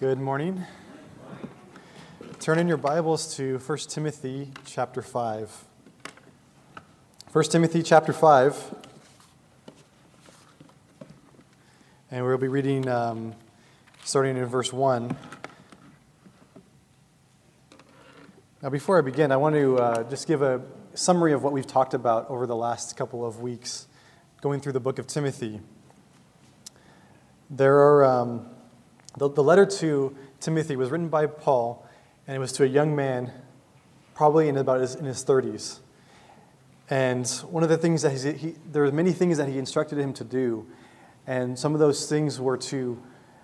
Good 0.00 0.20
morning. 0.20 0.64
Turn 2.38 2.60
in 2.60 2.68
your 2.68 2.76
Bibles 2.76 3.34
to 3.34 3.58
1 3.58 3.78
Timothy 3.88 4.52
chapter 4.64 5.02
5. 5.02 5.64
1 7.32 7.44
Timothy 7.46 7.82
chapter 7.82 8.12
5. 8.12 8.74
And 12.12 12.24
we'll 12.24 12.38
be 12.38 12.46
reading 12.46 12.86
um, 12.86 13.34
starting 14.04 14.36
in 14.36 14.44
verse 14.46 14.72
1. 14.72 15.16
Now, 18.62 18.70
before 18.70 18.98
I 18.98 19.00
begin, 19.00 19.32
I 19.32 19.36
want 19.36 19.56
to 19.56 19.78
uh, 19.78 20.04
just 20.04 20.28
give 20.28 20.42
a 20.42 20.62
summary 20.94 21.32
of 21.32 21.42
what 21.42 21.52
we've 21.52 21.66
talked 21.66 21.94
about 21.94 22.30
over 22.30 22.46
the 22.46 22.54
last 22.54 22.96
couple 22.96 23.26
of 23.26 23.40
weeks 23.40 23.88
going 24.42 24.60
through 24.60 24.74
the 24.74 24.80
book 24.80 25.00
of 25.00 25.08
Timothy. 25.08 25.58
There 27.50 27.78
are. 27.78 28.04
Um, 28.04 28.50
the, 29.18 29.28
the 29.28 29.42
letter 29.42 29.66
to 29.66 30.16
Timothy 30.40 30.76
was 30.76 30.90
written 30.90 31.08
by 31.08 31.26
Paul, 31.26 31.86
and 32.26 32.36
it 32.36 32.38
was 32.38 32.52
to 32.52 32.64
a 32.64 32.66
young 32.66 32.94
man, 32.94 33.32
probably 34.14 34.48
in 34.48 34.56
about 34.56 34.80
his, 34.80 34.94
in 34.94 35.04
his 35.04 35.24
30s. 35.24 35.78
And 36.90 37.28
one 37.50 37.62
of 37.62 37.68
the 37.68 37.76
things 37.76 38.02
that 38.02 38.12
he, 38.12 38.32
he, 38.32 38.54
there 38.70 38.82
were 38.82 38.92
many 38.92 39.12
things 39.12 39.38
that 39.38 39.48
he 39.48 39.58
instructed 39.58 39.98
him 39.98 40.12
to 40.14 40.24
do, 40.24 40.66
and 41.26 41.58
some 41.58 41.74
of 41.74 41.80
those 41.80 42.08
things 42.08 42.40
were 42.40 42.56
to, 42.56 43.02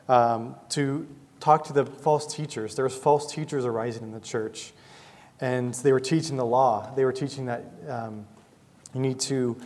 um, 0.08 0.56
to 0.70 1.06
talk 1.40 1.64
to 1.64 1.72
the 1.72 1.84
false 1.84 2.32
teachers. 2.32 2.74
There 2.74 2.84
was 2.84 2.96
false 2.96 3.30
teachers 3.30 3.64
arising 3.64 4.02
in 4.02 4.12
the 4.12 4.20
church, 4.20 4.72
and 5.40 5.74
they 5.74 5.92
were 5.92 6.00
teaching 6.00 6.36
the 6.36 6.46
law. 6.46 6.90
They 6.94 7.04
were 7.04 7.12
teaching 7.12 7.46
that 7.46 7.64
um, 7.88 8.26
you 8.94 9.00
need 9.00 9.20
to, 9.20 9.56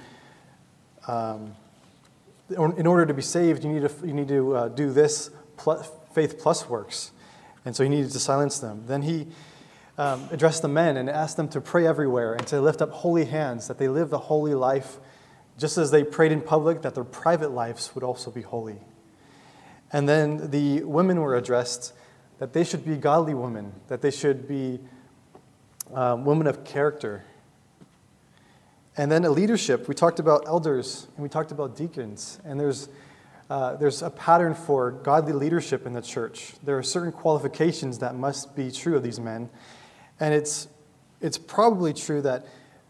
um, 1.06 1.54
in 2.50 2.86
order 2.86 3.06
to 3.06 3.14
be 3.14 3.22
saved, 3.22 3.62
you 3.62 3.72
need 3.72 3.88
to, 3.88 4.06
you 4.06 4.14
need 4.14 4.28
to 4.28 4.56
uh, 4.56 4.68
do 4.68 4.90
this 4.90 5.30
plus, 5.58 5.90
faith 6.12 6.38
plus 6.38 6.68
works. 6.68 7.12
And 7.64 7.76
so 7.76 7.82
he 7.82 7.88
needed 7.88 8.10
to 8.12 8.18
silence 8.18 8.58
them. 8.58 8.84
Then 8.86 9.02
he 9.02 9.28
um, 9.98 10.28
addressed 10.30 10.62
the 10.62 10.68
men 10.68 10.96
and 10.96 11.10
asked 11.10 11.36
them 11.36 11.48
to 11.48 11.60
pray 11.60 11.86
everywhere 11.86 12.34
and 12.34 12.46
to 12.48 12.60
lift 12.60 12.80
up 12.80 12.90
holy 12.90 13.24
hands, 13.24 13.68
that 13.68 13.78
they 13.78 13.88
live 13.88 14.10
the 14.10 14.18
holy 14.18 14.54
life 14.54 14.98
just 15.58 15.76
as 15.76 15.90
they 15.90 16.04
prayed 16.04 16.30
in 16.30 16.40
public, 16.40 16.82
that 16.82 16.94
their 16.94 17.04
private 17.04 17.50
lives 17.50 17.94
would 17.94 18.04
also 18.04 18.30
be 18.30 18.42
holy. 18.42 18.78
And 19.92 20.08
then 20.08 20.50
the 20.50 20.84
women 20.84 21.20
were 21.20 21.36
addressed 21.36 21.92
that 22.38 22.52
they 22.52 22.62
should 22.62 22.84
be 22.84 22.96
godly 22.96 23.34
women, 23.34 23.72
that 23.88 24.00
they 24.00 24.12
should 24.12 24.46
be 24.46 24.78
um, 25.92 26.24
women 26.24 26.46
of 26.46 26.64
character. 26.64 27.24
And 28.96 29.10
then 29.10 29.24
a 29.24 29.30
leadership, 29.30 29.88
we 29.88 29.94
talked 29.94 30.20
about 30.20 30.46
elders 30.46 31.08
and 31.16 31.22
we 31.22 31.28
talked 31.28 31.50
about 31.50 31.76
deacons. 31.76 32.38
And 32.44 32.60
there's 32.60 32.88
uh, 33.50 33.76
there's 33.76 34.02
a 34.02 34.10
pattern 34.10 34.54
for 34.54 34.90
godly 34.90 35.32
leadership 35.32 35.86
in 35.86 35.94
the 35.94 36.02
church. 36.02 36.52
There 36.62 36.76
are 36.76 36.82
certain 36.82 37.12
qualifications 37.12 37.98
that 38.00 38.14
must 38.14 38.54
be 38.54 38.70
true 38.70 38.96
of 38.96 39.02
these 39.02 39.18
men. 39.18 39.48
And 40.20 40.34
it's, 40.34 40.68
it's 41.20 41.38
probably 41.38 41.94
true 41.94 42.20
that 42.22 42.46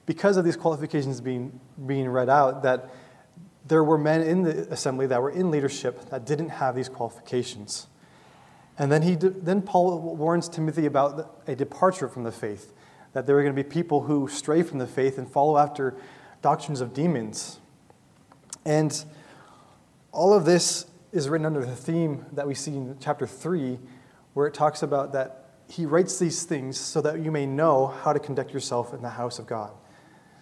because 0.07 0.37
of 0.37 0.45
these 0.45 0.57
qualifications 0.57 1.21
being, 1.21 1.61
being 1.87 2.09
read 2.09 2.29
out, 2.29 2.63
that 2.63 2.91
there 3.67 3.85
were 3.85 3.99
men 3.99 4.23
in 4.23 4.43
the 4.43 4.73
assembly 4.73 5.07
that 5.07 5.21
were 5.21 5.31
in 5.31 5.51
leadership 5.51 6.09
that 6.11 6.25
didn't 6.25 6.49
have 6.49 6.75
these 6.75 6.89
qualifications. 6.89 7.87
And 8.79 8.91
then, 8.91 9.03
he, 9.03 9.15
then 9.17 9.63
Paul 9.63 10.17
warns 10.17 10.49
Timothy 10.49 10.87
about 10.87 11.43
a 11.47 11.55
departure 11.55 12.09
from 12.09 12.25
the 12.25 12.33
faith, 12.33 12.73
that 13.13 13.27
there 13.27 13.39
are 13.39 13.43
going 13.43 13.55
to 13.55 13.63
be 13.63 13.69
people 13.69 14.03
who 14.03 14.29
stray 14.29 14.63
from 14.63 14.79
the 14.79 14.87
faith 14.87 15.19
and 15.19 15.31
follow 15.31 15.59
after 15.59 15.95
doctrines 16.43 16.81
of 16.81 16.95
demons. 16.95 17.59
And 18.65 19.05
all 20.13 20.33
of 20.33 20.45
this 20.45 20.87
is 21.13 21.29
written 21.29 21.47
under 21.47 21.65
the 21.65 21.77
theme 21.77 22.27
that 22.33 22.47
we 22.47 22.55
see 22.55 22.73
in 22.73 22.97
chapter 23.01 23.27
3, 23.27 23.79
where 24.35 24.47
it 24.47 24.55
talks 24.55 24.83
about 24.83 25.13
that 25.13 25.45
he 25.69 25.85
writes 25.85 26.19
these 26.19 26.45
things 26.45 26.79
so 26.79 27.01
that 27.03 27.21
you 27.21 27.31
may 27.31 27.47
know 27.47 27.87
how 27.87 28.13
to 28.13 28.19
conduct 28.19 28.53
yourself 28.53 28.95
in 28.95 29.03
the 29.03 29.11
house 29.11 29.39
of 29.39 29.47
God. 29.47 29.73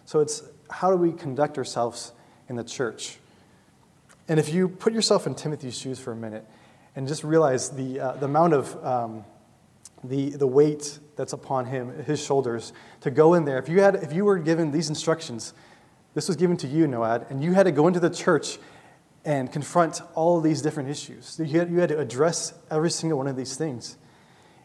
So 0.05 0.21
it's 0.21 0.43
how 0.71 0.91
do 0.91 0.97
we 0.97 1.13
conduct 1.13 1.59
ourselves 1.59 2.13
in 2.49 2.57
the 2.57 2.65
church? 2.65 3.19
And 4.29 4.39
if 4.39 4.53
you 4.53 4.69
put 4.69 4.93
yourself 4.93 5.27
in 5.27 5.35
Timothy's 5.35 5.79
shoes 5.79 5.99
for 5.99 6.13
a 6.13 6.17
minute 6.17 6.45
and 6.95 7.07
just 7.07 7.25
realize 7.25 7.71
the, 7.71 8.01
uh, 8.01 8.13
the 8.13 8.27
amount 8.27 8.55
of 8.55 8.85
um, 8.85 9.25
the, 10.03 10.31
the 10.31 10.47
weight 10.47 10.99
that's 11.17 11.33
upon 11.33 11.67
him, 11.67 12.05
his 12.05 12.25
shoulders, 12.25 12.73
to 13.01 13.11
go 13.11 13.35
in 13.35 13.45
there. 13.45 13.59
If 13.59 13.69
you, 13.69 13.81
had, 13.81 13.97
if 13.97 14.13
you 14.13 14.25
were 14.25 14.39
given 14.39 14.71
these 14.71 14.89
instructions, 14.89 15.55
this 16.15 16.29
was 16.29 16.37
given 16.37 16.57
to 16.59 16.67
you, 16.67 16.87
Noad, 16.87 17.31
and 17.31 17.43
you 17.43 17.53
had 17.53 17.65
to 17.65 17.73
go 17.73 17.87
into 17.87 18.01
the 18.01 18.11
church 18.11 18.59
and 19.27 19.51
confront 19.53 20.01
all 20.15 20.41
these 20.41 20.63
different 20.63 20.89
issues. 20.89 21.39
You 21.43 21.59
had, 21.59 21.71
you 21.71 21.81
had 21.81 21.89
to 21.89 21.99
address 21.99 22.55
every 22.71 22.91
single 22.91 23.19
one 23.19 23.27
of 23.27 23.37
these 23.37 23.57
things. 23.57 23.97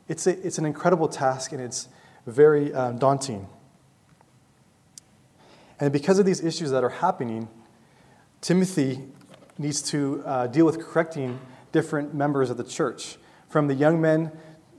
It's, 0.07 0.27
a, 0.27 0.45
it's 0.45 0.59
an 0.59 0.65
incredible 0.65 1.07
task 1.07 1.51
and 1.51 1.59
it's 1.59 1.89
very 2.27 2.71
um, 2.71 2.99
daunting. 2.99 3.47
And 5.79 5.91
because 5.91 6.19
of 6.19 6.27
these 6.27 6.43
issues 6.43 6.69
that 6.69 6.83
are 6.83 6.89
happening, 6.89 7.49
Timothy 8.39 8.99
needs 9.57 9.81
to 9.81 10.21
uh, 10.27 10.45
deal 10.45 10.67
with 10.67 10.79
correcting 10.79 11.39
different 11.71 12.13
members 12.13 12.51
of 12.51 12.57
the 12.57 12.63
church, 12.63 13.17
from 13.49 13.67
the 13.67 13.73
young 13.73 13.99
men 13.99 14.31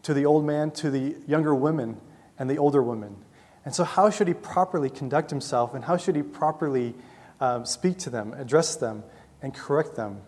to 0.02 0.14
the 0.14 0.24
old 0.24 0.44
man 0.44 0.70
to 0.70 0.90
the 0.90 1.16
younger 1.26 1.54
women 1.54 2.00
and 2.38 2.48
the 2.48 2.58
older 2.58 2.82
women. 2.82 3.16
And 3.64 3.74
so, 3.74 3.82
how 3.82 4.10
should 4.10 4.28
he 4.28 4.34
properly 4.34 4.90
conduct 4.90 5.30
himself 5.30 5.74
and 5.74 5.84
how 5.84 5.96
should 5.96 6.14
he 6.14 6.22
properly 6.22 6.94
um, 7.40 7.64
speak 7.64 7.98
to 7.98 8.10
them, 8.10 8.32
address 8.34 8.76
them? 8.76 9.02
And 9.42 9.52
correct 9.52 9.96
them. 9.96 10.22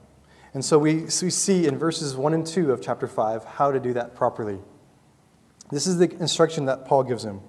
And 0.53 0.65
so 0.65 0.79
we, 0.79 1.09
so 1.09 1.27
we 1.27 1.31
see 1.31 1.67
in 1.67 1.79
verses 1.79 2.15
1 2.15 2.35
and 2.35 2.47
2 2.47 2.73
of 2.73 2.83
chapter 2.83 3.09
5 3.09 3.45
how 3.45 3.73
to 3.73 3.81
do 3.81 3.93
that 3.95 4.15
properly. 4.15 4.59
This 5.71 5.87
is 5.87 5.99
the 5.99 6.11
instruction 6.21 6.67
that 6.67 6.85
Paul 6.85 7.05
gives 7.05 7.25
him. 7.25 7.41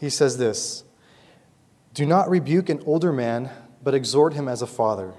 He 0.00 0.10
says 0.10 0.38
this 0.38 0.84
Do 1.92 2.06
not 2.06 2.28
rebuke 2.28 2.68
an 2.68 2.82
older 2.86 3.12
man, 3.12 3.50
but 3.82 3.94
exhort 3.94 4.34
him 4.34 4.48
as 4.48 4.62
a 4.62 4.66
father, 4.66 5.14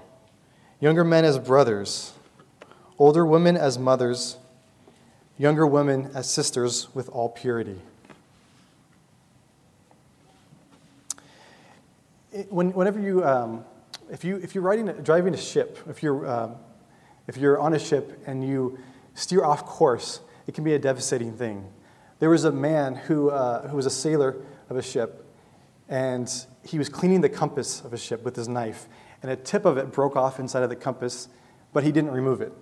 younger 0.79 1.03
men 1.03 1.23
as 1.23 1.39
brothers, 1.39 2.13
older 2.97 3.25
women 3.25 3.56
as 3.56 3.77
mothers, 3.77 4.38
younger 5.38 5.66
women 5.66 6.12
as 6.13 6.29
sisters 6.29 6.94
with 6.94 7.07
all 7.09 7.29
purity. 7.29 7.79
When, 12.50 12.73
whenever 12.73 13.00
you 13.00 13.23
um, 13.23 13.63
if, 14.11 14.23
you, 14.23 14.38
if 14.38 14.55
you're 14.55 14.63
riding, 14.63 14.88
driving 15.03 15.33
a 15.33 15.38
ship, 15.38 15.79
if 15.89 16.03
you're, 16.03 16.29
um, 16.29 16.55
if 17.27 17.38
you're 17.38 17.59
on 17.59 17.73
a 17.73 17.79
ship 17.79 18.23
and 18.27 18.47
you 18.47 18.77
steer 19.13 19.43
off 19.43 19.66
course, 19.66 20.21
it 20.47 20.53
can 20.53 20.63
be 20.63 20.73
a 20.73 20.79
devastating 20.79 21.33
thing. 21.33 21.67
There 22.19 22.29
was 22.29 22.45
a 22.45 22.51
man 22.51 22.95
who, 22.95 23.29
uh, 23.29 23.67
who 23.67 23.75
was 23.75 23.85
a 23.85 23.91
sailor 23.91 24.38
of 24.69 24.77
a 24.77 24.81
ship, 24.81 25.25
and 25.89 26.31
he 26.63 26.77
was 26.77 26.89
cleaning 26.89 27.21
the 27.21 27.29
compass 27.29 27.81
of 27.81 27.94
a 27.94 27.97
ship 27.97 28.23
with 28.23 28.35
his 28.35 28.47
knife, 28.47 28.88
and 29.21 29.31
a 29.31 29.35
tip 29.35 29.65
of 29.65 29.77
it 29.77 29.91
broke 29.91 30.15
off 30.15 30.39
inside 30.39 30.63
of 30.63 30.69
the 30.69 30.75
compass, 30.75 31.27
but 31.73 31.83
he 31.83 31.91
didn't 31.91 32.11
remove 32.11 32.41
it. 32.41 32.53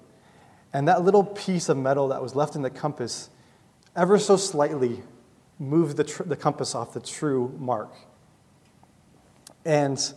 And 0.71 0.87
that 0.87 1.03
little 1.03 1.23
piece 1.23 1.69
of 1.69 1.77
metal 1.77 2.07
that 2.07 2.21
was 2.21 2.35
left 2.35 2.55
in 2.55 2.61
the 2.61 2.69
compass, 2.69 3.29
ever 3.95 4.17
so 4.17 4.37
slightly, 4.37 5.03
moved 5.59 5.97
the, 5.97 6.03
tr- 6.03 6.23
the 6.23 6.35
compass 6.35 6.73
off 6.73 6.93
the 6.93 6.99
true 6.99 7.55
mark. 7.59 7.93
And 9.65 10.13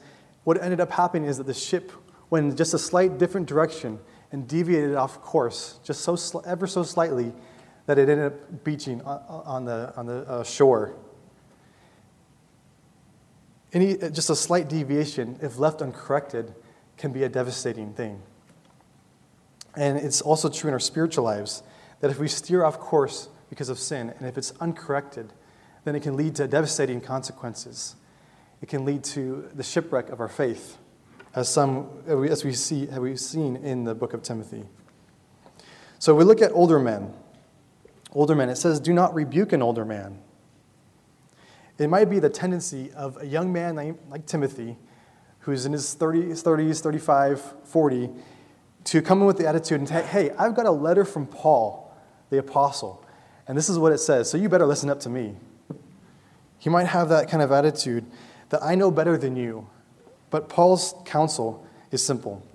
what 0.47 0.63
ended 0.63 0.81
up 0.81 0.93
happening 0.93 1.29
is 1.29 1.39
that 1.39 1.47
the 1.49 1.53
ship 1.53 1.91
went 2.31 2.49
in 2.53 2.57
just 2.57 2.73
a 2.73 2.79
slight 2.79 3.19
different 3.19 3.49
direction 3.49 3.99
and 4.31 4.47
deviated 4.47 4.95
off 4.95 5.21
course, 5.21 5.81
just 5.83 6.03
so 6.03 6.15
sl- 6.15 6.39
ever 6.47 6.69
so 6.69 6.85
slightly, 6.85 7.33
that 7.87 7.99
it 7.99 8.09
ended 8.09 8.27
up 8.27 8.63
beaching 8.63 9.03
on, 9.03 9.21
on 9.29 9.65
the, 9.65 9.93
on 9.97 10.07
the 10.07 10.19
uh, 10.29 10.45
shore. 10.45 10.95
Any, 13.73 14.01
uh, 14.01 14.09
just 14.09 14.31
a 14.31 14.37
slight 14.37 14.69
deviation, 14.69 15.37
if 15.43 15.59
left 15.59 15.83
uncorrected, 15.83 16.55
can 16.97 17.11
be 17.11 17.25
a 17.25 17.29
devastating 17.29 17.93
thing. 17.93 18.23
And 19.75 19.99
it's 19.99 20.21
also 20.21 20.49
true 20.49 20.69
in 20.69 20.75
our 20.75 20.79
spiritual 20.79 21.25
lives 21.25 21.65
that 21.99 22.13
if 22.13 22.21
we 22.21 22.29
steer 22.29 22.65
off 22.65 22.79
course 22.79 23.31
because 23.51 23.69
of 23.69 23.81
sin, 23.81 24.15
and 24.17 24.29
if 24.29 24.39
it's 24.39 24.53
uncorrected, 24.61 25.33
then 25.83 25.97
it 25.97 26.05
can 26.05 26.17
lead 26.17 26.37
to 26.37 26.47
devastating 26.47 27.01
consequences 27.01 27.97
it 28.63 28.69
can 28.69 28.85
lead 28.85 29.05
to 29.05 29.49
the 29.55 29.63
shipwreck 29.63 30.09
of 30.09 30.21
our 30.21 30.29
faith, 30.29 30.79
as, 31.35 31.49
some, 31.49 31.89
as 32.07 32.45
we 32.45 32.53
see, 32.53 32.87
have 32.87 33.03
we 33.03 33.17
seen 33.17 33.57
in 33.57 33.85
the 33.85 33.95
book 33.95 34.15
of 34.15 34.23
Timothy. 34.23 34.65
So 35.99 36.15
we 36.15 36.25
look 36.25 36.41
at 36.41 36.53
older 36.53 36.79
men. 36.79 37.13
Older 38.13 38.35
men, 38.35 38.49
it 38.49 38.57
says, 38.57 38.81
do 38.81 38.93
not 38.93 39.15
rebuke 39.15 39.53
an 39.53 39.63
older 39.63 39.85
man. 39.85 40.19
It 41.79 41.89
might 41.89 42.09
be 42.09 42.19
the 42.19 42.31
tendency 42.31 42.91
of 42.93 43.21
a 43.21 43.27
young 43.27 43.53
man 43.53 43.99
like 44.09 44.25
Timothy, 44.25 44.79
who's 45.41 45.67
in 45.67 45.73
his 45.73 45.95
30s, 45.95 46.43
30s 46.43 46.83
35, 46.83 47.55
40, 47.65 48.11
to 48.85 49.03
come 49.03 49.21
in 49.21 49.27
with 49.27 49.37
the 49.37 49.47
attitude 49.47 49.81
and 49.81 49.89
say, 49.89 50.03
hey, 50.03 50.31
I've 50.39 50.55
got 50.55 50.65
a 50.65 50.71
letter 50.71 51.05
from 51.05 51.27
Paul, 51.27 51.95
the 52.31 52.39
apostle, 52.39 53.05
and 53.47 53.57
this 53.57 53.69
is 53.69 53.79
what 53.79 53.93
it 53.93 53.99
says, 53.99 54.31
so 54.31 54.39
you 54.39 54.49
better 54.49 54.67
listen 54.67 54.89
up 54.89 55.01
to 55.01 55.11
me. 55.11 55.37
He 56.59 56.71
might 56.71 56.87
have 56.87 57.11
that 57.11 57.29
kind 57.29 57.43
of 57.43 57.53
attitude 57.53 58.05
that 58.51 58.63
I 58.63 58.75
know 58.75 58.91
better 58.91 59.17
than 59.17 59.37
you. 59.37 59.69
But 60.31 60.49
Paul's 60.49 60.95
counsel 61.05 61.67
is 61.91 62.05
simple 62.05 62.47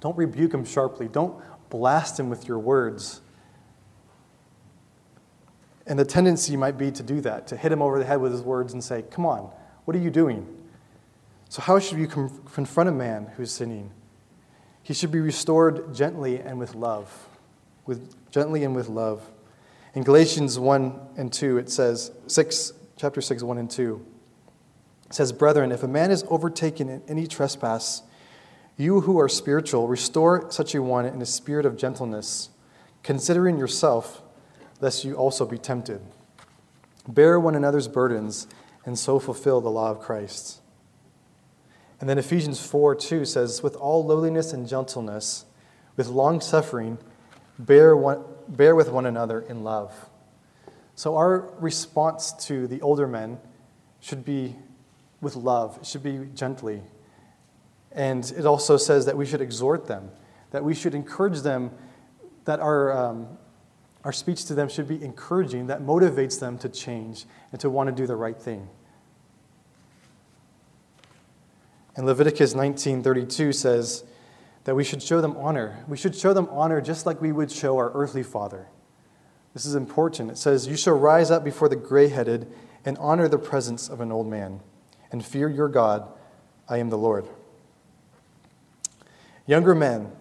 don't 0.00 0.16
rebuke 0.16 0.54
him 0.54 0.64
sharply, 0.64 1.08
don't 1.08 1.36
blast 1.70 2.18
him 2.18 2.30
with 2.30 2.46
your 2.46 2.58
words, 2.58 3.20
And 5.88 5.98
the 5.98 6.04
tendency 6.04 6.54
might 6.54 6.76
be 6.76 6.90
to 6.92 7.02
do 7.02 7.20
that, 7.22 7.46
to 7.48 7.56
hit 7.56 7.72
him 7.72 7.80
over 7.80 7.98
the 7.98 8.04
head 8.04 8.20
with 8.20 8.30
his 8.30 8.42
words 8.42 8.74
and 8.74 8.84
say, 8.84 9.02
Come 9.10 9.24
on, 9.24 9.50
what 9.86 9.96
are 9.96 10.00
you 10.00 10.10
doing? 10.10 10.46
So, 11.48 11.62
how 11.62 11.78
should 11.78 11.98
you 11.98 12.06
com- 12.06 12.42
confront 12.52 12.90
a 12.90 12.92
man 12.92 13.32
who's 13.36 13.50
sinning? 13.50 13.90
He 14.82 14.92
should 14.92 15.10
be 15.10 15.20
restored 15.20 15.94
gently 15.94 16.38
and 16.38 16.58
with 16.58 16.74
love. 16.74 17.28
With 17.86 18.14
gently 18.30 18.64
and 18.64 18.76
with 18.76 18.88
love. 18.88 19.26
In 19.94 20.02
Galatians 20.02 20.58
1 20.58 21.00
and 21.16 21.32
2, 21.32 21.56
it 21.56 21.70
says, 21.70 22.12
6, 22.26 22.72
chapter 22.96 23.22
6, 23.22 23.42
1 23.42 23.58
and 23.58 23.70
2, 23.70 24.04
it 25.08 25.14
says, 25.14 25.32
Brethren, 25.32 25.72
if 25.72 25.82
a 25.82 25.88
man 25.88 26.10
is 26.10 26.24
overtaken 26.28 26.88
in 26.88 27.02
any 27.08 27.26
trespass, 27.26 28.02
you 28.76 29.00
who 29.02 29.18
are 29.18 29.28
spiritual, 29.28 29.88
restore 29.88 30.50
such 30.50 30.74
a 30.74 30.82
one 30.82 31.06
in 31.06 31.20
a 31.22 31.26
spirit 31.26 31.66
of 31.66 31.76
gentleness, 31.76 32.50
considering 33.02 33.58
yourself, 33.58 34.22
lest 34.80 35.04
you 35.04 35.14
also 35.14 35.44
be 35.46 35.58
tempted. 35.58 36.00
Bear 37.08 37.40
one 37.40 37.54
another's 37.54 37.88
burdens, 37.88 38.46
and 38.84 38.98
so 38.98 39.18
fulfill 39.18 39.60
the 39.60 39.70
law 39.70 39.90
of 39.90 39.98
Christ. 39.98 40.60
And 42.00 42.08
then 42.08 42.18
Ephesians 42.18 42.64
4 42.64 42.94
2 42.94 43.24
says, 43.24 43.62
With 43.62 43.74
all 43.76 44.04
lowliness 44.04 44.52
and 44.52 44.68
gentleness, 44.68 45.46
with 45.96 46.06
long 46.08 46.40
suffering, 46.40 46.98
bear, 47.58 47.96
one, 47.96 48.22
bear 48.46 48.76
with 48.76 48.90
one 48.90 49.06
another 49.06 49.40
in 49.40 49.64
love. 49.64 50.08
So 50.94 51.16
our 51.16 51.50
response 51.58 52.32
to 52.46 52.66
the 52.66 52.80
older 52.82 53.08
men 53.08 53.38
should 54.00 54.24
be 54.24 54.56
with 55.20 55.36
love, 55.36 55.78
it 55.80 55.86
should 55.86 56.02
be 56.02 56.28
gently. 56.34 56.82
And 57.92 58.30
it 58.36 58.46
also 58.46 58.76
says 58.76 59.06
that 59.06 59.16
we 59.16 59.26
should 59.26 59.40
exhort 59.40 59.86
them, 59.86 60.10
that 60.50 60.64
we 60.64 60.74
should 60.74 60.94
encourage 60.94 61.40
them, 61.40 61.70
that 62.44 62.60
our, 62.60 62.92
um, 62.92 63.28
our 64.04 64.12
speech 64.12 64.44
to 64.46 64.54
them 64.54 64.68
should 64.68 64.88
be 64.88 65.02
encouraging, 65.02 65.66
that 65.66 65.82
motivates 65.82 66.38
them 66.38 66.58
to 66.58 66.68
change 66.68 67.26
and 67.50 67.60
to 67.60 67.68
want 67.68 67.88
to 67.88 67.94
do 67.94 68.06
the 68.06 68.16
right 68.16 68.40
thing. 68.40 68.68
And 71.96 72.06
Leviticus 72.06 72.54
19:32 72.54 73.52
says 73.52 74.04
that 74.62 74.76
we 74.76 74.84
should 74.84 75.02
show 75.02 75.20
them 75.20 75.36
honor. 75.36 75.84
We 75.88 75.96
should 75.96 76.14
show 76.14 76.32
them 76.32 76.46
honor 76.52 76.80
just 76.80 77.06
like 77.06 77.20
we 77.20 77.32
would 77.32 77.50
show 77.50 77.76
our 77.76 77.90
earthly 77.92 78.22
father. 78.22 78.68
This 79.52 79.66
is 79.66 79.74
important. 79.74 80.30
It 80.30 80.38
says, 80.38 80.68
"You 80.68 80.76
shall 80.76 80.96
rise 80.96 81.32
up 81.32 81.42
before 81.42 81.68
the 81.68 81.74
gray-headed 81.74 82.52
and 82.84 82.96
honor 82.98 83.26
the 83.26 83.38
presence 83.38 83.88
of 83.88 84.00
an 84.00 84.12
old 84.12 84.28
man, 84.28 84.60
and 85.10 85.24
fear 85.24 85.48
your 85.48 85.68
God. 85.68 86.08
I 86.68 86.78
am 86.78 86.90
the 86.90 86.98
Lord." 86.98 87.26
Younger 89.46 89.74
men. 89.74 90.12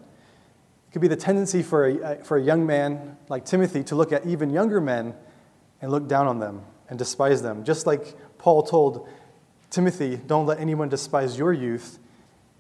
It 0.88 0.94
could 0.94 1.02
be 1.02 1.10
the 1.10 1.18
tendency 1.18 1.62
for 1.62 1.86
a, 1.86 2.24
for 2.24 2.38
a 2.38 2.42
young 2.42 2.66
man 2.66 3.18
like 3.28 3.44
Timothy 3.44 3.84
to 3.84 3.96
look 3.96 4.14
at 4.14 4.26
even 4.26 4.50
younger 4.50 4.80
men 4.80 5.14
and 5.82 5.92
look 5.92 6.08
down 6.08 6.28
on 6.28 6.40
them 6.40 6.64
and 6.90 6.98
despise 6.98 7.42
them, 7.42 7.66
just 7.66 7.86
like 7.86 8.16
Paul 8.38 8.64
told 8.64 9.08
Timothy, 9.70 10.16
don't 10.16 10.46
let 10.46 10.60
anyone 10.60 10.88
despise 10.88 11.38
your 11.38 11.52
youth. 11.52 12.00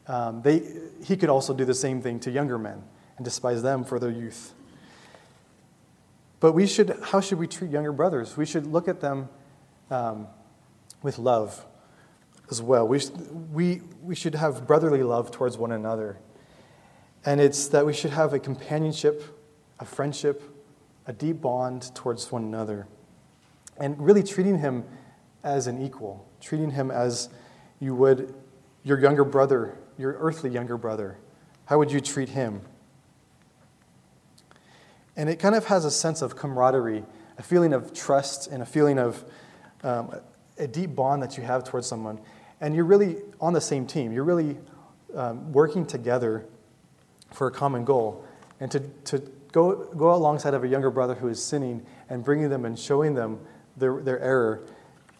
Um, 0.07 0.41
they, 0.41 0.61
he 1.03 1.15
could 1.15 1.29
also 1.29 1.53
do 1.53 1.63
the 1.63 1.73
same 1.73 2.01
thing 2.01 2.19
to 2.21 2.31
younger 2.31 2.57
men 2.57 2.83
and 3.15 3.23
despise 3.23 3.63
them 3.63 3.85
for 3.85 3.97
their 3.97 4.11
youth. 4.11 4.53
But 6.41 6.51
we 6.51 6.67
should, 6.67 6.99
how 7.01 7.21
should 7.21 7.39
we 7.39 7.47
treat 7.47 7.71
younger 7.71 7.93
brothers? 7.93 8.37
We 8.37 8.45
should 8.45 8.67
look 8.67 8.87
at 8.87 8.99
them 8.99 9.29
um, 9.89 10.27
with 11.01 11.17
love 11.17 11.65
as 12.49 12.61
well. 12.61 12.87
We, 12.87 13.01
we, 13.51 13.81
we 14.01 14.15
should 14.15 14.35
have 14.35 14.67
brotherly 14.67 15.03
love 15.03 15.31
towards 15.31 15.57
one 15.57 15.71
another. 15.71 16.17
And 17.25 17.41
it's 17.41 17.67
that 17.69 17.85
we 17.85 17.93
should 17.93 18.11
have 18.11 18.33
a 18.33 18.39
companionship, 18.39 19.23
a 19.79 19.85
friendship, 19.85 20.41
a 21.05 21.13
deep 21.13 21.41
bond 21.41 21.93
towards 21.95 22.31
one 22.31 22.43
another. 22.43 22.87
And 23.77 23.99
really 23.99 24.23
treating 24.23 24.59
him 24.59 24.85
as 25.43 25.67
an 25.67 25.81
equal 25.81 26.27
treating 26.41 26.71
him 26.71 26.91
as 26.91 27.29
you 27.79 27.95
would 27.95 28.33
your 28.83 28.99
younger 28.99 29.25
brother, 29.25 29.77
your 29.97 30.15
earthly 30.19 30.49
younger 30.49 30.77
brother. 30.77 31.17
How 31.65 31.77
would 31.77 31.91
you 31.91 31.99
treat 31.99 32.29
him? 32.29 32.61
And 35.15 35.29
it 35.29 35.39
kind 35.39 35.55
of 35.55 35.65
has 35.65 35.83
a 35.83 35.91
sense 35.91 36.21
of 36.21 36.35
camaraderie, 36.35 37.03
a 37.37 37.43
feeling 37.43 37.73
of 37.73 37.93
trust, 37.93 38.47
and 38.47 38.61
a 38.61 38.65
feeling 38.65 38.97
of 38.97 39.25
um, 39.83 40.15
a 40.57 40.67
deep 40.67 40.95
bond 40.95 41.21
that 41.23 41.37
you 41.37 41.43
have 41.43 41.63
towards 41.63 41.87
someone. 41.87 42.19
And 42.59 42.75
you're 42.75 42.85
really 42.85 43.17
on 43.39 43.53
the 43.53 43.61
same 43.61 43.85
team. 43.85 44.11
You're 44.11 44.23
really 44.23 44.57
um, 45.15 45.51
working 45.51 45.85
together 45.85 46.45
for 47.31 47.47
a 47.47 47.51
common 47.51 47.85
goal. 47.85 48.25
And 48.59 48.71
to, 48.71 48.79
to 48.79 49.19
go, 49.51 49.85
go 49.95 50.13
alongside 50.13 50.53
of 50.53 50.63
a 50.63 50.67
younger 50.67 50.89
brother 50.89 51.15
who 51.15 51.27
is 51.27 51.43
sinning 51.43 51.85
and 52.09 52.23
bringing 52.23 52.49
them 52.49 52.65
and 52.65 52.77
showing 52.77 53.13
them 53.13 53.39
their, 53.75 54.01
their 54.01 54.19
error 54.19 54.63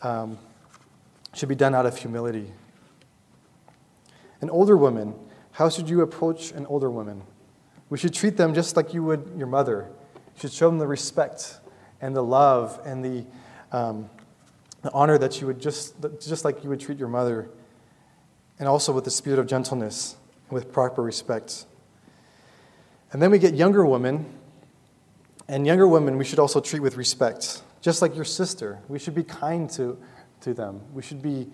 um, 0.01 0.37
should 1.33 1.49
be 1.49 1.55
done 1.55 1.75
out 1.75 1.85
of 1.85 1.97
humility. 1.97 2.51
An 4.41 4.49
older 4.49 4.77
woman, 4.77 5.13
how 5.51 5.69
should 5.69 5.89
you 5.89 6.01
approach 6.01 6.51
an 6.51 6.65
older 6.67 6.89
woman? 6.89 7.23
We 7.89 7.97
should 7.97 8.13
treat 8.13 8.37
them 8.37 8.53
just 8.53 8.75
like 8.75 8.93
you 8.93 9.03
would 9.03 9.31
your 9.37 9.47
mother. 9.47 9.89
You 10.35 10.41
should 10.41 10.53
show 10.53 10.69
them 10.69 10.77
the 10.77 10.87
respect 10.87 11.59
and 12.01 12.15
the 12.15 12.21
love 12.21 12.79
and 12.85 13.03
the, 13.03 13.25
um, 13.71 14.09
the 14.87 14.93
honor 14.93 15.17
that 15.17 15.41
you 15.41 15.47
would 15.47 15.59
just, 15.59 15.95
just 16.25 16.45
like 16.45 16.63
you 16.63 16.69
would 16.69 16.79
treat 16.79 16.97
your 16.97 17.09
mother, 17.09 17.49
and 18.57 18.69
also 18.69 18.93
with 18.93 19.03
the 19.03 19.11
spirit 19.11 19.37
of 19.37 19.45
gentleness 19.45 20.15
and 20.47 20.53
with 20.53 20.71
proper 20.71 21.03
respect. 21.03 21.65
And 23.11 23.21
then 23.21 23.29
we 23.29 23.37
get 23.37 23.53
younger 23.53 23.85
women, 23.85 24.25
and 25.49 25.67
younger 25.67 25.89
women 25.89 26.17
we 26.17 26.23
should 26.23 26.39
also 26.39 26.61
treat 26.61 26.79
with 26.79 26.95
respect, 26.95 27.63
just 27.81 28.01
like 28.01 28.15
your 28.15 28.23
sister. 28.23 28.79
We 28.87 28.97
should 28.97 29.13
be 29.13 29.23
kind 29.23 29.69
to 29.71 29.97
to 30.39 30.53
them. 30.53 30.79
We 30.93 31.01
should 31.01 31.21
be, 31.21 31.49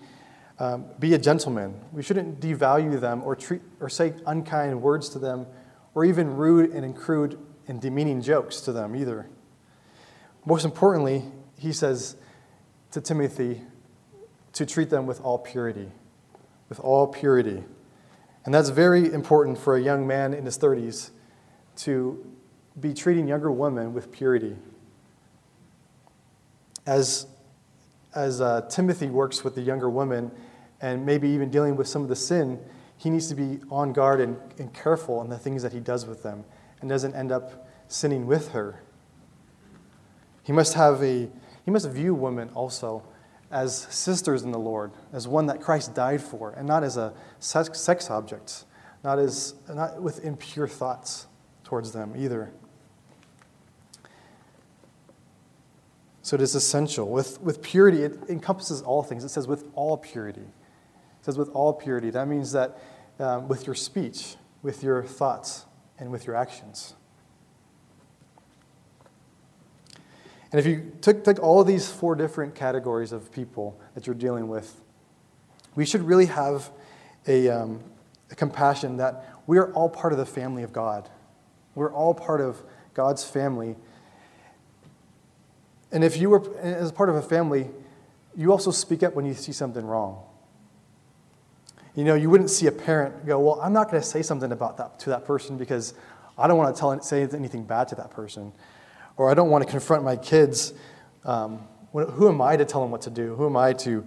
um, 0.60 0.84
be 1.00 1.14
a 1.14 1.18
gentleman. 1.18 1.74
We 1.90 2.04
shouldn't 2.04 2.38
devalue 2.38 3.00
them 3.00 3.20
or, 3.24 3.34
treat, 3.34 3.62
or 3.80 3.88
say 3.88 4.14
unkind 4.28 4.80
words 4.80 5.08
to 5.08 5.18
them 5.18 5.46
or 5.94 6.04
even 6.04 6.36
rude 6.36 6.70
and 6.70 6.94
crude 6.94 7.36
and 7.66 7.80
demeaning 7.80 8.22
jokes 8.22 8.60
to 8.60 8.72
them 8.72 8.94
either. 8.94 9.26
Most 10.44 10.64
importantly, 10.64 11.24
he 11.58 11.72
says 11.72 12.14
to 12.94 13.00
Timothy 13.00 13.60
to 14.52 14.64
treat 14.64 14.88
them 14.88 15.04
with 15.04 15.20
all 15.20 15.36
purity. 15.36 15.90
With 16.68 16.78
all 16.78 17.08
purity. 17.08 17.64
And 18.44 18.54
that's 18.54 18.68
very 18.68 19.12
important 19.12 19.58
for 19.58 19.76
a 19.76 19.82
young 19.82 20.06
man 20.06 20.32
in 20.32 20.44
his 20.44 20.56
30s 20.56 21.10
to 21.78 22.24
be 22.78 22.94
treating 22.94 23.26
younger 23.26 23.50
women 23.50 23.94
with 23.94 24.12
purity. 24.12 24.54
As 26.86 27.26
as 28.14 28.40
uh, 28.40 28.60
Timothy 28.70 29.08
works 29.08 29.42
with 29.42 29.56
the 29.56 29.60
younger 29.60 29.90
women 29.90 30.30
and 30.80 31.04
maybe 31.04 31.28
even 31.30 31.50
dealing 31.50 31.74
with 31.74 31.88
some 31.88 32.02
of 32.02 32.08
the 32.08 32.14
sin, 32.14 32.60
he 32.96 33.10
needs 33.10 33.26
to 33.26 33.34
be 33.34 33.58
on 33.72 33.92
guard 33.92 34.20
and, 34.20 34.36
and 34.60 34.72
careful 34.72 35.20
in 35.20 35.28
the 35.28 35.38
things 35.38 35.64
that 35.64 35.72
he 35.72 35.80
does 35.80 36.06
with 36.06 36.22
them 36.22 36.44
and 36.80 36.88
doesn't 36.88 37.16
end 37.16 37.32
up 37.32 37.66
sinning 37.88 38.28
with 38.28 38.52
her. 38.52 38.84
He 40.44 40.52
must 40.52 40.74
have 40.74 41.02
a 41.02 41.28
he 41.64 41.70
must 41.70 41.88
view 41.90 42.14
women 42.14 42.50
also 42.54 43.02
as 43.50 43.86
sisters 43.90 44.42
in 44.42 44.50
the 44.50 44.58
Lord, 44.58 44.92
as 45.12 45.28
one 45.28 45.46
that 45.46 45.60
Christ 45.60 45.94
died 45.94 46.20
for, 46.20 46.50
and 46.50 46.66
not 46.66 46.82
as 46.82 46.96
a 46.96 47.12
sex, 47.38 48.10
object, 48.10 48.64
not 49.02 49.18
as 49.18 49.54
not 49.72 50.02
with 50.02 50.24
impure 50.24 50.66
thoughts 50.66 51.26
towards 51.62 51.92
them 51.92 52.14
either. 52.16 52.50
So 56.22 56.36
it 56.36 56.40
is 56.40 56.54
essential. 56.54 57.08
With, 57.08 57.40
with 57.42 57.60
purity, 57.60 58.02
it 58.02 58.18
encompasses 58.30 58.80
all 58.80 59.02
things. 59.02 59.24
It 59.24 59.28
says 59.28 59.46
with 59.46 59.66
all 59.74 59.98
purity. 59.98 60.40
It 60.40 61.24
says 61.24 61.36
with 61.36 61.50
all 61.50 61.74
purity. 61.74 62.08
That 62.10 62.28
means 62.28 62.52
that 62.52 62.78
um, 63.18 63.46
with 63.46 63.66
your 63.66 63.74
speech, 63.74 64.36
with 64.62 64.82
your 64.82 65.02
thoughts, 65.02 65.66
and 65.98 66.10
with 66.10 66.26
your 66.26 66.34
actions. 66.34 66.94
And 70.54 70.60
if 70.60 70.66
you 70.66 70.92
took, 71.00 71.24
took 71.24 71.42
all 71.42 71.60
of 71.60 71.66
these 71.66 71.90
four 71.90 72.14
different 72.14 72.54
categories 72.54 73.10
of 73.10 73.32
people 73.32 73.76
that 73.96 74.06
you're 74.06 74.14
dealing 74.14 74.46
with, 74.46 74.80
we 75.74 75.84
should 75.84 76.02
really 76.02 76.26
have 76.26 76.70
a, 77.26 77.48
um, 77.48 77.82
a 78.30 78.36
compassion 78.36 78.98
that 78.98 79.34
we 79.48 79.58
are 79.58 79.72
all 79.72 79.88
part 79.88 80.12
of 80.12 80.20
the 80.20 80.26
family 80.26 80.62
of 80.62 80.72
God. 80.72 81.10
We're 81.74 81.92
all 81.92 82.14
part 82.14 82.40
of 82.40 82.62
God's 82.94 83.24
family 83.24 83.74
and 85.94 86.02
if 86.02 86.16
you 86.16 86.28
were, 86.28 86.56
as 86.58 86.90
part 86.90 87.08
of 87.08 87.14
a 87.14 87.22
family, 87.22 87.70
you 88.36 88.50
also 88.50 88.72
speak 88.72 89.04
up 89.04 89.14
when 89.14 89.24
you 89.24 89.32
see 89.32 89.52
something 89.52 89.86
wrong. 89.86 90.24
You 91.94 92.02
know, 92.02 92.16
you 92.16 92.28
wouldn't 92.28 92.50
see 92.50 92.66
a 92.66 92.72
parent 92.72 93.24
go, 93.24 93.38
Well, 93.38 93.60
I'm 93.60 93.72
not 93.72 93.88
going 93.88 94.02
to 94.02 94.06
say 94.06 94.20
something 94.20 94.50
about 94.50 94.76
that 94.78 94.98
to 95.00 95.10
that 95.10 95.24
person 95.24 95.56
because 95.56 95.94
I 96.36 96.48
don't 96.48 96.58
want 96.58 96.74
to 96.74 96.80
tell, 96.80 97.00
say 97.00 97.22
anything 97.22 97.62
bad 97.62 97.86
to 97.88 97.94
that 97.94 98.10
person. 98.10 98.52
Or 99.16 99.30
I 99.30 99.34
don't 99.34 99.50
want 99.50 99.64
to 99.64 99.70
confront 99.70 100.04
my 100.04 100.16
kids. 100.16 100.72
Um, 101.24 101.66
who 101.92 102.28
am 102.28 102.40
I 102.40 102.56
to 102.56 102.64
tell 102.64 102.80
them 102.80 102.90
what 102.90 103.02
to 103.02 103.10
do? 103.10 103.34
Who 103.36 103.46
am 103.46 103.56
I 103.56 103.72
to, 103.72 103.90
you 103.90 104.04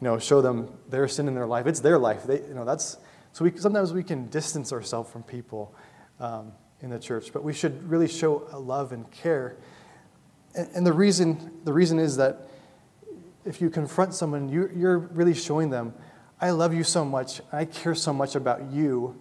know, 0.00 0.18
show 0.18 0.40
them 0.40 0.72
their 0.88 1.06
sin 1.08 1.28
in 1.28 1.34
their 1.34 1.46
life? 1.46 1.66
It's 1.66 1.80
their 1.80 1.98
life. 1.98 2.24
They, 2.24 2.40
you 2.40 2.54
know, 2.54 2.64
that's, 2.64 2.96
so 3.32 3.44
we, 3.44 3.56
sometimes 3.56 3.92
we 3.92 4.02
can 4.02 4.28
distance 4.28 4.72
ourselves 4.72 5.10
from 5.10 5.22
people 5.22 5.74
um, 6.18 6.52
in 6.80 6.90
the 6.90 6.98
church, 6.98 7.32
but 7.32 7.44
we 7.44 7.52
should 7.52 7.90
really 7.90 8.08
show 8.08 8.48
love 8.54 8.92
and 8.92 9.10
care 9.10 9.56
and, 10.56 10.68
and 10.74 10.86
the, 10.86 10.92
reason, 10.92 11.52
the 11.64 11.72
reason 11.72 11.98
is 11.98 12.16
that 12.16 12.48
if 13.44 13.60
you 13.60 13.70
confront 13.70 14.14
someone, 14.14 14.48
you, 14.48 14.70
you're 14.74 14.98
really 14.98 15.34
showing 15.34 15.70
them, 15.70 15.94
I 16.40 16.50
love 16.50 16.74
you 16.74 16.82
so 16.82 17.04
much, 17.04 17.40
I 17.52 17.66
care 17.66 17.94
so 17.94 18.12
much 18.12 18.34
about 18.34 18.72
you, 18.72 19.20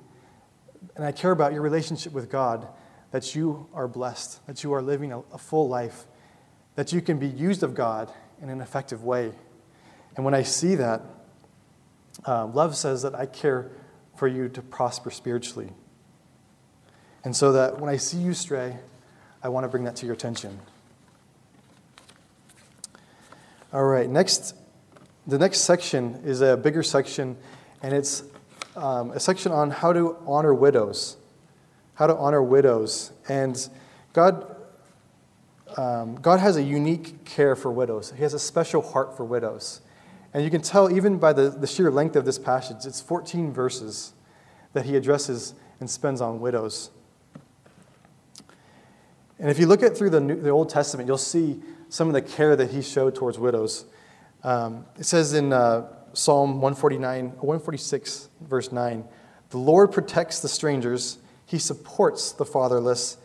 and 0.96 1.06
I 1.06 1.12
care 1.12 1.32
about 1.32 1.54
your 1.54 1.62
relationship 1.62 2.14
with 2.14 2.32
God, 2.32 2.68
that 3.16 3.34
you 3.34 3.66
are 3.74 3.88
blessed, 3.88 4.46
that 4.46 4.62
you 4.62 4.74
are 4.74 4.82
living 4.82 5.14
a, 5.14 5.20
a 5.32 5.38
full 5.38 5.70
life, 5.70 6.04
that 6.76 6.92
you 6.92 7.00
can 7.00 7.18
be 7.18 7.30
used 7.30 7.64
of 7.64 7.74
God 7.74 8.12
in 8.42 8.50
an 8.50 8.60
effective 8.60 9.06
way. 9.06 9.32
And 10.18 10.26
when 10.26 10.34
I 10.34 10.44
see 10.44 10.76
that, 10.76 11.02
uh, 12.28 12.46
love 12.48 12.76
says 12.76 13.04
that 13.04 13.16
I 13.16 13.26
care 13.26 13.72
for 14.18 14.28
you 14.28 14.50
to 14.50 14.62
prosper 14.62 15.12
spiritually. 15.12 15.72
And 17.24 17.34
so 17.34 17.54
that 17.54 17.80
when 17.80 17.90
I 17.90 17.96
see 17.96 18.18
you 18.18 18.34
stray, 18.34 18.80
I 19.42 19.48
want 19.48 19.64
to 19.64 19.70
bring 19.70 19.86
that 19.86 19.96
to 19.96 20.06
your 20.06 20.16
attention. 20.16 20.60
All 23.72 23.86
right, 23.86 24.10
next, 24.10 24.56
the 25.26 25.38
next 25.38 25.62
section 25.62 26.20
is 26.26 26.42
a 26.42 26.58
bigger 26.58 26.84
section, 26.84 27.38
and 27.82 27.94
it's 27.94 28.24
um, 28.76 29.12
a 29.12 29.22
section 29.22 29.54
on 29.54 29.72
how 29.72 29.94
to 29.94 30.18
honor 30.28 30.54
widows. 30.54 31.16
How 31.96 32.08
to 32.08 32.16
honor 32.16 32.42
widows. 32.42 33.12
And 33.28 33.68
God, 34.14 34.56
um, 35.76 36.16
God 36.16 36.40
has 36.40 36.56
a 36.56 36.64
unique 36.64 37.26
care 37.26 37.56
for 37.56 37.72
widows, 37.72 38.14
He 38.16 38.24
has 38.24 38.34
a 38.34 38.40
special 38.40 38.82
heart 38.82 39.18
for 39.18 39.26
widows. 39.26 39.82
And 40.36 40.44
you 40.44 40.52
can 40.52 40.62
tell 40.62 40.92
even 40.92 41.18
by 41.18 41.32
the, 41.32 41.50
the 41.50 41.66
sheer 41.66 41.90
length 41.90 42.18
of 42.18 42.26
this 42.26 42.38
passage, 42.38 42.86
it's 42.86 43.00
14 43.00 43.54
verses 43.54 44.12
that 44.74 44.86
he 44.86 44.98
addresses 44.98 45.54
and 45.80 45.90
spends 45.90 46.20
on 46.20 46.42
widows. 46.42 46.92
And 49.40 49.50
if 49.50 49.58
you 49.58 49.66
look 49.66 49.82
at 49.82 49.98
through 49.98 50.10
the, 50.10 50.20
New, 50.20 50.36
the 50.42 50.50
Old 50.50 50.70
Testament, 50.70 51.08
you'll 51.08 51.18
see 51.18 51.62
some 51.88 52.10
of 52.10 52.14
the 52.14 52.22
care 52.22 52.58
that 52.58 52.72
he 52.72 52.82
showed 52.82 53.16
towards 53.16 53.40
widows. 53.40 53.86
Um, 54.44 54.86
it 55.00 55.06
says 55.06 55.34
in 55.34 55.54
uh, 55.54 55.88
Psalm 56.12 56.56
149, 56.56 57.28
146, 57.28 58.28
verse 58.42 58.74
9, 58.74 59.06
the 59.52 59.58
Lord 59.58 59.94
protects 59.94 60.42
the 60.42 60.50
strangers, 60.50 61.18
he 61.46 61.60
supports 61.60 62.32
the 62.32 62.46
fatherless 62.46 63.18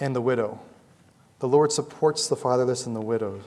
and 0.00 0.14
the 0.14 0.20
widow. 0.20 0.60
The 1.38 1.48
Lord 1.48 1.70
supports 1.72 2.28
the 2.28 2.36
fatherless 2.36 2.86
and 2.86 2.96
the 2.96 3.00
widow. 3.00 3.40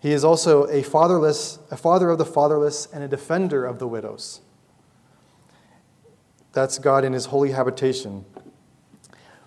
He 0.00 0.12
is 0.12 0.24
also 0.24 0.64
a 0.64 0.82
fatherless, 0.82 1.58
a 1.70 1.76
father 1.76 2.10
of 2.10 2.18
the 2.18 2.24
fatherless 2.24 2.86
and 2.92 3.02
a 3.02 3.08
defender 3.08 3.64
of 3.64 3.78
the 3.78 3.86
widows. 3.86 4.40
That's 6.52 6.78
God 6.78 7.04
in 7.04 7.12
his 7.12 7.26
holy 7.26 7.50
habitation. 7.50 8.24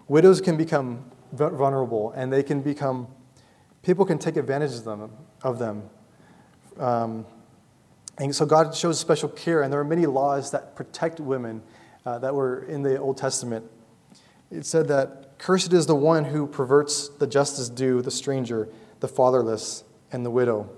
Widows 0.07 0.41
can 0.41 0.57
become 0.57 1.05
vulnerable 1.31 2.11
and 2.11 2.31
they 2.31 2.43
can 2.43 2.61
become, 2.61 3.07
people 3.83 4.05
can 4.05 4.19
take 4.19 4.37
advantage 4.37 4.73
of 4.73 4.83
them. 4.83 5.11
Of 5.41 5.59
them. 5.59 5.89
Um, 6.77 7.25
and 8.19 8.35
so 8.35 8.45
God 8.45 8.75
shows 8.75 8.99
special 8.99 9.29
care, 9.29 9.61
and 9.61 9.71
there 9.71 9.79
are 9.79 9.85
many 9.85 10.05
laws 10.05 10.51
that 10.51 10.75
protect 10.75 11.21
women 11.21 11.61
uh, 12.05 12.19
that 12.19 12.35
were 12.35 12.63
in 12.63 12.81
the 12.83 12.99
Old 12.99 13.17
Testament. 13.17 13.65
It 14.51 14.65
said 14.65 14.87
that 14.87 15.37
cursed 15.37 15.73
is 15.73 15.85
the 15.85 15.95
one 15.95 16.25
who 16.25 16.47
perverts 16.47 17.07
the 17.07 17.27
justice 17.27 17.69
due 17.69 18.01
the 18.01 18.11
stranger, 18.11 18.69
the 18.99 19.07
fatherless, 19.07 19.83
and 20.11 20.25
the 20.25 20.31
widow. 20.31 20.69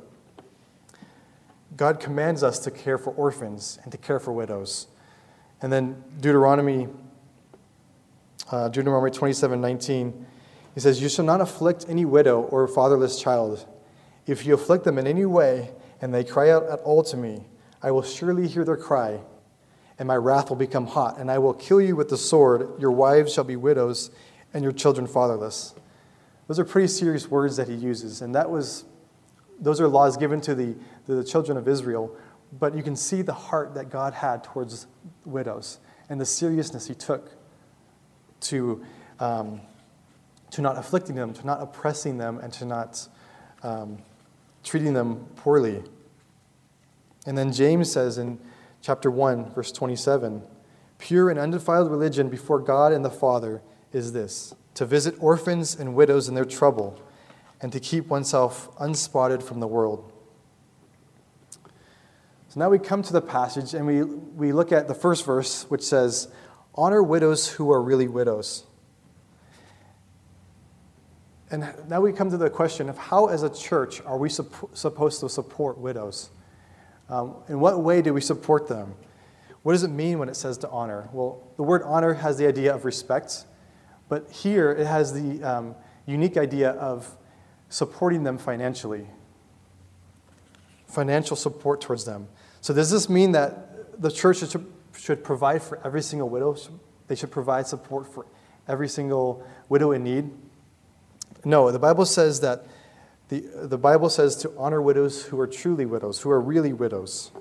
God 1.78 2.00
commands 2.00 2.44
us 2.44 2.60
to 2.60 2.72
care 2.72 2.98
for 2.98 3.12
orphans 3.12 3.80
and 3.84 3.92
to 3.92 3.98
care 3.98 4.20
for 4.20 4.34
widows. 4.34 4.88
And 5.62 5.72
then 5.72 6.04
Deuteronomy, 6.20 6.88
uh, 8.52 8.68
Deuteronomy 8.70 9.12
27 9.12 9.62
19, 9.62 10.26
he 10.74 10.80
says, 10.80 11.02
You 11.02 11.10
shall 11.10 11.26
not 11.26 11.40
afflict 11.40 11.86
any 11.88 12.06
widow 12.06 12.42
or 12.42 12.68
fatherless 12.68 13.22
child. 13.22 13.66
If 14.28 14.46
you 14.46 14.54
afflict 14.54 14.84
them 14.84 14.98
in 14.98 15.08
any 15.08 15.26
way, 15.26 15.72
and 16.02 16.14
they 16.14 16.24
cry 16.24 16.50
out 16.50 16.64
at 16.64 16.80
all 16.80 17.04
to 17.04 17.18
me, 17.18 17.46
I 17.82 17.92
will 17.92 18.04
surely 18.04 18.48
hear 18.48 18.66
their 18.66 18.78
cry, 18.78 19.20
and 20.00 20.08
my 20.08 20.16
wrath 20.16 20.50
will 20.50 20.58
become 20.58 20.88
hot, 20.88 21.18
and 21.18 21.30
I 21.30 21.38
will 21.38 21.54
kill 21.54 21.82
you 21.82 21.96
with 21.96 22.10
the 22.10 22.18
sword. 22.18 22.80
Your 22.80 22.92
wives 22.92 23.34
shall 23.34 23.44
be 23.44 23.56
widows, 23.56 24.12
and 24.54 24.64
your 24.64 24.72
children 24.74 25.08
fatherless. 25.08 25.76
Those 26.48 26.60
are 26.60 26.66
pretty 26.66 26.88
serious 26.88 27.30
words 27.30 27.58
that 27.58 27.68
he 27.68 27.76
uses, 27.76 28.22
and 28.22 28.36
that 28.36 28.50
was 28.50 28.86
those 29.62 29.80
are 29.80 29.88
laws 29.88 30.18
given 30.18 30.42
to 30.42 30.56
the, 30.56 30.76
to 31.06 31.16
the 31.16 31.24
children 31.24 31.58
of 31.58 31.68
Israel, 31.68 32.16
but 32.60 32.76
you 32.76 32.82
can 32.82 32.96
see 32.96 33.22
the 33.22 33.34
heart 33.34 33.76
that 33.76 33.90
God 33.90 34.14
had 34.14 34.44
towards 34.44 34.88
widows 35.24 35.78
and 36.10 36.20
the 36.20 36.26
seriousness 36.26 36.88
he 36.88 36.96
took 36.96 37.32
to, 38.42 38.84
um, 39.20 39.62
to 40.50 40.62
not 40.62 40.78
afflicting 40.78 41.16
them, 41.16 41.32
to 41.32 41.46
not 41.46 41.62
oppressing 41.62 42.18
them, 42.18 42.40
and 42.40 42.52
to 42.54 42.66
not 42.66 43.08
um, 43.64 44.00
treating 44.64 44.94
them 44.94 45.28
poorly. 45.36 45.84
And 47.28 47.38
then 47.38 47.54
James 47.54 47.92
says 47.92 48.18
in 48.18 48.40
chapter 48.82 49.10
1, 49.10 49.52
verse 49.54 49.72
27 49.72 50.42
Pure 50.98 51.32
and 51.32 51.40
undefiled 51.40 51.90
religion 51.90 52.30
before 52.30 52.60
God 52.60 52.92
and 52.92 53.04
the 53.04 53.10
Father 53.10 53.62
is 53.92 54.14
this 54.14 54.54
to 54.76 54.86
visit 54.86 55.16
orphans 55.20 55.76
and 55.76 55.96
widows 55.96 56.30
in 56.30 56.36
their 56.36 56.46
trouble 56.46 57.02
and 57.62 57.72
to 57.72 57.80
keep 57.80 58.08
oneself 58.08 58.70
unspotted 58.80 59.44
from 59.44 59.60
the 59.60 59.68
world. 59.68 60.12
So 62.50 62.60
now 62.60 62.70
we 62.70 62.80
come 62.80 63.02
to 63.04 63.14
the 63.14 63.22
passage 63.22 63.74
and 63.74 63.86
we, 63.86 64.04
we 64.04 64.52
look 64.52 64.72
at 64.72 64.88
the 64.88 64.94
first 64.94 65.26
verse, 65.26 65.64
which 65.70 65.84
says, 65.84 66.28
Honor 66.76 67.04
widows 67.04 67.48
who 67.48 67.72
are 67.72 67.82
really 67.82 68.08
widows. 68.08 68.66
And 71.50 71.74
now 71.90 72.00
we 72.00 72.14
come 72.14 72.30
to 72.30 72.38
the 72.38 72.50
question 72.50 72.90
of 72.90 72.98
how, 72.98 73.28
as 73.28 73.44
a 73.44 73.50
church, 73.50 74.02
are 74.02 74.18
we 74.18 74.30
supp- 74.30 74.76
supposed 74.76 75.20
to 75.20 75.30
support 75.30 75.78
widows? 75.78 76.30
Um, 77.12 77.36
in 77.50 77.60
what 77.60 77.84
way 77.84 78.02
do 78.02 78.14
we 78.14 78.22
support 78.22 78.68
them? 78.68 78.96
What 79.64 79.74
does 79.74 79.84
it 79.84 79.90
mean 79.90 80.18
when 80.18 80.30
it 80.30 80.36
says 80.36 80.58
to 80.60 80.70
honor? 80.70 81.10
Well, 81.12 81.44
the 81.58 81.64
word 81.64 81.84
honor 81.84 82.16
has 82.16 82.38
the 82.38 82.48
idea 82.48 82.74
of 82.74 82.86
respect, 82.86 83.46
but 84.10 84.32
here 84.32 84.72
it 84.72 84.88
has 84.88 85.14
the 85.14 85.44
um, 85.44 85.76
unique 86.08 86.38
idea 86.38 86.72
of 86.72 87.16
supporting 87.70 88.24
them 88.24 88.38
financially. 88.38 89.08
Financial 90.88 91.36
support 91.36 91.82
towards 91.82 92.06
them. 92.06 92.28
So, 92.62 92.74
does 92.74 92.90
this 92.90 93.10
mean 93.10 93.34
that 93.34 94.02
the 94.02 94.10
church 94.10 94.38
should, 94.40 94.66
should 94.98 95.24
provide 95.24 95.62
for 95.62 95.80
every 95.86 96.02
single 96.02 96.30
widow? 96.30 96.58
They 97.08 97.16
should 97.16 97.32
provide 97.32 97.68
support 97.68 98.12
for 98.12 98.26
every 98.68 98.88
single 98.88 99.46
widow 99.70 99.92
in 99.92 100.04
need? 100.04 100.30
No, 101.44 101.72
the 101.72 101.80
Bible 101.80 102.06
says 102.06 102.40
that 102.42 102.66
the, 103.32 103.46
the 103.66 103.78
Bible 103.78 104.10
says 104.10 104.36
to 104.38 104.52
honor 104.58 104.82
widows 104.82 105.24
who 105.24 105.40
are 105.40 105.48
truly 105.48 105.86
widows, 105.86 106.20
who 106.20 106.30
are 106.30 106.42
really 106.42 106.74
widows. 106.74 107.32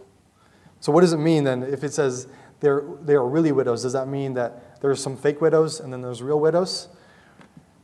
So, 0.78 0.92
what 0.92 1.00
does 1.00 1.12
it 1.12 1.18
mean 1.18 1.42
then 1.42 1.64
if 1.64 1.82
it 1.82 1.92
says 1.92 2.28
they're, 2.60 2.84
they 3.02 3.14
are 3.14 3.26
really 3.26 3.50
widows? 3.50 3.82
Does 3.82 3.94
that 3.94 4.06
mean 4.06 4.34
that 4.34 4.80
there's 4.80 5.02
some 5.02 5.16
fake 5.16 5.40
widows 5.40 5.80
and 5.80 5.92
then 5.92 6.00
there's 6.00 6.22
real 6.22 6.38
widows? 6.38 6.86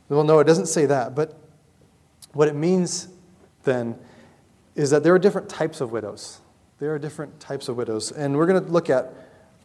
Well, 0.07 0.23
no, 0.23 0.39
it 0.39 0.45
doesn't 0.45 0.67
say 0.67 0.85
that. 0.85 1.15
But 1.15 1.37
what 2.31 2.47
it 2.47 2.55
means 2.55 3.09
then 3.63 3.99
is 4.73 4.89
that 4.91 5.03
there 5.03 5.13
are 5.13 5.19
different 5.19 5.49
types 5.49 5.81
of 5.81 5.91
widows. 5.91 6.39
There 6.79 6.95
are 6.95 6.99
different 6.99 7.41
types 7.41 7.67
of 7.67 7.75
widows. 7.75 8.13
And 8.13 8.37
we're 8.37 8.45
going 8.45 8.63
to 8.63 8.71
look 8.71 8.89
at, 8.89 9.13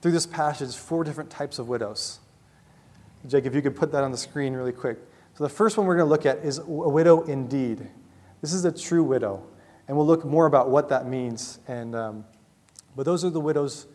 through 0.00 0.12
this 0.12 0.26
passage, 0.26 0.74
four 0.74 1.04
different 1.04 1.30
types 1.30 1.60
of 1.60 1.68
widows. 1.68 2.18
Jake, 3.28 3.46
if 3.46 3.54
you 3.54 3.62
could 3.62 3.76
put 3.76 3.92
that 3.92 4.02
on 4.02 4.10
the 4.10 4.18
screen 4.18 4.52
really 4.54 4.72
quick. 4.72 4.98
So 5.34 5.44
the 5.44 5.50
first 5.50 5.76
one 5.76 5.86
we're 5.86 5.96
going 5.96 6.06
to 6.06 6.10
look 6.10 6.26
at 6.26 6.38
is 6.38 6.58
a 6.58 6.64
widow 6.64 7.22
indeed. 7.22 7.88
This 8.42 8.52
is 8.52 8.66
a 8.66 8.72
true 8.72 9.02
widow. 9.02 9.46
And 9.88 9.96
we'll 9.96 10.06
look 10.06 10.24
more 10.24 10.46
about 10.46 10.68
what 10.68 10.90
that 10.90 11.06
means. 11.06 11.58
And, 11.66 11.96
um, 11.96 12.24
but 12.94 13.06
those 13.06 13.24
are 13.24 13.30
the 13.30 13.40
widows. 13.40 13.86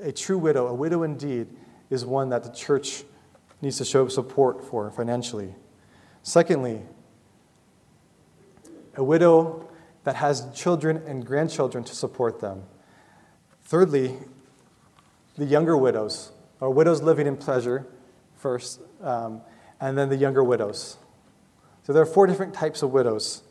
A 0.00 0.12
true 0.12 0.38
widow, 0.38 0.68
a 0.68 0.74
widow 0.74 1.02
indeed, 1.02 1.48
is 1.90 2.04
one 2.04 2.28
that 2.28 2.44
the 2.44 2.50
church 2.50 3.02
needs 3.60 3.78
to 3.78 3.84
show 3.84 4.08
support 4.08 4.64
for 4.64 4.90
financially. 4.90 5.54
Secondly, 6.22 6.82
a 8.96 9.04
widow 9.04 9.68
that 10.04 10.16
has 10.16 10.50
children 10.54 11.02
and 11.06 11.24
grandchildren 11.24 11.84
to 11.84 11.94
support 11.94 12.40
them. 12.40 12.64
Thirdly, 13.64 14.16
the 15.36 15.44
younger 15.44 15.76
widows, 15.76 16.32
or 16.60 16.70
widows 16.70 17.00
living 17.00 17.26
in 17.26 17.36
pleasure 17.36 17.86
first, 18.36 18.80
um, 19.00 19.40
and 19.80 19.96
then 19.96 20.08
the 20.08 20.16
younger 20.16 20.42
widows. 20.44 20.98
So 21.84 21.92
there 21.92 22.02
are 22.02 22.06
four 22.06 22.26
different 22.26 22.54
types 22.54 22.82
of 22.82 22.92
widows, 22.92 23.42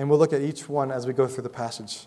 and 0.00 0.08
we'll 0.08 0.18
look 0.18 0.32
at 0.32 0.40
each 0.40 0.66
one 0.66 0.90
as 0.90 1.06
we 1.06 1.12
go 1.12 1.26
through 1.26 1.42
the 1.42 1.50
passage. 1.50 2.06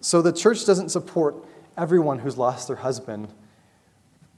So 0.00 0.20
the 0.20 0.30
church 0.30 0.66
doesn't 0.66 0.90
support 0.90 1.42
everyone 1.74 2.18
who's 2.18 2.36
lost 2.36 2.66
their 2.66 2.76
husband, 2.76 3.32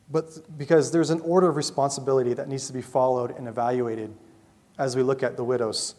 but 0.09 0.57
because 0.57 0.93
there's 0.93 1.11
an 1.11 1.21
order 1.23 1.49
of 1.49 1.57
responsibility 1.57 2.33
that 2.35 2.49
needs 2.49 2.69
to 2.69 2.73
be 2.73 2.81
followed 2.81 3.37
and 3.37 3.49
evaluated 3.49 4.15
as 4.79 4.95
we 4.95 5.03
look 5.03 5.25
at 5.25 5.37
the 5.37 5.43
widows. 5.43 5.97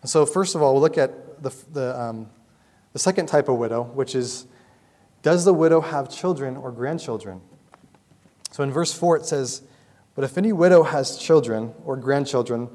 And 0.00 0.08
so, 0.08 0.24
first 0.24 0.54
of 0.54 0.62
all, 0.62 0.72
we'll 0.72 0.82
look 0.82 0.96
at 0.96 1.42
the, 1.42 1.54
the, 1.74 2.00
um, 2.00 2.30
the 2.94 2.98
second 2.98 3.26
type 3.26 3.50
of 3.50 3.58
widow, 3.58 3.82
which 3.82 4.14
is 4.14 4.46
Does 5.20 5.44
the 5.44 5.52
widow 5.52 5.82
have 5.82 6.08
children 6.08 6.56
or 6.56 6.72
grandchildren? 6.72 7.42
So 8.50 8.62
in 8.62 8.70
verse 8.70 8.94
4, 8.94 9.18
it 9.18 9.26
says, 9.26 9.60
But 10.14 10.24
if 10.24 10.38
any 10.38 10.54
widow 10.54 10.84
has 10.84 11.18
children 11.18 11.74
or 11.84 11.98
grandchildren, 11.98 12.70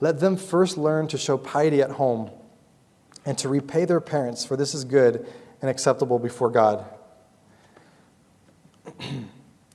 let 0.00 0.20
them 0.20 0.36
first 0.36 0.78
learn 0.78 1.08
to 1.08 1.18
show 1.18 1.36
piety 1.36 1.82
at 1.82 1.92
home 1.92 2.30
and 3.24 3.36
to 3.38 3.48
repay 3.48 3.84
their 3.84 4.00
parents, 4.00 4.44
for 4.44 4.56
this 4.56 4.74
is 4.74 4.84
good 4.84 5.26
and 5.60 5.70
acceptable 5.70 6.18
before 6.18 6.50
God. 6.50 6.84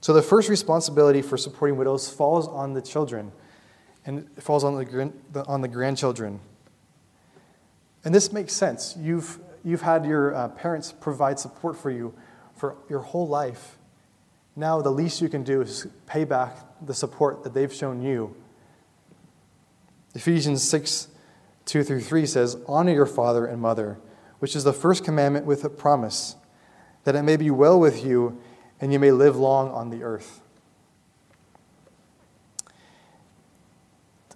so 0.00 0.12
the 0.12 0.22
first 0.22 0.48
responsibility 0.48 1.22
for 1.22 1.36
supporting 1.36 1.76
widows 1.76 2.08
falls 2.08 2.48
on 2.48 2.72
the 2.72 2.82
children 2.82 3.32
and 4.06 4.28
it 4.36 4.42
falls 4.42 4.64
on 4.64 4.76
the, 4.76 5.44
on 5.46 5.60
the 5.60 5.68
grandchildren. 5.68 6.40
And 8.04 8.14
this 8.14 8.32
makes 8.32 8.52
sense. 8.52 8.96
You've, 8.98 9.38
you've 9.64 9.80
had 9.80 10.04
your 10.04 10.34
uh, 10.34 10.48
parents 10.48 10.92
provide 10.92 11.38
support 11.38 11.76
for 11.76 11.90
you 11.90 12.14
for 12.54 12.76
your 12.88 13.00
whole 13.00 13.26
life. 13.26 13.78
Now, 14.56 14.80
the 14.80 14.90
least 14.90 15.20
you 15.20 15.28
can 15.28 15.42
do 15.42 15.62
is 15.62 15.86
pay 16.06 16.24
back 16.24 16.56
the 16.84 16.94
support 16.94 17.42
that 17.44 17.54
they've 17.54 17.72
shown 17.72 18.02
you. 18.02 18.36
Ephesians 20.14 20.62
6 20.68 21.08
2 21.66 21.82
through 21.82 22.00
3 22.00 22.26
says, 22.26 22.56
Honor 22.66 22.92
your 22.92 23.06
father 23.06 23.46
and 23.46 23.60
mother, 23.60 23.98
which 24.38 24.54
is 24.54 24.64
the 24.64 24.72
first 24.72 25.04
commandment 25.04 25.46
with 25.46 25.64
a 25.64 25.70
promise, 25.70 26.36
that 27.04 27.16
it 27.16 27.22
may 27.22 27.36
be 27.36 27.50
well 27.50 27.80
with 27.80 28.04
you 28.04 28.38
and 28.80 28.92
you 28.92 28.98
may 28.98 29.10
live 29.12 29.36
long 29.36 29.70
on 29.70 29.90
the 29.90 30.02
earth. 30.02 30.40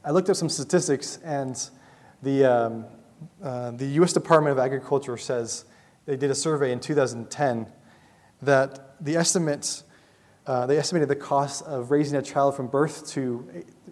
I 0.04 0.10
looked 0.10 0.30
up 0.30 0.36
some 0.36 0.48
statistics, 0.48 1.18
and 1.22 1.68
the, 2.22 2.44
um, 2.44 2.84
uh, 3.42 3.72
the 3.72 3.84
U.S. 3.86 4.14
Department 4.14 4.52
of 4.52 4.58
Agriculture 4.58 5.18
says 5.18 5.66
they 6.06 6.16
did 6.16 6.30
a 6.30 6.34
survey 6.34 6.72
in 6.72 6.80
2010 6.80 7.66
that 8.40 9.04
the 9.04 9.16
estimates 9.16 9.84
uh, 10.46 10.64
they 10.64 10.78
estimated 10.78 11.10
the 11.10 11.16
cost 11.16 11.62
of 11.64 11.90
raising 11.90 12.16
a 12.16 12.22
child 12.22 12.56
from 12.56 12.68
birth 12.68 13.06
to 13.06 13.46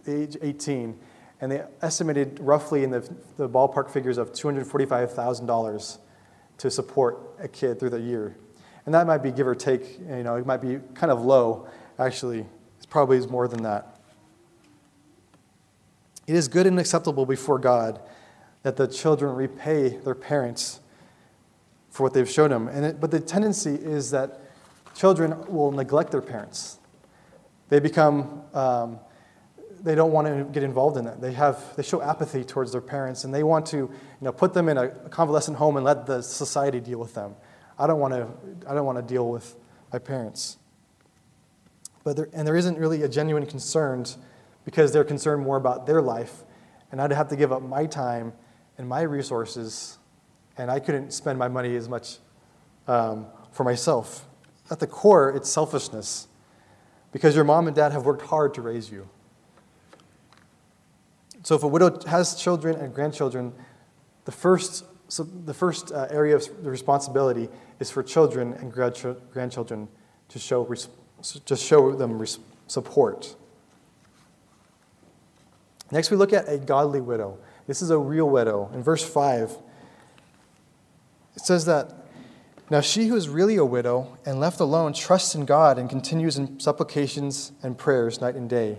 age 0.06 0.38
18, 0.40 0.98
and 1.40 1.52
they 1.52 1.62
estimated 1.82 2.38
roughly 2.40 2.82
in 2.82 2.90
the, 2.90 3.08
the 3.36 3.48
ballpark 3.48 3.90
figures 3.90 4.18
of 4.18 4.32
$245,000 4.32 5.98
to 6.58 6.70
support 6.70 7.18
a 7.38 7.48
kid 7.48 7.78
through 7.78 7.90
the 7.90 8.00
year. 8.00 8.36
And 8.86 8.94
that 8.94 9.06
might 9.06 9.22
be 9.22 9.30
give 9.30 9.46
or 9.46 9.54
take, 9.54 9.98
you 9.98 10.22
know, 10.22 10.36
it 10.36 10.46
might 10.46 10.62
be 10.62 10.78
kind 10.94 11.12
of 11.12 11.24
low, 11.24 11.66
actually. 11.98 12.40
It 12.40 12.86
probably 12.88 13.18
is 13.18 13.28
more 13.28 13.48
than 13.48 13.62
that. 13.64 14.00
It 16.26 16.34
is 16.34 16.48
good 16.48 16.66
and 16.66 16.80
acceptable 16.80 17.26
before 17.26 17.58
God 17.58 18.00
that 18.62 18.76
the 18.76 18.88
children 18.88 19.34
repay 19.34 19.90
their 19.90 20.14
parents 20.14 20.80
for 21.90 22.02
what 22.02 22.14
they've 22.14 22.30
shown 22.30 22.50
them. 22.50 22.68
And 22.68 22.84
it, 22.84 23.00
but 23.00 23.10
the 23.10 23.20
tendency 23.20 23.74
is 23.74 24.10
that 24.10 24.40
children 24.94 25.46
will 25.46 25.70
neglect 25.70 26.10
their 26.10 26.20
parents. 26.20 26.78
They 27.68 27.80
become, 27.80 28.42
um, 28.54 28.98
they 29.86 29.94
don't 29.94 30.10
want 30.10 30.26
to 30.26 30.42
get 30.52 30.64
involved 30.64 30.96
in 30.96 31.04
that. 31.04 31.20
They, 31.20 31.32
have, 31.34 31.76
they 31.76 31.84
show 31.84 32.02
apathy 32.02 32.42
towards 32.42 32.72
their 32.72 32.80
parents 32.80 33.22
and 33.22 33.32
they 33.32 33.44
want 33.44 33.66
to 33.66 33.76
you 33.76 33.90
know, 34.20 34.32
put 34.32 34.52
them 34.52 34.68
in 34.68 34.76
a 34.76 34.88
convalescent 34.88 35.56
home 35.58 35.76
and 35.76 35.86
let 35.86 36.06
the 36.06 36.22
society 36.22 36.80
deal 36.80 36.98
with 36.98 37.14
them. 37.14 37.36
I 37.78 37.86
don't 37.86 38.00
want 38.00 38.12
to, 38.12 38.26
I 38.68 38.74
don't 38.74 38.84
want 38.84 38.98
to 38.98 39.14
deal 39.14 39.28
with 39.28 39.54
my 39.92 40.00
parents. 40.00 40.56
But 42.02 42.16
there, 42.16 42.28
and 42.32 42.44
there 42.44 42.56
isn't 42.56 42.76
really 42.76 43.04
a 43.04 43.08
genuine 43.08 43.46
concern 43.46 44.06
because 44.64 44.92
they're 44.92 45.04
concerned 45.04 45.44
more 45.44 45.56
about 45.56 45.86
their 45.86 46.02
life. 46.02 46.42
And 46.90 47.00
I'd 47.00 47.12
have 47.12 47.28
to 47.28 47.36
give 47.36 47.52
up 47.52 47.62
my 47.62 47.86
time 47.86 48.32
and 48.78 48.88
my 48.88 49.02
resources, 49.02 49.98
and 50.58 50.68
I 50.68 50.80
couldn't 50.80 51.12
spend 51.12 51.38
my 51.38 51.46
money 51.46 51.76
as 51.76 51.88
much 51.88 52.18
um, 52.88 53.26
for 53.52 53.62
myself. 53.62 54.26
At 54.68 54.80
the 54.80 54.88
core, 54.88 55.30
it's 55.30 55.48
selfishness 55.48 56.26
because 57.12 57.36
your 57.36 57.44
mom 57.44 57.68
and 57.68 57.76
dad 57.76 57.92
have 57.92 58.04
worked 58.04 58.22
hard 58.22 58.52
to 58.54 58.62
raise 58.62 58.90
you. 58.90 59.08
So 61.46 61.54
if 61.54 61.62
a 61.62 61.68
widow 61.68 61.96
has 62.08 62.34
children 62.34 62.74
and 62.74 62.92
grandchildren, 62.92 63.52
the 64.24 64.32
first, 64.32 64.84
so 65.06 65.22
the 65.22 65.54
first 65.54 65.92
uh, 65.92 66.08
area 66.10 66.34
of 66.34 66.64
the 66.64 66.68
responsibility 66.68 67.48
is 67.78 67.88
for 67.88 68.02
children 68.02 68.52
and 68.54 68.72
grandchildren 68.72 69.86
to 70.28 70.38
show, 70.40 70.64
to 70.64 71.56
show 71.56 71.92
them 71.92 72.26
support. 72.66 73.36
Next, 75.92 76.10
we 76.10 76.16
look 76.16 76.32
at 76.32 76.48
a 76.48 76.58
godly 76.58 77.00
widow. 77.00 77.38
This 77.68 77.80
is 77.80 77.90
a 77.90 77.98
real 77.98 78.28
widow. 78.28 78.68
In 78.74 78.82
verse 78.82 79.08
5, 79.08 79.56
it 81.36 81.42
says 81.42 81.64
that 81.66 81.94
now 82.70 82.80
she 82.80 83.06
who 83.06 83.14
is 83.14 83.28
really 83.28 83.54
a 83.54 83.64
widow 83.64 84.18
and 84.26 84.40
left 84.40 84.58
alone 84.58 84.92
trusts 84.94 85.36
in 85.36 85.44
God 85.44 85.78
and 85.78 85.88
continues 85.88 86.38
in 86.38 86.58
supplications 86.58 87.52
and 87.62 87.78
prayers 87.78 88.20
night 88.20 88.34
and 88.34 88.50
day. 88.50 88.78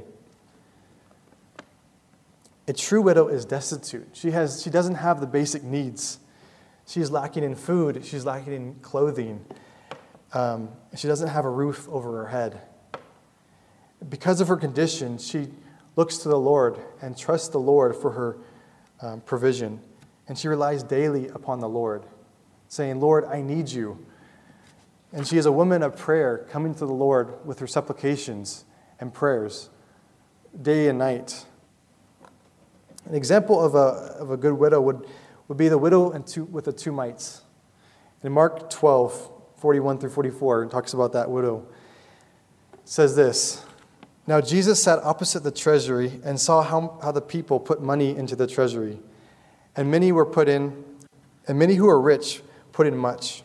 A 2.68 2.74
true 2.74 3.02
widow 3.02 3.28
is 3.28 3.46
destitute. 3.46 4.10
She, 4.14 4.32
has, 4.32 4.62
she 4.62 4.70
doesn't 4.70 4.96
have 4.96 5.22
the 5.22 5.28
basic 5.28 5.64
needs. 5.64 6.20
She's 6.86 7.10
lacking 7.10 7.44
in 7.44 7.56
food, 7.56 8.06
she's 8.06 8.26
lacking 8.26 8.54
in 8.54 8.76
clothing. 8.76 9.46
Um, 10.34 10.70
she 10.96 11.08
doesn't 11.08 11.30
have 11.30 11.46
a 11.46 11.50
roof 11.50 11.88
over 11.90 12.24
her 12.24 12.28
head. 12.28 12.62
Because 14.10 14.42
of 14.42 14.48
her 14.48 14.58
condition, 14.58 15.18
she 15.18 15.48
looks 15.96 16.18
to 16.20 16.30
the 16.30 16.40
Lord 16.40 16.78
and 17.02 17.18
trusts 17.18 17.50
the 17.50 17.58
Lord 17.58 17.96
for 17.96 18.12
her 18.12 18.38
um, 19.02 19.22
provision. 19.22 19.82
And 20.28 20.38
she 20.38 20.48
relies 20.48 20.84
daily 20.84 21.30
upon 21.30 21.60
the 21.60 21.70
Lord, 21.70 22.06
saying, 22.68 23.00
Lord, 23.00 23.26
I 23.26 23.42
need 23.42 23.70
you. 23.70 24.06
And 25.14 25.26
she 25.26 25.38
is 25.38 25.46
a 25.46 25.52
woman 25.52 25.84
of 25.84 25.96
prayer, 25.96 26.46
coming 26.50 26.74
to 26.76 26.86
the 26.86 26.94
Lord 26.94 27.46
with 27.46 27.60
her 27.60 27.68
supplications 27.68 28.66
and 29.00 29.14
prayers 29.14 29.70
day 30.62 30.88
and 30.88 31.00
night. 31.00 31.46
An 33.08 33.16
example 33.16 33.64
of 33.64 33.76
a, 33.76 34.18
of 34.20 34.32
a 34.32 34.38
good 34.38 34.54
widow 34.54 34.82
would, 34.82 35.06
would 35.48 35.58
be 35.58 35.70
the 35.70 35.78
widow 35.78 36.12
and 36.12 36.26
two, 36.26 36.46
with 36.46 36.66
the 36.66 36.74
two 36.74 36.92
mites. 36.92 37.42
In 38.24 38.32
Mark 38.32 38.70
12, 38.70 39.32
41 39.58 40.00
through 40.00 40.10
44, 40.10 40.64
it 40.64 40.72
talks 40.72 40.94
about 40.94 41.14
that 41.14 41.30
widow. 41.30 41.66
It 42.74 42.80
says 42.84 43.16
this 43.16 43.66
now 44.28 44.42
Jesus 44.42 44.84
sat 44.84 45.00
opposite 45.04 45.44
the 45.44 45.52
treasury 45.52 46.20
and 46.24 46.40
saw 46.40 46.62
how, 46.62 47.00
how 47.02 47.14
the 47.14 47.22
people 47.22 47.62
put 47.62 47.82
money 47.82 48.16
into 48.16 48.36
the 48.36 48.46
treasury. 48.46 49.00
And 49.76 49.90
many 49.90 50.12
were 50.12 50.26
put 50.26 50.50
in, 50.50 50.84
and 51.48 51.58
many 51.58 51.76
who 51.76 51.86
were 51.86 52.02
rich 52.02 52.42
put 52.74 52.88
in 52.88 52.98
much. 52.98 53.44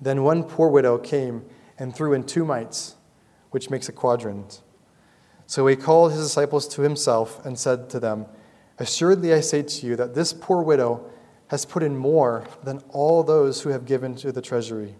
Then 0.00 0.24
one 0.24 0.42
poor 0.42 0.68
widow 0.68 0.98
came 0.98 1.44
and 1.78 1.94
threw 1.94 2.12
in 2.12 2.24
two 2.24 2.44
mites, 2.44 2.96
which 3.50 3.70
makes 3.70 3.88
a 3.88 3.92
quadrans. 3.92 4.62
So 5.46 5.66
he 5.68 5.76
called 5.76 6.12
his 6.12 6.22
disciples 6.22 6.66
to 6.68 6.82
himself 6.82 7.44
and 7.46 7.56
said 7.56 7.88
to 7.90 8.00
them, 8.00 8.26
Assuredly 8.78 9.32
I 9.32 9.40
say 9.40 9.62
to 9.62 9.86
you 9.86 9.96
that 9.96 10.14
this 10.14 10.32
poor 10.32 10.62
widow 10.62 11.10
has 11.48 11.64
put 11.64 11.82
in 11.82 11.96
more 11.96 12.44
than 12.62 12.82
all 12.88 13.22
those 13.22 13.62
who 13.62 13.70
have 13.70 13.84
given 13.84 14.14
to 14.16 14.32
the 14.32 14.42
treasury. 14.42 14.96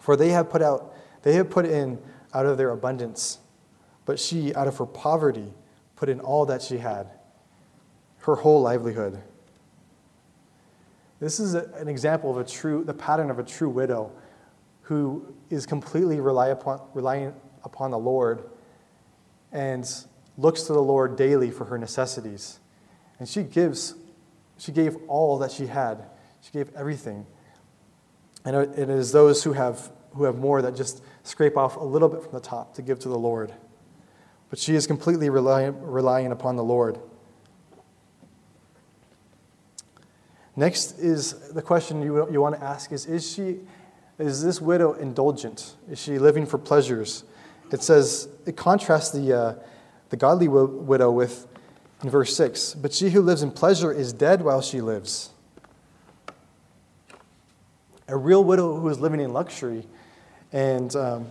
For 0.00 0.16
they 0.16 0.30
have 0.30 0.48
put 0.48 0.62
out, 0.62 0.94
they 1.22 1.34
have 1.34 1.50
put 1.50 1.66
in 1.66 1.98
out 2.32 2.46
of 2.46 2.56
their 2.56 2.70
abundance 2.70 3.38
but 4.06 4.20
she, 4.20 4.54
out 4.54 4.68
of 4.68 4.78
her 4.78 4.86
poverty, 4.86 5.52
put 5.96 6.08
in 6.08 6.20
all 6.20 6.46
that 6.46 6.62
she 6.62 6.78
had, 6.78 7.10
her 8.20 8.36
whole 8.36 8.62
livelihood. 8.62 9.20
This 11.20 11.40
is 11.40 11.54
a, 11.54 11.64
an 11.74 11.88
example 11.88 12.30
of 12.30 12.38
a 12.38 12.44
true, 12.48 12.84
the 12.84 12.94
pattern 12.94 13.30
of 13.30 13.38
a 13.38 13.42
true 13.42 13.68
widow 13.68 14.12
who 14.82 15.34
is 15.50 15.66
completely 15.66 16.20
rely 16.20 16.48
upon, 16.48 16.80
relying 16.94 17.34
upon 17.64 17.90
the 17.90 17.98
Lord 17.98 18.48
and 19.52 19.88
looks 20.36 20.62
to 20.64 20.72
the 20.72 20.82
Lord 20.82 21.16
daily 21.16 21.50
for 21.50 21.64
her 21.66 21.78
necessities. 21.78 22.60
And 23.18 23.28
she 23.28 23.42
gives, 23.42 23.94
she 24.58 24.72
gave 24.72 24.96
all 25.08 25.38
that 25.38 25.50
she 25.50 25.66
had. 25.66 26.04
She 26.42 26.52
gave 26.52 26.74
everything. 26.74 27.26
And 28.44 28.56
it 28.56 28.90
is 28.90 29.12
those 29.12 29.42
who 29.42 29.54
have, 29.54 29.90
who 30.14 30.24
have 30.24 30.36
more 30.36 30.62
that 30.62 30.76
just 30.76 31.02
scrape 31.24 31.56
off 31.56 31.76
a 31.76 31.84
little 31.84 32.08
bit 32.08 32.22
from 32.22 32.32
the 32.32 32.40
top 32.40 32.74
to 32.74 32.82
give 32.82 32.98
to 33.00 33.08
the 33.08 33.18
Lord 33.18 33.52
but 34.48 34.58
she 34.58 34.74
is 34.74 34.86
completely 34.86 35.30
relying, 35.30 35.80
relying 35.82 36.32
upon 36.32 36.56
the 36.56 36.64
Lord. 36.64 36.98
Next 40.54 40.98
is 40.98 41.50
the 41.50 41.60
question 41.60 42.00
you, 42.00 42.30
you 42.30 42.40
want 42.40 42.54
to 42.54 42.62
ask 42.62 42.92
is, 42.92 43.06
is 43.06 43.30
she 43.30 43.60
is 44.18 44.42
this 44.42 44.62
widow 44.62 44.94
indulgent? 44.94 45.76
Is 45.90 46.00
she 46.00 46.18
living 46.18 46.46
for 46.46 46.56
pleasures? 46.56 47.24
It 47.70 47.82
says, 47.82 48.28
it 48.46 48.56
contrasts 48.56 49.10
the, 49.10 49.38
uh, 49.38 49.54
the 50.10 50.16
godly 50.16 50.48
widow 50.48 51.10
with, 51.10 51.46
in 52.02 52.10
verse 52.10 52.36
6, 52.36 52.74
but 52.74 52.92
she 52.92 53.10
who 53.10 53.20
lives 53.20 53.42
in 53.42 53.50
pleasure 53.50 53.92
is 53.92 54.12
dead 54.12 54.42
while 54.42 54.60
she 54.60 54.80
lives. 54.80 55.30
A 58.08 58.16
real 58.16 58.44
widow 58.44 58.78
who 58.78 58.88
is 58.88 59.00
living 59.00 59.20
in 59.20 59.32
luxury 59.32 59.86
and 60.52 60.94
um, 60.94 61.26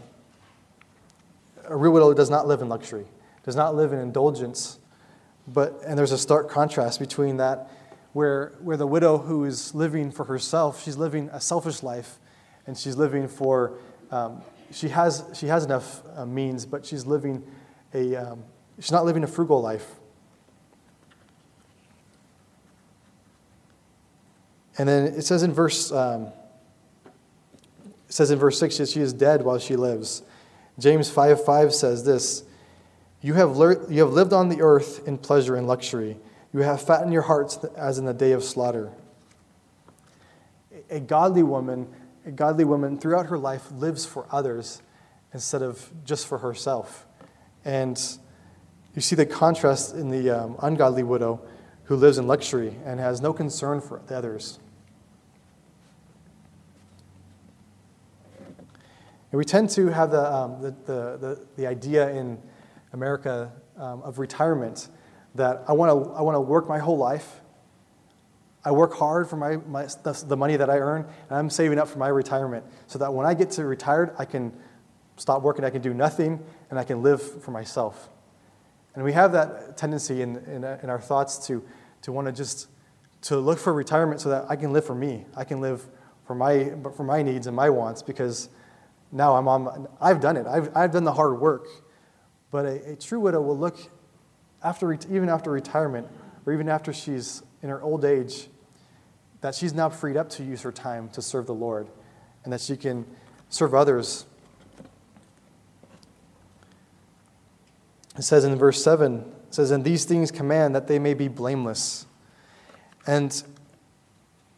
a 1.63 1.75
real 1.75 1.93
widow 1.93 2.13
does 2.13 2.29
not 2.29 2.47
live 2.47 2.61
in 2.61 2.69
luxury, 2.69 3.05
does 3.43 3.55
not 3.55 3.75
live 3.75 3.93
in 3.93 3.99
indulgence. 3.99 4.79
But, 5.47 5.79
and 5.85 5.97
there's 5.97 6.11
a 6.11 6.17
stark 6.17 6.49
contrast 6.49 6.99
between 6.99 7.37
that, 7.37 7.71
where, 8.13 8.53
where 8.59 8.77
the 8.77 8.87
widow 8.87 9.17
who 9.17 9.45
is 9.45 9.73
living 9.75 10.11
for 10.11 10.25
herself, 10.25 10.83
she's 10.83 10.97
living 10.97 11.29
a 11.31 11.39
selfish 11.39 11.83
life, 11.83 12.17
and 12.67 12.77
she's 12.77 12.97
living 12.97 13.27
for, 13.27 13.73
um, 14.11 14.41
she, 14.71 14.89
has, 14.89 15.23
she 15.33 15.47
has 15.47 15.63
enough 15.63 16.01
uh, 16.15 16.25
means, 16.25 16.65
but 16.65 16.85
she's 16.85 17.05
living 17.05 17.43
a 17.93 18.15
um, 18.15 18.43
she's 18.79 18.91
not 18.91 19.05
living 19.05 19.23
a 19.23 19.27
frugal 19.27 19.61
life. 19.61 19.95
And 24.77 24.89
then 24.89 25.05
it 25.05 25.23
says 25.23 25.43
in 25.43 25.53
verse 25.53 25.91
um, 25.91 26.27
it 27.05 28.13
says 28.13 28.31
in 28.31 28.39
verse 28.39 28.59
6 28.59 28.77
that 28.77 28.89
she 28.89 28.99
is 28.99 29.13
dead 29.13 29.43
while 29.43 29.57
she 29.57 29.75
lives. 29.75 30.23
James 30.77 31.09
5 31.09 31.43
5 31.45 31.73
says 31.73 32.03
this 32.03 32.43
you 33.25 33.33
have, 33.33 33.57
you 33.89 34.01
have 34.01 34.13
lived 34.13 34.33
on 34.33 34.49
the 34.49 34.61
earth 34.61 35.07
in 35.07 35.17
pleasure 35.17 35.55
and 35.55 35.65
luxury. 35.65 36.15
You 36.53 36.59
have 36.59 36.79
fattened 36.79 37.11
your 37.11 37.23
hearts 37.23 37.57
as 37.75 37.97
in 37.97 38.05
the 38.05 38.13
day 38.13 38.33
of 38.33 38.43
slaughter. 38.43 38.91
A 40.91 40.99
godly 40.99 41.41
woman, 41.41 41.87
a 42.23 42.29
godly 42.29 42.65
woman 42.65 42.99
throughout 42.99 43.25
her 43.25 43.37
life 43.39 43.63
lives 43.71 44.05
for 44.05 44.27
others 44.31 44.83
instead 45.33 45.63
of 45.63 45.91
just 46.05 46.27
for 46.27 46.37
herself. 46.37 47.07
And 47.65 47.99
you 48.95 49.01
see 49.01 49.15
the 49.15 49.25
contrast 49.25 49.93
in 49.93 50.09
the 50.09 50.29
um, 50.29 50.55
ungodly 50.61 51.03
widow 51.03 51.41
who 51.83 51.95
lives 51.95 52.17
in 52.17 52.27
luxury 52.27 52.75
and 52.85 52.99
has 52.99 53.21
no 53.21 53.33
concern 53.33 53.81
for 53.81 54.01
the 54.07 54.17
others. 54.17 54.59
And 58.39 59.37
we 59.37 59.43
tend 59.43 59.69
to 59.71 59.87
have 59.87 60.11
the, 60.11 60.33
um, 60.33 60.61
the, 60.61 60.71
the, 60.85 61.17
the, 61.17 61.47
the, 61.57 61.67
idea 61.67 62.09
in 62.11 62.41
America 62.93 63.51
um, 63.77 64.01
of 64.03 64.17
retirement 64.17 64.87
that 65.35 65.65
I 65.67 65.73
want 65.73 66.05
to 66.05 66.11
I 66.13 66.21
wanna 66.21 66.39
work 66.39 66.69
my 66.69 66.79
whole 66.79 66.97
life. 66.97 67.41
I 68.63 68.71
work 68.71 68.93
hard 68.93 69.29
for 69.29 69.35
my, 69.35 69.57
my, 69.57 69.87
the, 70.03 70.23
the 70.25 70.37
money 70.37 70.55
that 70.55 70.69
I 70.69 70.77
earn, 70.77 71.05
and 71.29 71.37
I'm 71.37 71.49
saving 71.49 71.79
up 71.79 71.89
for 71.89 71.99
my 71.99 72.07
retirement 72.07 72.65
so 72.87 72.97
that 72.99 73.13
when 73.13 73.25
I 73.25 73.33
get 73.33 73.51
to 73.51 73.65
retired, 73.65 74.15
I 74.17 74.23
can 74.23 74.53
stop 75.17 75.41
working, 75.41 75.65
I 75.65 75.69
can 75.69 75.81
do 75.81 75.93
nothing, 75.93 76.41
and 76.69 76.79
I 76.79 76.85
can 76.85 77.03
live 77.03 77.21
for 77.43 77.51
myself. 77.51 78.09
And 78.95 79.03
we 79.03 79.13
have 79.13 79.31
that 79.33 79.77
tendency 79.77 80.21
in, 80.21 80.37
in, 80.45 80.63
uh, 80.63 80.79
in 80.81 80.89
our 80.89 80.99
thoughts 80.99 81.45
to, 81.47 81.63
to 82.01 82.11
want 82.11 82.27
to 82.27 82.31
just 82.31 82.69
to 83.23 83.37
look 83.37 83.59
for 83.59 83.73
retirement 83.73 84.21
so 84.21 84.29
that 84.29 84.45
I 84.49 84.55
can 84.55 84.71
live 84.73 84.85
for 84.85 84.95
me. 84.95 85.25
I 85.35 85.43
can 85.43 85.61
live 85.61 85.85
for 86.25 86.35
my, 86.35 86.71
for 86.95 87.03
my 87.03 87.21
needs 87.21 87.47
and 87.47 87.55
my 87.55 87.69
wants 87.69 88.01
because– 88.01 88.49
now 89.15 89.35
I'm 89.35 89.47
on, 89.47 89.87
I've 90.01 90.19
done 90.19 90.37
it. 90.37 90.45
I've, 90.45 90.75
I've 90.75 90.91
done 90.91 91.05
the 91.05 91.13
hard 91.13 91.39
work. 91.39 91.67
But 92.51 92.65
a, 92.65 92.91
a 92.91 92.95
true 92.95 93.21
widow 93.21 93.41
will 93.41 93.57
look, 93.57 93.77
after, 94.63 94.91
even 94.93 95.29
after 95.29 95.51
retirement, 95.51 96.07
or 96.45 96.53
even 96.53 96.69
after 96.69 96.91
she's 96.91 97.41
in 97.61 97.69
her 97.69 97.81
old 97.81 98.03
age, 98.03 98.49
that 99.41 99.55
she's 99.55 99.73
now 99.73 99.89
freed 99.89 100.17
up 100.17 100.29
to 100.31 100.43
use 100.43 100.61
her 100.61 100.71
time 100.71 101.09
to 101.09 101.21
serve 101.21 101.45
the 101.45 101.53
Lord 101.53 101.87
and 102.43 102.51
that 102.51 102.61
she 102.61 102.75
can 102.75 103.05
serve 103.49 103.73
others. 103.73 104.25
It 108.17 108.23
says 108.23 108.45
in 108.45 108.55
verse 108.55 108.83
7, 108.83 109.19
it 109.19 109.53
says, 109.53 109.71
And 109.71 109.83
these 109.83 110.05
things 110.05 110.31
command 110.31 110.75
that 110.75 110.87
they 110.87 110.99
may 110.99 111.13
be 111.13 111.27
blameless. 111.27 112.05
And 113.05 113.43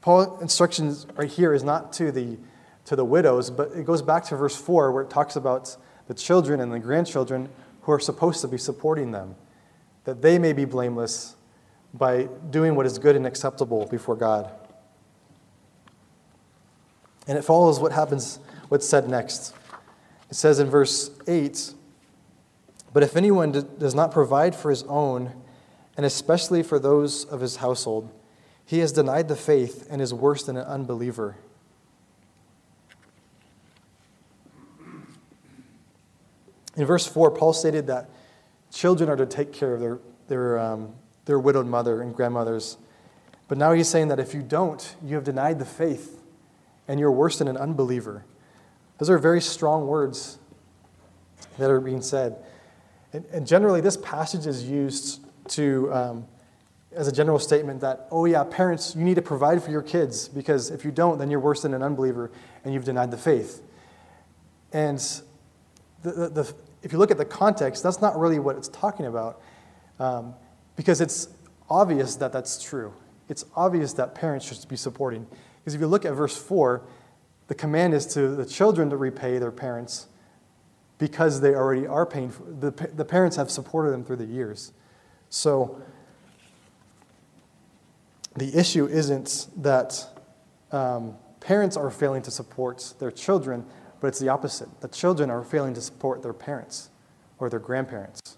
Paul's 0.02 0.42
instructions 0.42 1.08
right 1.16 1.30
here 1.30 1.54
is 1.54 1.64
not 1.64 1.92
to 1.94 2.12
the 2.12 2.38
to 2.88 2.96
the 2.96 3.04
widows, 3.04 3.50
but 3.50 3.70
it 3.74 3.86
goes 3.86 4.02
back 4.02 4.24
to 4.24 4.36
verse 4.38 4.56
4 4.56 4.94
where 4.94 5.04
it 5.04 5.10
talks 5.10 5.36
about 5.36 5.76
the 6.08 6.14
children 6.14 6.62
and 6.62 6.72
the 6.72 6.80
grandchildren 6.80 7.50
who 7.82 7.92
are 7.92 8.00
supposed 8.00 8.40
to 8.40 8.48
be 8.48 8.58
supporting 8.58 9.12
them, 9.12 9.36
that 10.06 10.22
they 10.22 10.40
may 10.40 10.54
be 10.54 10.64
blameless 10.64 11.36
by 11.94 12.30
doing 12.50 12.76
what 12.76 12.86
is 12.86 12.98
good 12.98 13.18
and 13.18 13.28
acceptable 13.28 13.86
before 13.88 14.16
God. 14.16 14.50
And 17.28 17.38
it 17.38 17.42
follows 17.42 17.78
what 17.78 17.92
happens, 17.92 18.40
what's 18.70 18.88
said 18.88 19.10
next. 19.10 19.54
It 20.30 20.36
says 20.36 20.60
in 20.60 20.70
verse 20.70 21.12
8 21.28 21.74
But 22.98 23.04
if 23.04 23.16
anyone 23.16 23.52
does 23.52 23.94
not 23.94 24.10
provide 24.10 24.56
for 24.56 24.72
his 24.72 24.82
own, 24.86 25.32
and 25.96 26.04
especially 26.04 26.64
for 26.64 26.80
those 26.80 27.26
of 27.26 27.42
his 27.42 27.58
household, 27.58 28.10
he 28.66 28.80
has 28.80 28.92
denied 28.92 29.28
the 29.28 29.36
faith 29.36 29.86
and 29.92 30.02
is 30.02 30.16
worse 30.16 30.42
than 30.42 30.58
an 30.58 30.66
unbeliever. 30.66 31.36
In 36.76 36.86
verse 36.88 37.06
4, 37.06 37.30
Paul 37.30 37.54
stated 37.54 37.86
that 37.86 38.10
children 38.72 39.12
are 39.12 39.16
to 39.16 39.28
take 39.28 39.54
care 39.54 39.76
of 39.76 39.80
their, 39.80 40.00
their, 40.28 40.58
um, 40.58 40.96
their 41.26 41.38
widowed 41.38 41.68
mother 41.68 42.02
and 42.02 42.16
grandmothers. 42.16 42.80
But 43.48 43.60
now 43.60 43.74
he's 43.74 43.88
saying 43.88 44.08
that 44.08 44.20
if 44.20 44.34
you 44.34 44.42
don't, 44.42 44.96
you 45.06 45.14
have 45.14 45.24
denied 45.24 45.60
the 45.60 45.66
faith 45.66 46.20
and 46.88 47.00
you're 47.00 47.12
worse 47.12 47.38
than 47.38 47.48
an 47.48 47.58
unbeliever. 47.58 48.26
Those 48.98 49.12
are 49.12 49.20
very 49.20 49.42
strong 49.42 49.86
words 49.86 50.40
that 51.60 51.70
are 51.70 51.80
being 51.80 52.02
said. 52.02 52.44
And, 53.14 53.26
and 53.32 53.48
generally, 53.48 53.82
this 53.82 53.98
passage 53.98 54.46
is 54.46 54.70
used 54.70 55.26
to, 55.50 55.94
um, 55.94 56.28
as 56.92 57.08
a 57.08 57.12
general 57.12 57.40
statement 57.40 57.82
that, 57.82 58.08
oh, 58.12 58.26
yeah, 58.26 58.44
parents, 58.44 58.96
you 58.96 59.04
need 59.04 59.16
to 59.16 59.22
provide 59.22 59.64
for 59.64 59.72
your 59.72 59.82
kids 59.82 60.28
because 60.28 60.70
if 60.70 60.84
you 60.84 60.92
don't, 60.92 61.18
then 61.18 61.30
you're 61.30 61.40
worse 61.40 61.62
than 61.62 61.74
an 61.74 61.84
unbeliever 61.84 62.32
and 62.64 62.74
you've 62.74 62.86
denied 62.86 63.12
the 63.12 63.18
faith. 63.18 63.62
And 64.74 65.00
the, 66.04 66.12
the, 66.12 66.30
the 66.30 66.54
if 66.84 66.92
you 66.92 67.00
look 67.00 67.12
at 67.12 67.18
the 67.18 67.26
context, 67.26 67.84
that's 67.84 68.02
not 68.02 68.18
really 68.20 68.40
what 68.40 68.56
it's 68.56 68.68
talking 68.68 69.06
about 69.06 69.42
um, 70.00 70.34
because 70.76 71.02
it's 71.02 71.30
obvious 71.70 72.16
that 72.18 72.32
that's 72.32 72.62
true. 72.62 72.94
It's 73.30 73.46
obvious 73.56 73.94
that 73.94 74.16
parents 74.16 74.46
should 74.46 74.68
be 74.70 74.78
supporting. 74.78 75.26
Because 75.60 75.74
if 75.74 75.82
you 75.82 75.88
look 75.88 76.06
at 76.06 76.14
verse 76.14 76.38
4, 76.38 76.82
the 77.48 77.56
command 77.56 77.94
is 77.94 78.06
to 78.14 78.30
the 78.30 78.46
children 78.46 78.90
to 78.90 78.98
repay 78.98 79.38
their 79.38 79.52
parents 79.52 80.08
because 80.98 81.42
they 81.42 81.54
already 81.54 81.86
are 81.86 82.06
paying 82.06 82.30
for 82.30 82.44
the, 82.44 82.72
the 82.96 83.06
parents 83.06 83.36
have 83.36 83.52
supported 83.52 83.92
them 83.92 84.04
through 84.04 84.16
the 84.16 84.26
years. 84.26 84.74
So 85.30 85.82
the 88.36 88.58
issue 88.58 88.86
isn't 88.86 89.48
that 89.58 90.08
um, 90.72 91.16
parents 91.40 91.78
are 91.78 91.90
failing 91.90 92.22
to 92.24 92.32
support 92.32 92.94
their 93.00 93.12
children, 93.12 93.66
but 94.00 94.08
it's 94.08 94.20
the 94.20 94.30
opposite. 94.30 94.82
The 94.82 94.88
children 94.88 95.30
are 95.30 95.44
failing 95.44 95.74
to 95.74 95.82
support 95.82 96.22
their 96.22 96.34
parents 96.34 96.90
or 97.40 97.50
their 97.50 97.60
grandparents. 97.60 98.38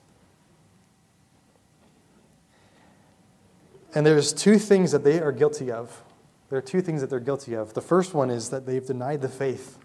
And 3.96 4.06
there's 4.06 4.34
two 4.34 4.60
things 4.60 4.92
that 4.92 5.04
they 5.04 5.20
are 5.20 5.32
guilty 5.32 5.72
of. 5.72 6.04
There 6.50 6.60
are 6.60 6.64
two 6.64 6.82
things 6.82 7.02
that 7.02 7.10
they're 7.10 7.20
guilty 7.20 7.54
of. 7.54 7.74
The 7.74 7.82
first 7.82 8.14
one 8.14 8.30
is 8.30 8.50
that 8.50 8.66
they've 8.66 8.86
denied 8.86 9.22
the 9.22 9.30
faith. 9.30 9.78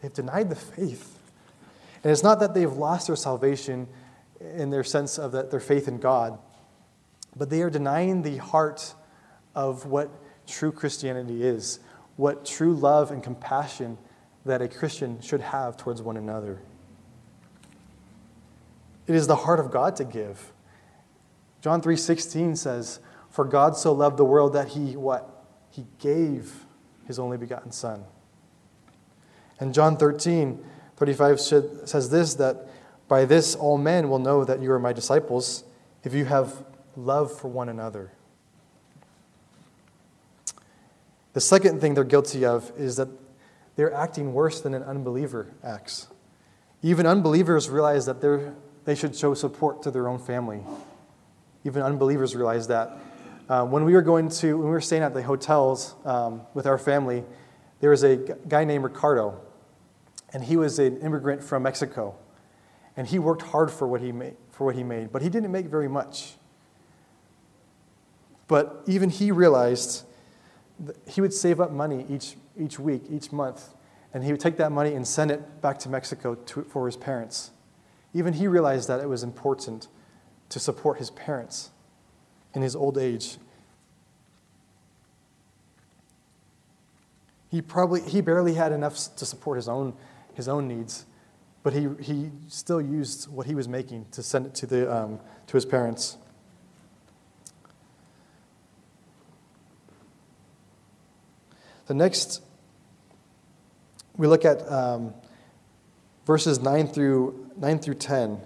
They've 0.00 0.12
denied 0.12 0.50
the 0.50 0.56
faith. 0.56 1.17
And 2.02 2.12
it's 2.12 2.22
not 2.22 2.40
that 2.40 2.54
they've 2.54 2.72
lost 2.72 3.08
their 3.08 3.16
salvation 3.16 3.88
in 4.40 4.70
their 4.70 4.84
sense 4.84 5.18
of 5.18 5.32
that 5.32 5.50
their 5.50 5.60
faith 5.60 5.88
in 5.88 5.98
God, 5.98 6.38
but 7.36 7.50
they 7.50 7.62
are 7.62 7.70
denying 7.70 8.22
the 8.22 8.36
heart 8.36 8.94
of 9.54 9.86
what 9.86 10.10
true 10.46 10.70
Christianity 10.70 11.42
is, 11.42 11.80
what 12.16 12.44
true 12.44 12.74
love 12.74 13.10
and 13.10 13.22
compassion 13.22 13.98
that 14.44 14.62
a 14.62 14.68
Christian 14.68 15.20
should 15.20 15.40
have 15.40 15.76
towards 15.76 16.00
one 16.00 16.16
another. 16.16 16.60
It 19.06 19.14
is 19.14 19.26
the 19.26 19.36
heart 19.36 19.58
of 19.58 19.70
God 19.70 19.96
to 19.96 20.04
give. 20.04 20.52
John 21.60 21.80
3:16 21.80 22.56
says, 22.56 23.00
"For 23.30 23.44
God 23.44 23.76
so 23.76 23.92
loved 23.92 24.16
the 24.16 24.24
world 24.24 24.52
that 24.52 24.68
he 24.68 24.96
what? 24.96 25.44
He 25.70 25.86
gave 25.98 26.66
his 27.04 27.18
only 27.18 27.36
begotten 27.36 27.72
son." 27.72 28.04
And 29.58 29.74
John 29.74 29.96
13, 29.96 30.64
35 30.98 31.40
says 31.40 32.10
this 32.10 32.34
that 32.34 32.66
by 33.06 33.24
this 33.24 33.54
all 33.54 33.78
men 33.78 34.10
will 34.10 34.18
know 34.18 34.44
that 34.44 34.60
you 34.60 34.72
are 34.72 34.80
my 34.80 34.92
disciples 34.92 35.62
if 36.02 36.12
you 36.12 36.24
have 36.24 36.64
love 36.96 37.32
for 37.32 37.46
one 37.46 37.68
another. 37.68 38.10
The 41.34 41.40
second 41.40 41.80
thing 41.80 41.94
they're 41.94 42.02
guilty 42.02 42.44
of 42.44 42.72
is 42.76 42.96
that 42.96 43.08
they're 43.76 43.94
acting 43.94 44.32
worse 44.32 44.60
than 44.60 44.74
an 44.74 44.82
unbeliever 44.82 45.54
acts. 45.62 46.08
Even 46.82 47.06
unbelievers 47.06 47.70
realize 47.70 48.06
that 48.06 48.20
they 48.84 48.96
should 48.96 49.14
show 49.14 49.34
support 49.34 49.84
to 49.84 49.92
their 49.92 50.08
own 50.08 50.18
family. 50.18 50.62
Even 51.64 51.82
unbelievers 51.82 52.34
realize 52.34 52.66
that. 52.66 52.90
Uh, 53.48 53.64
when 53.64 53.84
we 53.84 53.92
were 53.92 54.02
going 54.02 54.28
to, 54.30 54.58
when 54.58 54.66
we 54.66 54.72
were 54.72 54.80
staying 54.80 55.04
at 55.04 55.14
the 55.14 55.22
hotels 55.22 55.94
um, 56.04 56.42
with 56.54 56.66
our 56.66 56.76
family, 56.76 57.22
there 57.78 57.90
was 57.90 58.02
a 58.02 58.16
guy 58.16 58.64
named 58.64 58.82
Ricardo, 58.82 59.40
and 60.32 60.44
he 60.44 60.56
was 60.56 60.78
an 60.78 60.98
immigrant 60.98 61.42
from 61.42 61.62
Mexico, 61.62 62.14
and 62.96 63.06
he 63.06 63.18
worked 63.18 63.42
hard 63.42 63.70
for 63.70 63.86
what 63.86 64.00
he 64.00 64.12
made, 64.12 64.36
for 64.50 64.64
what 64.64 64.74
he 64.74 64.84
made, 64.84 65.12
but 65.12 65.22
he 65.22 65.28
didn't 65.28 65.52
make 65.52 65.66
very 65.66 65.88
much. 65.88 66.34
But 68.46 68.82
even 68.86 69.10
he 69.10 69.30
realized 69.30 70.04
he 71.06 71.20
would 71.20 71.32
save 71.34 71.60
up 71.60 71.70
money 71.70 72.06
each, 72.08 72.36
each 72.58 72.78
week, 72.78 73.02
each 73.10 73.32
month, 73.32 73.74
and 74.14 74.24
he 74.24 74.32
would 74.32 74.40
take 74.40 74.56
that 74.56 74.72
money 74.72 74.94
and 74.94 75.06
send 75.06 75.30
it 75.30 75.60
back 75.60 75.78
to 75.80 75.88
Mexico 75.88 76.34
to, 76.34 76.62
for 76.64 76.86
his 76.86 76.96
parents. 76.96 77.50
Even 78.14 78.32
he 78.34 78.48
realized 78.48 78.88
that 78.88 79.00
it 79.00 79.08
was 79.08 79.22
important 79.22 79.88
to 80.48 80.58
support 80.58 80.98
his 80.98 81.10
parents 81.10 81.70
in 82.54 82.62
his 82.62 82.74
old 82.74 82.96
age. 82.96 83.36
He 87.50 87.60
probably 87.62 88.02
he 88.02 88.20
barely 88.20 88.54
had 88.54 88.72
enough 88.72 88.96
to 89.16 89.26
support 89.26 89.56
his 89.56 89.68
own 89.68 89.94
his 90.38 90.46
own 90.48 90.68
needs, 90.68 91.04
but 91.64 91.72
he, 91.72 91.88
he 92.00 92.30
still 92.46 92.80
used 92.80 93.28
what 93.28 93.46
he 93.46 93.56
was 93.56 93.66
making 93.66 94.06
to 94.12 94.22
send 94.22 94.46
it 94.46 94.54
to, 94.54 94.66
the, 94.66 94.90
um, 94.90 95.18
to 95.48 95.56
his 95.56 95.66
parents. 95.66 96.16
The 101.86 101.94
next, 101.94 102.40
we 104.16 104.28
look 104.28 104.44
at 104.44 104.60
um, 104.70 105.12
verses 106.24 106.60
9 106.60 106.86
through, 106.86 107.50
9 107.56 107.78
through 107.80 107.94
10. 107.94 108.40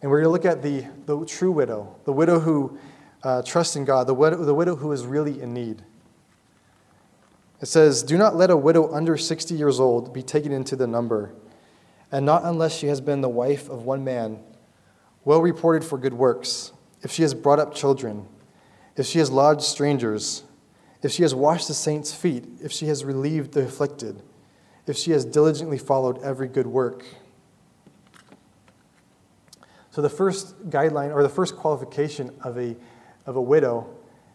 And 0.00 0.10
we're 0.10 0.22
going 0.22 0.24
to 0.24 0.30
look 0.30 0.44
at 0.44 0.62
the, 0.62 0.86
the 1.06 1.26
true 1.26 1.50
widow, 1.50 1.96
the 2.04 2.12
widow 2.12 2.38
who 2.38 2.78
uh, 3.24 3.42
trusts 3.42 3.74
in 3.74 3.84
God, 3.84 4.06
the 4.06 4.14
widow, 4.14 4.44
the 4.44 4.54
widow 4.54 4.76
who 4.76 4.92
is 4.92 5.04
really 5.04 5.42
in 5.42 5.52
need. 5.52 5.82
It 7.60 7.66
says, 7.66 8.02
Do 8.02 8.18
not 8.18 8.36
let 8.36 8.50
a 8.50 8.56
widow 8.56 8.92
under 8.92 9.16
60 9.16 9.54
years 9.54 9.80
old 9.80 10.12
be 10.12 10.22
taken 10.22 10.52
into 10.52 10.76
the 10.76 10.86
number, 10.86 11.34
and 12.10 12.26
not 12.26 12.44
unless 12.44 12.76
she 12.76 12.86
has 12.88 13.00
been 13.00 13.20
the 13.20 13.28
wife 13.28 13.68
of 13.68 13.84
one 13.84 14.04
man, 14.04 14.40
well 15.24 15.40
reported 15.40 15.84
for 15.84 15.98
good 15.98 16.14
works, 16.14 16.72
if 17.02 17.10
she 17.10 17.22
has 17.22 17.34
brought 17.34 17.58
up 17.58 17.74
children, 17.74 18.26
if 18.96 19.06
she 19.06 19.18
has 19.18 19.30
lodged 19.30 19.62
strangers, 19.62 20.44
if 21.02 21.12
she 21.12 21.22
has 21.22 21.34
washed 21.34 21.68
the 21.68 21.74
saints' 21.74 22.14
feet, 22.14 22.44
if 22.62 22.72
she 22.72 22.86
has 22.86 23.04
relieved 23.04 23.52
the 23.52 23.64
afflicted, 23.64 24.22
if 24.86 24.96
she 24.96 25.10
has 25.10 25.24
diligently 25.24 25.78
followed 25.78 26.22
every 26.22 26.48
good 26.48 26.66
work. 26.66 27.04
So, 29.90 30.02
the 30.02 30.10
first 30.10 30.70
guideline 30.70 31.14
or 31.14 31.22
the 31.22 31.28
first 31.28 31.56
qualification 31.56 32.30
of 32.42 32.58
a, 32.58 32.74
of 33.26 33.36
a 33.36 33.40
widow 33.40 33.88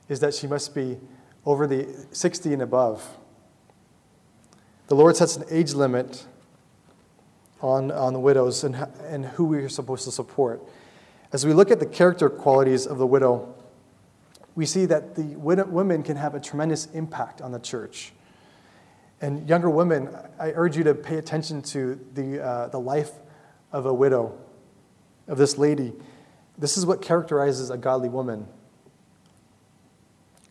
is 0.07 0.19
that 0.21 0.33
she 0.33 0.47
must 0.47 0.73
be 0.73 0.97
over 1.45 1.67
the 1.67 1.87
60 2.11 2.53
and 2.53 2.61
above. 2.61 3.17
The 4.87 4.95
Lord 4.95 5.15
sets 5.15 5.37
an 5.37 5.43
age 5.49 5.73
limit 5.73 6.25
on, 7.61 7.91
on 7.91 8.13
the 8.13 8.19
widows 8.19 8.63
and, 8.63 8.75
and 9.05 9.25
who 9.25 9.45
we 9.45 9.57
are 9.59 9.69
supposed 9.69 10.05
to 10.05 10.11
support. 10.11 10.61
As 11.31 11.45
we 11.45 11.53
look 11.53 11.69
at 11.69 11.79
the 11.79 11.85
character 11.85 12.29
qualities 12.29 12.87
of 12.87 12.97
the 12.97 13.05
widow, 13.05 13.53
we 14.55 14.65
see 14.65 14.85
that 14.87 15.15
the 15.15 15.23
women 15.37 16.03
can 16.03 16.17
have 16.17 16.35
a 16.35 16.39
tremendous 16.39 16.87
impact 16.87 17.41
on 17.41 17.51
the 17.51 17.59
church. 17.59 18.13
And 19.21 19.47
younger 19.47 19.69
women, 19.69 20.09
I 20.39 20.51
urge 20.51 20.77
you 20.77 20.83
to 20.85 20.95
pay 20.95 21.17
attention 21.17 21.61
to 21.63 21.99
the, 22.13 22.43
uh, 22.43 22.67
the 22.69 22.79
life 22.79 23.11
of 23.71 23.85
a 23.85 23.93
widow, 23.93 24.37
of 25.27 25.37
this 25.37 25.57
lady. 25.57 25.93
This 26.57 26.77
is 26.77 26.85
what 26.85 27.01
characterizes 27.01 27.69
a 27.69 27.77
godly 27.77 28.09
woman. 28.09 28.47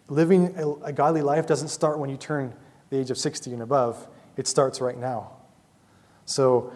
Living 0.08 0.54
a, 0.56 0.70
a 0.86 0.92
godly 0.92 1.22
life 1.22 1.46
doesn't 1.46 1.68
start 1.68 1.98
when 1.98 2.10
you 2.10 2.16
turn 2.16 2.54
the 2.90 2.98
age 2.98 3.10
of 3.10 3.18
60 3.18 3.52
and 3.52 3.62
above, 3.62 4.08
it 4.36 4.46
starts 4.46 4.80
right 4.80 4.96
now. 4.96 5.32
So 6.24 6.72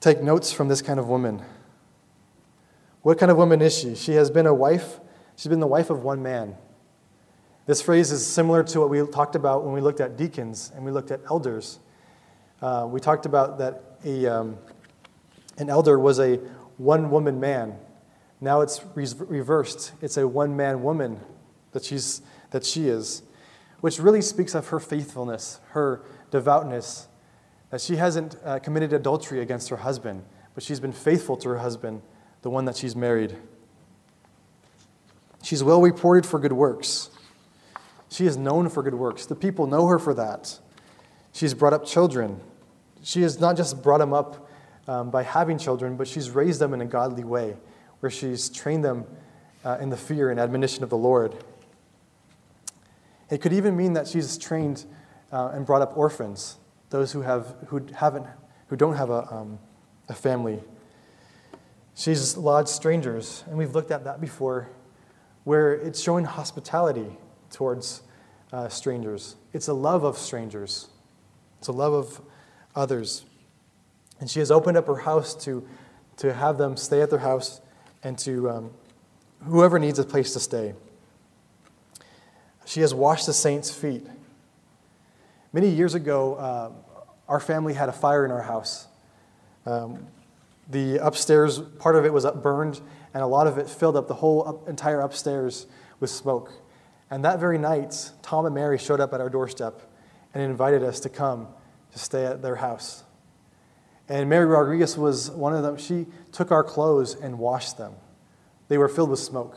take 0.00 0.22
notes 0.22 0.52
from 0.52 0.68
this 0.68 0.82
kind 0.82 1.00
of 1.00 1.08
woman. 1.08 1.42
What 3.02 3.18
kind 3.18 3.30
of 3.30 3.36
woman 3.36 3.62
is 3.62 3.76
she? 3.76 3.94
She 3.94 4.12
has 4.12 4.30
been 4.30 4.46
a 4.46 4.54
wife, 4.54 5.00
she's 5.36 5.48
been 5.48 5.60
the 5.60 5.66
wife 5.66 5.90
of 5.90 6.02
one 6.04 6.22
man. 6.22 6.56
This 7.66 7.82
phrase 7.82 8.10
is 8.12 8.26
similar 8.26 8.64
to 8.64 8.80
what 8.80 8.88
we 8.88 9.06
talked 9.06 9.34
about 9.34 9.64
when 9.64 9.74
we 9.74 9.80
looked 9.80 10.00
at 10.00 10.16
deacons 10.16 10.72
and 10.74 10.84
we 10.84 10.90
looked 10.90 11.10
at 11.10 11.20
elders. 11.28 11.78
Uh, 12.62 12.86
we 12.90 12.98
talked 12.98 13.26
about 13.26 13.58
that 13.58 13.98
a, 14.04 14.26
um, 14.26 14.56
an 15.58 15.68
elder 15.68 15.98
was 15.98 16.18
a 16.18 16.36
one 16.78 17.10
woman 17.10 17.38
man. 17.38 17.76
Now 18.40 18.62
it's 18.62 18.80
re- 18.94 19.06
reversed. 19.18 19.92
It's 20.00 20.16
a 20.16 20.26
one 20.26 20.56
man 20.56 20.82
woman 20.82 21.20
that, 21.72 21.84
she's, 21.84 22.22
that 22.50 22.64
she 22.64 22.88
is, 22.88 23.22
which 23.80 23.98
really 23.98 24.22
speaks 24.22 24.54
of 24.54 24.68
her 24.68 24.80
faithfulness, 24.80 25.60
her 25.70 26.02
devoutness, 26.30 27.08
that 27.70 27.80
she 27.80 27.96
hasn't 27.96 28.36
uh, 28.44 28.58
committed 28.58 28.92
adultery 28.92 29.40
against 29.40 29.68
her 29.68 29.78
husband, 29.78 30.24
but 30.54 30.62
she's 30.62 30.80
been 30.80 30.92
faithful 30.92 31.36
to 31.36 31.48
her 31.50 31.58
husband, 31.58 32.02
the 32.42 32.50
one 32.50 32.64
that 32.64 32.76
she's 32.76 32.96
married. 32.96 33.36
She's 35.42 35.62
well 35.62 35.80
reported 35.80 36.26
for 36.26 36.38
good 36.38 36.52
works. 36.52 37.10
She 38.10 38.26
is 38.26 38.36
known 38.36 38.68
for 38.68 38.82
good 38.82 38.94
works. 38.94 39.26
The 39.26 39.34
people 39.34 39.66
know 39.66 39.86
her 39.86 39.98
for 39.98 40.14
that. 40.14 40.58
She's 41.32 41.54
brought 41.54 41.72
up 41.72 41.84
children. 41.84 42.40
She 43.02 43.22
has 43.22 43.38
not 43.38 43.56
just 43.56 43.82
brought 43.82 43.98
them 43.98 44.12
up 44.12 44.48
um, 44.88 45.10
by 45.10 45.22
having 45.22 45.58
children, 45.58 45.96
but 45.96 46.08
she's 46.08 46.30
raised 46.30 46.60
them 46.60 46.72
in 46.74 46.80
a 46.80 46.86
godly 46.86 47.22
way, 47.22 47.56
where 48.00 48.10
she's 48.10 48.48
trained 48.48 48.84
them 48.84 49.04
uh, 49.64 49.78
in 49.80 49.90
the 49.90 49.96
fear 49.96 50.30
and 50.30 50.40
admonition 50.40 50.82
of 50.82 50.90
the 50.90 50.96
Lord. 50.96 51.44
It 53.30 53.42
could 53.42 53.52
even 53.52 53.76
mean 53.76 53.92
that 53.92 54.08
she's 54.08 54.38
trained 54.38 54.84
uh, 55.32 55.50
and 55.52 55.66
brought 55.66 55.82
up 55.82 55.96
orphans, 55.96 56.56
those 56.90 57.12
who, 57.12 57.22
have, 57.22 57.54
who, 57.66 57.86
haven't, 57.94 58.26
who 58.68 58.76
don't 58.76 58.94
have 58.94 59.10
a, 59.10 59.34
um, 59.34 59.58
a 60.08 60.14
family. 60.14 60.60
She's 61.94 62.36
lodged 62.36 62.68
strangers, 62.68 63.44
and 63.46 63.58
we've 63.58 63.74
looked 63.74 63.90
at 63.90 64.04
that 64.04 64.20
before, 64.20 64.70
where 65.44 65.74
it's 65.74 66.00
showing 66.00 66.24
hospitality 66.24 67.18
towards 67.50 68.02
uh, 68.52 68.68
strangers. 68.68 69.36
It's 69.52 69.68
a 69.68 69.74
love 69.74 70.04
of 70.04 70.16
strangers, 70.16 70.88
it's 71.58 71.68
a 71.68 71.72
love 71.72 71.92
of 71.92 72.20
others. 72.74 73.24
And 74.20 74.28
she 74.28 74.38
has 74.40 74.50
opened 74.50 74.76
up 74.76 74.86
her 74.86 74.96
house 74.96 75.34
to, 75.44 75.66
to 76.16 76.32
have 76.32 76.58
them 76.58 76.76
stay 76.76 77.02
at 77.02 77.10
their 77.10 77.20
house 77.20 77.60
and 78.02 78.18
to 78.18 78.50
um, 78.50 78.70
whoever 79.44 79.78
needs 79.78 79.98
a 79.98 80.04
place 80.04 80.32
to 80.32 80.40
stay. 80.40 80.74
She 82.68 82.82
has 82.82 82.92
washed 82.92 83.24
the 83.24 83.32
saints' 83.32 83.70
feet. 83.70 84.06
Many 85.54 85.70
years 85.70 85.94
ago, 85.94 86.34
uh, 86.34 86.70
our 87.26 87.40
family 87.40 87.72
had 87.72 87.88
a 87.88 87.92
fire 87.92 88.26
in 88.26 88.30
our 88.30 88.42
house. 88.42 88.88
Um, 89.64 90.06
the 90.68 90.98
upstairs, 90.98 91.60
part 91.60 91.96
of 91.96 92.04
it 92.04 92.12
was 92.12 92.26
burned, 92.26 92.82
and 93.14 93.22
a 93.22 93.26
lot 93.26 93.46
of 93.46 93.56
it 93.56 93.70
filled 93.70 93.96
up 93.96 94.06
the 94.06 94.12
whole 94.12 94.46
up, 94.46 94.68
entire 94.68 95.00
upstairs 95.00 95.66
with 95.98 96.10
smoke. 96.10 96.52
And 97.10 97.24
that 97.24 97.40
very 97.40 97.56
night, 97.56 98.10
Tom 98.20 98.44
and 98.44 98.54
Mary 98.54 98.76
showed 98.76 99.00
up 99.00 99.14
at 99.14 99.20
our 99.22 99.30
doorstep 99.30 99.80
and 100.34 100.42
invited 100.42 100.82
us 100.82 101.00
to 101.00 101.08
come 101.08 101.48
to 101.92 101.98
stay 101.98 102.26
at 102.26 102.42
their 102.42 102.56
house. 102.56 103.02
And 104.10 104.28
Mary 104.28 104.44
Rodriguez 104.44 104.98
was 104.98 105.30
one 105.30 105.54
of 105.54 105.62
them. 105.62 105.78
She 105.78 106.04
took 106.32 106.52
our 106.52 106.64
clothes 106.64 107.14
and 107.14 107.38
washed 107.38 107.78
them. 107.78 107.94
They 108.68 108.76
were 108.76 108.90
filled 108.90 109.08
with 109.08 109.20
smoke, 109.20 109.56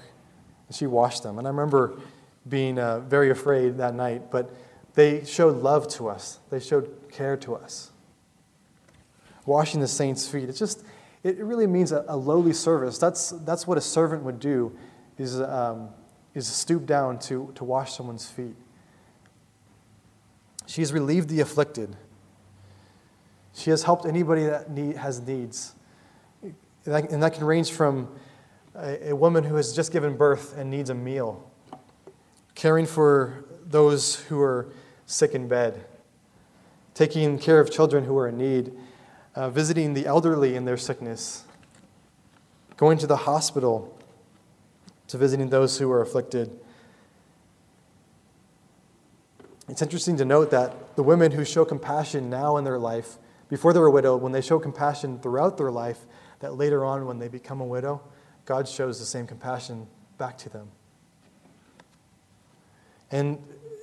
and 0.69 0.75
she 0.77 0.87
washed 0.87 1.23
them. 1.23 1.39
And 1.39 1.45
I 1.45 1.49
remember 1.51 1.99
being 2.47 2.79
uh, 2.79 2.99
very 3.01 3.29
afraid 3.29 3.77
that 3.77 3.93
night, 3.93 4.31
but 4.31 4.53
they 4.95 5.23
showed 5.25 5.61
love 5.61 5.87
to 5.89 6.09
us, 6.09 6.39
they 6.49 6.59
showed 6.59 7.09
care 7.11 7.37
to 7.37 7.55
us. 7.55 7.91
Washing 9.45 9.79
the 9.79 9.87
saints' 9.87 10.27
feet, 10.27 10.49
it's 10.49 10.59
just, 10.59 10.83
it 11.23 11.37
really 11.37 11.67
means 11.67 11.91
a, 11.91 12.05
a 12.07 12.17
lowly 12.17 12.53
service. 12.53 12.97
That's, 12.97 13.31
that's 13.45 13.65
what 13.65 13.77
a 13.77 13.81
servant 13.81 14.23
would 14.23 14.39
do, 14.39 14.77
is 15.17 15.39
um, 15.39 15.89
is 16.33 16.47
stoop 16.47 16.85
down 16.85 17.19
to, 17.19 17.51
to 17.55 17.63
wash 17.63 17.93
someone's 17.93 18.29
feet. 18.29 18.55
She 20.65 20.81
has 20.81 20.93
relieved 20.93 21.29
the 21.29 21.41
afflicted. 21.41 21.95
She 23.53 23.69
has 23.69 23.83
helped 23.83 24.05
anybody 24.05 24.45
that 24.45 24.71
need, 24.71 24.95
has 24.95 25.19
needs. 25.19 25.73
And 26.41 26.55
that, 26.85 27.11
and 27.11 27.21
that 27.21 27.33
can 27.33 27.43
range 27.43 27.71
from 27.71 28.09
a, 28.73 29.09
a 29.09 29.15
woman 29.15 29.43
who 29.43 29.55
has 29.55 29.75
just 29.75 29.91
given 29.91 30.15
birth 30.15 30.57
and 30.57 30.69
needs 30.69 30.89
a 30.89 30.95
meal, 30.95 31.50
caring 32.55 32.85
for 32.85 33.45
those 33.65 34.15
who 34.21 34.41
are 34.41 34.67
sick 35.05 35.33
in 35.33 35.47
bed, 35.47 35.85
taking 36.93 37.37
care 37.39 37.59
of 37.59 37.71
children 37.71 38.05
who 38.05 38.17
are 38.17 38.27
in 38.27 38.37
need, 38.37 38.71
uh, 39.35 39.49
visiting 39.49 39.93
the 39.93 40.05
elderly 40.05 40.55
in 40.55 40.65
their 40.65 40.77
sickness, 40.77 41.45
going 42.77 42.97
to 42.97 43.07
the 43.07 43.17
hospital 43.17 43.97
to 45.07 45.17
visiting 45.17 45.49
those 45.49 45.77
who 45.77 45.91
are 45.91 46.01
afflicted. 46.01 46.59
It's 49.67 49.81
interesting 49.81 50.17
to 50.17 50.25
note 50.25 50.51
that 50.51 50.95
the 50.95 51.03
women 51.03 51.31
who 51.31 51.45
show 51.45 51.63
compassion 51.63 52.29
now 52.29 52.57
in 52.57 52.63
their 52.63 52.79
life, 52.79 53.17
before 53.47 53.73
they 53.73 53.79
were 53.79 53.89
widowed, 53.89 54.21
when 54.21 54.31
they 54.31 54.41
show 54.41 54.59
compassion 54.59 55.19
throughout 55.19 55.57
their 55.57 55.71
life, 55.71 55.99
that 56.39 56.55
later 56.55 56.83
on 56.83 57.05
when 57.05 57.19
they 57.19 57.27
become 57.27 57.61
a 57.61 57.65
widow, 57.65 58.01
God 58.45 58.67
shows 58.67 58.99
the 58.99 59.05
same 59.05 59.27
compassion 59.27 59.87
back 60.17 60.37
to 60.39 60.49
them. 60.49 60.69
And, 63.11 63.41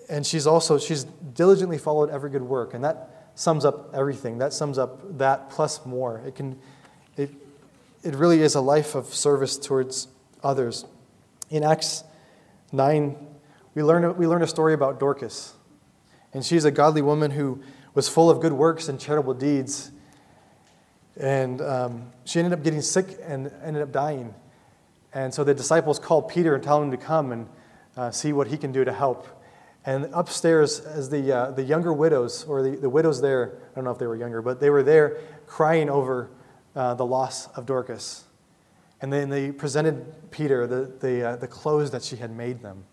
and 0.09 0.27
she's 0.27 0.47
also, 0.47 0.79
she's 0.79 1.05
diligently 1.05 1.79
followed 1.79 2.11
every 2.11 2.31
good 2.31 2.43
work, 2.43 2.75
and 2.75 2.83
that 2.85 3.31
sums 3.35 3.65
up 3.65 3.95
everything. 3.95 4.39
That 4.39 4.53
sums 4.53 4.79
up 4.79 5.19
that 5.19 5.51
plus 5.51 5.85
more. 5.87 6.23
It 6.27 6.35
can, 6.35 6.59
it, 7.17 7.31
it 8.03 8.15
really 8.15 8.41
is 8.41 8.55
a 8.55 8.61
life 8.61 8.95
of 8.95 9.07
service 9.07 9.57
towards 9.57 10.09
others. 10.43 10.85
In 11.51 11.63
Acts 11.63 12.05
9, 12.73 13.17
we 13.75 13.83
learn, 13.83 14.17
we 14.17 14.27
learn 14.27 14.43
a 14.43 14.47
story 14.47 14.75
about 14.75 14.99
Dorcas. 14.99 15.55
And 16.33 16.45
she's 16.45 16.65
a 16.65 16.71
godly 16.71 17.03
woman 17.03 17.31
who 17.31 17.63
was 17.95 18.09
full 18.09 18.29
of 18.31 18.41
good 18.41 18.53
works 18.53 18.89
and 18.89 18.99
charitable 18.99 19.35
deeds. 19.35 19.91
And 21.19 21.61
um, 21.61 22.13
she 22.25 22.39
ended 22.39 22.53
up 22.53 22.63
getting 22.63 22.83
sick 22.83 23.19
and 23.23 23.53
ended 23.63 23.83
up 23.83 23.93
dying. 23.93 24.35
And 25.15 25.33
so 25.33 25.43
the 25.43 25.55
disciples 25.55 25.99
called 25.99 26.29
Peter 26.29 26.55
and 26.55 26.63
told 26.63 26.85
him 26.85 26.91
to 26.91 26.97
come 26.97 27.33
and 27.33 27.49
uh, 27.99 28.13
see 28.13 28.33
what 28.33 28.47
he 28.47 28.57
can 28.57 28.71
do 28.71 28.85
to 28.85 28.93
help. 28.93 29.27
And 29.85 30.09
upstairs, 30.13 30.81
as 30.81 31.11
the, 31.11 31.33
uh, 31.33 31.51
the 31.51 31.63
younger 31.63 31.93
widows, 31.93 32.45
or 32.45 32.63
the, 32.63 32.77
the 32.77 32.89
widows 32.89 33.21
there, 33.21 33.59
I 33.73 33.75
don't 33.75 33.85
know 33.85 33.91
if 33.91 33.99
they 33.99 34.07
were 34.07 34.17
younger, 34.17 34.41
but 34.41 34.61
they 34.61 34.71
were 34.71 34.85
there 34.85 35.19
crying 35.47 35.91
over 35.91 36.31
uh, 36.77 36.95
the 36.95 37.05
loss 37.05 37.49
of 37.49 37.67
Dorcas. 37.67 38.25
And 39.01 39.13
then 39.13 39.31
they 39.31 39.51
presented 39.51 40.31
Peter 40.31 40.67
the, 40.67 40.93
the, 41.01 41.29
uh, 41.29 41.37
the 41.37 41.49
clothes 41.49 41.91
that 41.91 42.03
she 42.05 42.17
had 42.17 42.35
made 42.35 42.63
them. 42.63 42.85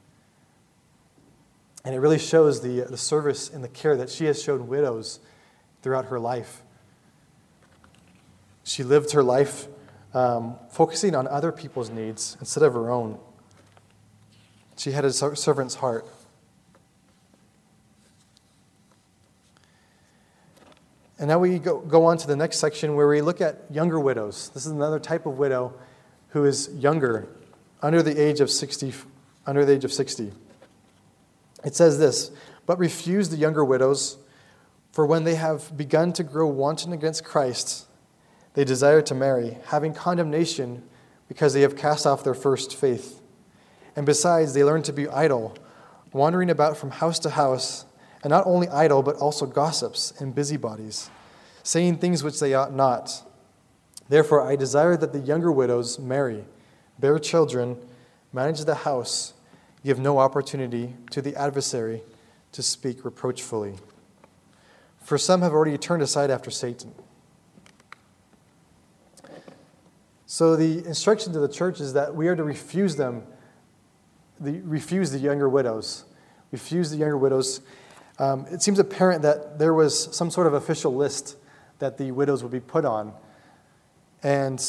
And 1.84 1.94
it 1.94 2.00
really 2.00 2.18
shows 2.20 2.62
the, 2.62 2.82
the 2.82 2.98
service 2.98 3.50
and 3.50 3.64
the 3.64 3.70
care 3.70 3.96
that 3.98 4.10
she 4.10 4.26
has 4.26 4.42
shown 4.42 4.68
widows 4.68 5.20
throughout 5.84 6.06
her 6.06 6.20
life. 6.20 6.64
She 8.64 8.84
lived 8.84 9.12
her 9.12 9.22
life 9.22 9.68
um, 10.16 10.56
focusing 10.72 11.14
on 11.14 11.28
other 11.28 11.52
people's 11.52 11.92
needs 11.92 12.38
instead 12.40 12.64
of 12.64 12.74
her 12.74 12.90
own. 12.90 13.20
She 14.78 14.92
had 14.92 15.06
a 15.06 15.12
servant's 15.12 15.76
heart. 15.76 16.08
And 21.18 21.30
now 21.30 21.40
we 21.40 21.60
go, 21.60 21.80
go 21.80 22.06
on 22.06 22.18
to 22.18 22.28
the 22.28 22.36
next 22.36 22.60
section 22.60 22.96
where 22.96 23.08
we 23.08 23.22
look 23.22 23.40
at 23.40 23.64
younger 23.72 24.00
widows. 24.00 24.50
This 24.50 24.66
is 24.66 24.72
another 24.72 25.00
type 25.00 25.26
of 25.26 25.38
widow 25.38 25.74
who 26.30 26.44
is 26.44 26.70
younger, 26.74 27.30
under 27.82 28.02
the 28.02 28.22
age 28.22 28.42
of 28.42 28.52
60. 28.52 28.94
Under 29.46 29.64
the 29.64 29.74
age 29.74 29.86
of 29.86 29.94
60. 29.94 30.34
It 31.64 31.76
says 31.76 31.98
this 31.98 32.32
But 32.66 32.78
refuse 32.80 33.30
the 33.30 33.38
younger 33.38 33.64
widows, 33.64 34.18
for 34.92 35.06
when 35.06 35.24
they 35.24 35.36
have 35.36 35.76
begun 35.78 36.12
to 36.14 36.24
grow 36.24 36.48
wanton 36.48 36.92
against 36.92 37.24
Christ, 37.24 37.86
they 38.54 38.66
desire 38.66 39.02
to 39.04 39.16
marry, 39.16 39.58
having 39.68 39.94
condemnation 39.94 40.84
because 41.28 41.54
they 41.54 41.62
have 41.62 41.76
cast 41.76 42.06
off 42.06 42.24
their 42.24 42.34
first 42.34 42.76
faith. 42.76 43.22
And 43.96 44.06
besides, 44.06 44.54
they 44.54 44.64
learn 44.64 44.84
to 44.84 44.94
be 44.94 45.08
idle, 45.08 45.56
wandering 46.12 46.50
about 46.50 46.78
from 46.78 46.92
house 46.92 47.20
to 47.20 47.30
house, 47.30 47.86
and 48.24 48.32
not 48.32 48.46
only 48.46 48.68
idle, 48.70 49.04
but 49.04 49.16
also 49.18 49.46
gossips 49.46 50.14
and 50.20 50.34
busybodies, 50.36 51.10
saying 51.64 51.98
things 51.98 52.24
which 52.24 52.40
they 52.40 52.54
ought 52.54 52.74
not. 52.74 53.24
Therefore, 54.10 54.42
I 54.42 54.56
desire 54.56 54.98
that 54.98 55.14
the 55.14 55.20
younger 55.20 55.52
widows 55.52 55.98
marry, 56.00 56.46
bear 57.00 57.20
children, 57.20 57.78
manage 58.34 58.66
the 58.66 58.76
house, 58.76 59.34
give 59.84 60.00
no 60.00 60.20
opportunity 60.20 60.96
to 61.12 61.22
the 61.22 61.36
adversary 61.36 62.04
to 62.52 62.64
speak 62.64 63.06
reproachfully. 63.06 63.76
For 65.00 65.18
some 65.18 65.42
have 65.42 65.54
already 65.54 65.78
turned 65.78 66.02
aside 66.02 66.32
after 66.32 66.50
Satan. 66.50 66.92
So 70.26 70.56
the 70.56 70.86
instruction 70.86 71.32
to 71.34 71.40
the 71.40 71.48
church 71.48 71.80
is 71.80 71.94
that 71.94 72.16
we 72.16 72.28
are 72.28 72.36
to 72.36 72.44
refuse 72.44 72.96
them, 72.96 73.24
the, 74.40 74.62
refuse 74.62 75.12
the 75.12 75.20
younger 75.20 75.50
widows. 75.50 76.06
Refuse 76.52 76.90
the 76.92 76.98
younger 76.98 77.18
widows. 77.18 77.62
Um, 78.20 78.46
it 78.50 78.62
seems 78.62 78.80
apparent 78.80 79.22
that 79.24 79.60
there 79.60 79.74
was 79.74 80.16
some 80.16 80.32
sort 80.32 80.48
of 80.48 80.54
official 80.54 80.94
list 80.94 81.38
that 81.80 81.98
the 81.98 82.12
widows 82.12 82.44
would 82.44 82.52
be 82.52 82.60
put 82.60 82.86
on 82.86 83.14
and 84.26 84.60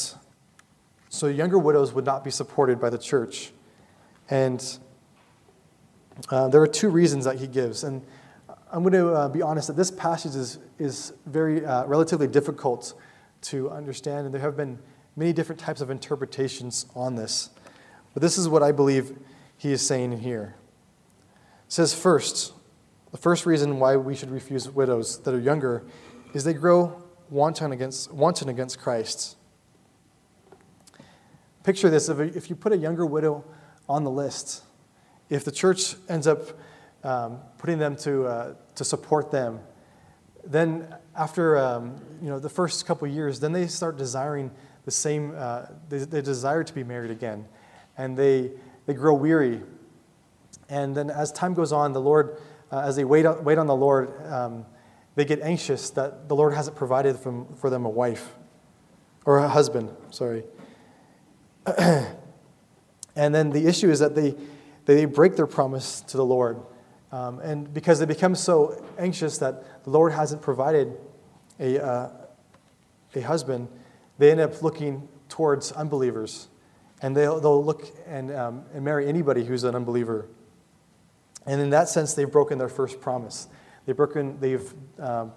so 1.09 1.25
younger 1.25 1.57
widows 1.57 1.91
would 1.91 2.05
not 2.05 2.23
be 2.23 2.29
supported 2.29 2.79
by 2.79 2.91
the 2.91 2.97
church. 2.99 3.51
And 4.29 4.63
uh, 6.29 6.47
there 6.49 6.61
are 6.61 6.67
two 6.67 6.89
reasons 6.89 7.25
that 7.25 7.39
he 7.39 7.47
gives. 7.47 7.83
And 7.83 8.03
I'm 8.71 8.83
going 8.83 8.93
to 8.93 9.09
uh, 9.09 9.29
be 9.29 9.41
honest 9.41 9.67
that 9.67 9.75
this 9.75 9.89
passage 9.89 10.35
is, 10.35 10.59
is 10.77 11.13
very 11.25 11.65
uh, 11.65 11.85
relatively 11.85 12.27
difficult 12.27 12.93
to 13.43 13.71
understand, 13.71 14.25
and 14.25 14.33
there 14.33 14.41
have 14.41 14.55
been 14.55 14.77
many 15.15 15.33
different 15.33 15.59
types 15.59 15.81
of 15.81 15.89
interpretations 15.89 16.85
on 16.95 17.15
this. 17.15 17.49
But 18.13 18.21
this 18.21 18.37
is 18.37 18.47
what 18.47 18.61
I 18.61 18.71
believe 18.71 19.17
he 19.57 19.71
is 19.71 19.85
saying 19.85 20.19
here. 20.19 20.55
It 21.65 21.73
says, 21.73 21.93
first, 21.93 22.53
the 23.11 23.17
first 23.17 23.45
reason 23.45 23.79
why 23.79 23.97
we 23.97 24.15
should 24.15 24.31
refuse 24.31 24.69
widows 24.69 25.21
that 25.23 25.33
are 25.33 25.39
younger 25.39 25.83
is 26.33 26.43
they 26.43 26.53
grow 26.53 27.03
wanton 27.29 27.71
against, 27.71 28.11
wanton 28.11 28.49
against 28.49 28.79
Christ. 28.79 29.35
Picture 31.63 31.89
this 31.89 32.07
if 32.07 32.49
you 32.49 32.55
put 32.55 32.71
a 32.71 32.77
younger 32.77 33.05
widow 33.05 33.43
on 33.89 34.03
the 34.03 34.11
list, 34.11 34.63
if 35.29 35.43
the 35.43 35.51
church 35.51 35.95
ends 36.07 36.27
up 36.27 36.39
um, 37.03 37.39
putting 37.57 37.77
them 37.77 37.95
to, 37.97 38.25
uh, 38.25 38.53
to 38.75 38.85
support 38.85 39.31
them, 39.31 39.59
then 40.45 40.87
after 41.15 41.57
um, 41.57 41.99
you 42.21 42.29
know, 42.29 42.39
the 42.39 42.49
first 42.49 42.85
couple 42.85 43.07
years, 43.07 43.39
then 43.39 43.51
they 43.51 43.67
start 43.67 43.97
desiring 43.97 44.51
the 44.85 44.91
same, 44.91 45.33
uh, 45.35 45.65
they, 45.89 45.97
they 45.99 46.21
desire 46.21 46.63
to 46.63 46.73
be 46.73 46.83
married 46.83 47.11
again. 47.11 47.45
And 47.97 48.15
they, 48.15 48.51
they 48.87 48.95
grow 48.95 49.13
weary. 49.13 49.61
And 50.69 50.97
then 50.97 51.11
as 51.11 51.31
time 51.31 51.53
goes 51.53 51.71
on, 51.71 51.93
the 51.93 52.01
Lord, 52.01 52.41
uh, 52.71 52.79
as 52.79 52.95
they 52.95 53.05
wait 53.05 53.25
wait 53.43 53.59
on 53.59 53.67
the 53.67 53.75
Lord, 53.75 54.11
um, 54.25 54.65
they 55.15 55.25
get 55.25 55.41
anxious 55.41 55.91
that 55.91 56.27
the 56.27 56.35
Lord 56.35 56.53
hasn't 56.53 56.75
provided 56.75 57.17
from, 57.17 57.53
for 57.55 57.69
them 57.69 57.85
a 57.85 57.89
wife 57.89 58.35
or 59.25 59.37
a 59.37 59.47
husband, 59.47 59.91
sorry. 60.09 60.43
and 61.77 62.15
then 63.15 63.49
the 63.49 63.67
issue 63.67 63.89
is 63.89 63.99
that 63.99 64.15
they, 64.15 64.35
they 64.85 65.05
break 65.05 65.35
their 65.35 65.47
promise 65.47 66.01
to 66.01 66.17
the 66.17 66.25
Lord. 66.25 66.59
Um, 67.11 67.39
and 67.39 67.73
because 67.73 67.99
they 67.99 68.05
become 68.05 68.35
so 68.35 68.85
anxious 68.97 69.37
that 69.39 69.83
the 69.83 69.89
Lord 69.89 70.13
hasn't 70.13 70.41
provided 70.41 70.97
a, 71.59 71.83
uh, 71.83 72.09
a 73.15 73.21
husband, 73.21 73.67
they 74.17 74.31
end 74.31 74.39
up 74.39 74.61
looking 74.61 75.07
towards 75.29 75.71
unbelievers. 75.71 76.47
And 77.01 77.15
they'll, 77.15 77.39
they'll 77.39 77.63
look 77.63 77.85
and, 78.07 78.31
um, 78.31 78.65
and 78.73 78.83
marry 78.83 79.07
anybody 79.07 79.45
who's 79.45 79.63
an 79.63 79.75
unbeliever. 79.75 80.27
And 81.45 81.61
in 81.61 81.69
that 81.69 81.89
sense, 81.89 82.13
they've 82.13 82.31
broken 82.31 82.57
their 82.57 82.69
first 82.69 82.99
promise. 82.99 83.47
They've 83.85 83.95
broken 83.95 84.39
they've, 84.39 84.73
um, 84.99 85.31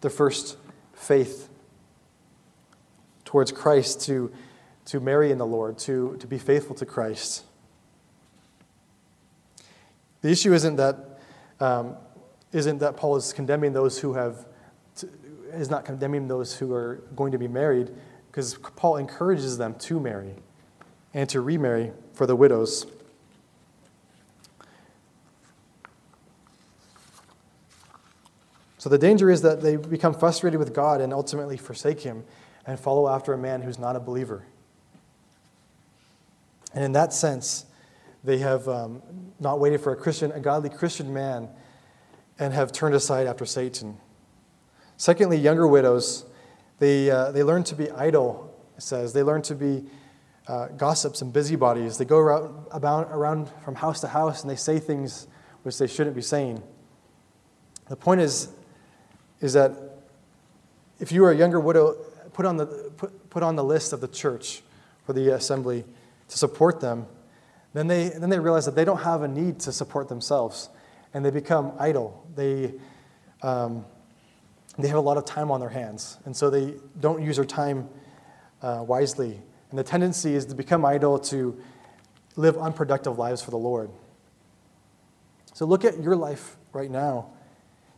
their 0.00 0.10
first 0.10 0.56
faith 0.92 1.48
towards 3.24 3.52
Christ 3.52 4.02
to 4.02 4.32
to 4.88 5.00
marry 5.00 5.30
in 5.30 5.36
the 5.36 5.46
Lord, 5.46 5.76
to, 5.80 6.16
to 6.18 6.26
be 6.26 6.38
faithful 6.38 6.74
to 6.76 6.86
Christ. 6.86 7.44
The 10.22 10.30
issue 10.30 10.54
isn't 10.54 10.76
that, 10.76 11.20
um, 11.60 11.94
isn't 12.52 12.78
that 12.78 12.96
Paul 12.96 13.16
is 13.16 13.34
condemning 13.34 13.74
those 13.74 13.98
who 13.98 14.14
have, 14.14 14.46
to, 14.96 15.10
is 15.52 15.68
not 15.68 15.84
condemning 15.84 16.26
those 16.26 16.56
who 16.56 16.72
are 16.72 17.02
going 17.14 17.32
to 17.32 17.38
be 17.38 17.48
married, 17.48 17.90
because 18.28 18.54
Paul 18.76 18.96
encourages 18.96 19.58
them 19.58 19.74
to 19.80 20.00
marry 20.00 20.36
and 21.18 21.28
to 21.28 21.40
remarry 21.40 21.90
for 22.12 22.26
the 22.28 22.36
widows. 22.36 22.86
So 28.78 28.88
the 28.88 28.98
danger 28.98 29.28
is 29.28 29.42
that 29.42 29.60
they 29.60 29.74
become 29.74 30.14
frustrated 30.14 30.60
with 30.60 30.72
God 30.72 31.00
and 31.00 31.12
ultimately 31.12 31.56
forsake 31.56 32.02
Him 32.02 32.22
and 32.64 32.78
follow 32.78 33.08
after 33.08 33.32
a 33.32 33.36
man 33.36 33.62
who's 33.62 33.80
not 33.80 33.96
a 33.96 34.00
believer. 34.00 34.44
And 36.72 36.84
in 36.84 36.92
that 36.92 37.12
sense, 37.12 37.66
they 38.22 38.38
have 38.38 38.68
um, 38.68 39.02
not 39.40 39.58
waited 39.58 39.80
for 39.80 39.90
a 39.90 39.96
Christian, 39.96 40.30
a 40.30 40.38
godly 40.38 40.70
Christian 40.70 41.12
man, 41.12 41.48
and 42.38 42.54
have 42.54 42.70
turned 42.70 42.94
aside 42.94 43.26
after 43.26 43.44
Satan. 43.44 43.98
Secondly, 44.96 45.36
younger 45.36 45.66
widows, 45.66 46.26
they, 46.78 47.10
uh, 47.10 47.32
they 47.32 47.42
learn 47.42 47.64
to 47.64 47.74
be 47.74 47.90
idle, 47.90 48.56
it 48.76 48.84
says. 48.84 49.12
They 49.12 49.24
learn 49.24 49.42
to 49.42 49.56
be 49.56 49.84
uh, 50.48 50.68
gossips 50.68 51.22
and 51.22 51.32
busybodies. 51.32 51.98
They 51.98 52.04
go 52.04 52.18
around, 52.18 52.66
about, 52.72 53.08
around 53.12 53.50
from 53.64 53.74
house 53.74 54.00
to 54.00 54.08
house 54.08 54.42
and 54.42 54.50
they 54.50 54.56
say 54.56 54.78
things 54.78 55.28
which 55.62 55.78
they 55.78 55.86
shouldn't 55.86 56.16
be 56.16 56.22
saying. 56.22 56.62
The 57.88 57.96
point 57.96 58.20
is, 58.20 58.48
is 59.40 59.52
that 59.52 59.72
if 60.98 61.12
you 61.12 61.24
are 61.24 61.30
a 61.30 61.36
younger 61.36 61.60
widow, 61.60 61.94
put 62.32 62.46
on 62.46 62.56
the, 62.56 62.66
put, 62.96 63.30
put 63.30 63.42
on 63.42 63.56
the 63.56 63.64
list 63.64 63.92
of 63.92 64.00
the 64.00 64.08
church 64.08 64.62
for 65.04 65.12
the 65.12 65.34
assembly 65.34 65.84
to 66.28 66.38
support 66.38 66.80
them, 66.80 67.06
then 67.74 67.86
they, 67.86 68.08
then 68.08 68.30
they 68.30 68.38
realize 68.38 68.64
that 68.64 68.74
they 68.74 68.84
don't 68.84 69.02
have 69.02 69.22
a 69.22 69.28
need 69.28 69.60
to 69.60 69.72
support 69.72 70.08
themselves 70.08 70.70
and 71.14 71.24
they 71.24 71.30
become 71.30 71.72
idle. 71.78 72.26
They, 72.34 72.74
um, 73.42 73.84
they 74.78 74.88
have 74.88 74.96
a 74.96 75.02
lot 75.02 75.16
of 75.16 75.24
time 75.24 75.50
on 75.50 75.60
their 75.60 75.68
hands, 75.68 76.18
and 76.24 76.36
so 76.36 76.50
they 76.50 76.74
don't 77.00 77.22
use 77.22 77.36
their 77.36 77.44
time 77.44 77.88
uh, 78.62 78.84
wisely. 78.86 79.40
And 79.70 79.78
the 79.78 79.84
tendency 79.84 80.34
is 80.34 80.46
to 80.46 80.54
become 80.54 80.84
idle, 80.84 81.18
to 81.18 81.58
live 82.36 82.56
unproductive 82.56 83.18
lives 83.18 83.42
for 83.42 83.50
the 83.50 83.58
Lord. 83.58 83.90
So 85.52 85.66
look 85.66 85.84
at 85.84 86.00
your 86.00 86.16
life 86.16 86.56
right 86.72 86.90
now. 86.90 87.30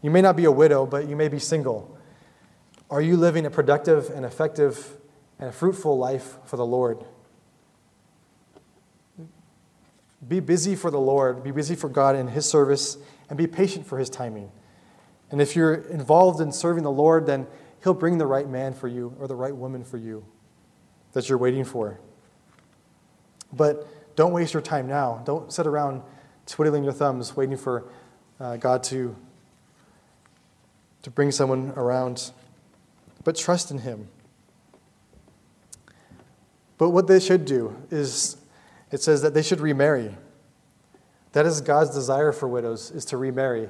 You 0.03 0.11
may 0.11 0.23
not 0.23 0.35
be 0.35 0.47
a 0.47 0.51
widow, 0.51 0.87
but 0.87 1.09
you 1.09 1.15
may 1.15 1.29
be 1.29 1.39
single. 1.39 1.97
Are 2.91 3.03
you 3.03 3.17
living 3.17 3.47
a 3.47 3.51
productive 3.51 4.11
and 4.11 4.25
effective 4.25 4.97
and 5.39 5.55
fruitful 5.55 5.97
life 5.97 6.39
for 6.47 6.57
the 6.57 6.67
Lord? 6.67 7.05
Be 10.27 10.41
busy 10.41 10.75
for 10.75 10.91
the 10.91 11.01
Lord, 11.01 11.45
be 11.45 11.51
busy 11.51 11.75
for 11.75 11.89
God 11.89 12.17
in 12.17 12.29
His 12.29 12.49
service, 12.49 12.99
and 13.29 13.39
be 13.39 13.47
patient 13.47 13.87
for 13.87 13.99
His 13.99 14.11
timing. 14.11 14.51
And 15.31 15.41
if 15.41 15.55
you're 15.55 15.75
involved 15.75 16.41
in 16.41 16.51
serving 16.51 16.83
the 16.83 16.91
Lord, 16.91 17.27
then 17.27 17.47
He'll 17.85 17.95
bring 17.95 18.19
the 18.19 18.27
right 18.27 18.49
man 18.49 18.75
for 18.75 18.89
you 18.89 19.15
or 19.21 19.29
the 19.29 19.37
right 19.37 19.55
woman 19.55 19.85
for 19.85 19.97
you 19.97 20.25
that 21.13 21.29
you're 21.29 21.39
waiting 21.39 21.65
for. 21.65 21.99
But 23.53 23.87
don't 24.17 24.33
waste 24.33 24.55
your 24.55 24.63
time 24.63 24.87
now. 24.87 25.23
Don't 25.25 25.53
sit 25.53 25.67
around 25.67 26.03
twiddling 26.47 26.85
your 26.85 26.93
thumbs 26.93 27.37
waiting 27.37 27.57
for 27.57 27.85
uh, 28.39 28.57
God 28.57 28.83
to, 28.85 29.15
to 31.03 31.11
bring 31.11 31.31
someone 31.31 31.73
around. 31.77 32.33
But 33.25 33.37
trust 33.37 33.71
in 33.71 33.79
Him. 33.79 34.09
But 36.79 36.91
what 36.91 37.07
they 37.07 37.21
should 37.21 37.45
do 37.45 37.77
is, 37.91 38.37
it 38.91 39.03
says 39.03 39.23
that 39.23 39.35
they 39.35 39.43
should 39.43 39.61
remarry. 39.61 40.17
That 41.33 41.47
is 41.47 41.61
God's 41.61 41.91
desire 41.91 42.33
for 42.33 42.49
widows, 42.49 42.91
is 42.91 43.05
to 43.07 43.17
remarry 43.17 43.69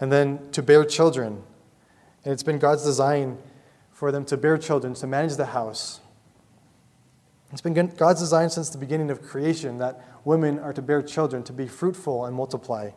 and 0.00 0.12
then 0.12 0.50
to 0.52 0.62
bear 0.62 0.84
children. 0.84 1.42
And 2.24 2.32
it's 2.32 2.42
been 2.42 2.58
God's 2.58 2.84
design 2.84 3.38
for 3.92 4.12
them 4.12 4.24
to 4.26 4.36
bear 4.36 4.58
children, 4.58 4.94
to 4.94 5.06
manage 5.06 5.36
the 5.36 5.46
house. 5.46 6.00
It's 7.50 7.60
been 7.60 7.74
God's 7.96 8.20
design 8.20 8.50
since 8.50 8.70
the 8.70 8.78
beginning 8.78 9.10
of 9.10 9.22
creation 9.22 9.78
that 9.78 10.04
women 10.24 10.58
are 10.58 10.72
to 10.72 10.82
bear 10.82 11.02
children, 11.02 11.42
to 11.44 11.52
be 11.52 11.66
fruitful 11.66 12.26
and 12.26 12.36
multiply. 12.36 12.90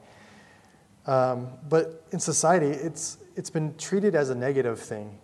Um, 1.06 1.50
but 1.70 2.06
in 2.12 2.20
society, 2.20 2.68
it's, 2.68 3.18
it's 3.36 3.50
been 3.50 3.76
treated 3.78 4.14
as 4.14 4.30
a 4.30 4.36
negative 4.36 4.80
thing, 4.80 5.18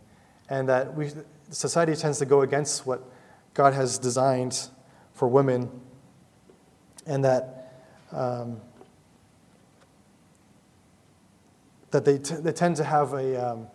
and 0.49 0.67
that 0.69 0.95
we, 0.95 1.11
society 1.49 1.95
tends 1.95 2.19
to 2.19 2.25
go 2.25 2.41
against 2.41 2.85
what 2.85 3.03
God 3.53 3.73
has 3.73 3.99
designed 3.99 4.69
for 5.13 5.27
women, 5.27 5.69
and 7.05 7.23
that 7.25 7.73
um, 8.11 8.61
that 11.91 12.05
they, 12.05 12.17
t- 12.17 12.35
they 12.35 12.51
tend 12.51 12.75
to 12.77 12.83
have 12.83 13.13
a, 13.13 13.51
um, 13.51 13.67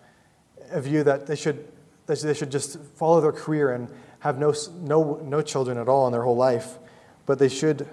a 0.70 0.80
view 0.80 1.02
that 1.04 1.26
they 1.26 1.36
should, 1.36 1.66
they 2.06 2.34
should 2.34 2.50
just 2.50 2.78
follow 2.96 3.20
their 3.20 3.32
career 3.32 3.72
and 3.72 3.90
have 4.22 4.38
no, 4.38 4.54
no, 4.80 5.20
no 5.24 5.42
children 5.42 5.76
at 5.76 5.88
all 5.88 6.06
in 6.06 6.12
their 6.12 6.22
whole 6.22 6.36
life, 6.36 6.78
but 7.26 7.40
they 7.40 7.48
should, 7.48 7.88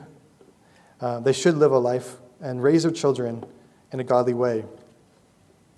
uh, 1.01 1.19
they 1.19 1.33
should 1.33 1.57
live 1.57 1.71
a 1.71 1.79
life 1.79 2.17
and 2.39 2.61
raise 2.61 2.83
their 2.83 2.91
children 2.91 3.43
in 3.91 3.99
a 3.99 4.03
godly 4.03 4.35
way. 4.35 4.63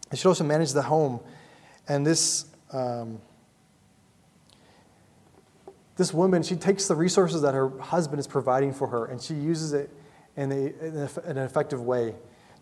They 0.09 0.17
should 0.17 0.27
also 0.27 0.43
manage 0.43 0.73
the 0.73 0.81
home. 0.81 1.21
And 1.87 2.05
this, 2.05 2.47
um, 2.73 3.21
this 5.95 6.13
woman, 6.13 6.43
she 6.43 6.57
takes 6.57 6.85
the 6.85 6.95
resources 6.95 7.41
that 7.43 7.53
her 7.53 7.69
husband 7.79 8.19
is 8.19 8.27
providing 8.27 8.73
for 8.73 8.87
her 8.87 9.05
and 9.05 9.21
she 9.21 9.33
uses 9.33 9.71
it 9.71 9.89
in, 10.35 10.51
a, 10.51 10.65
in 10.85 11.37
an 11.37 11.37
effective 11.37 11.81
way 11.81 12.13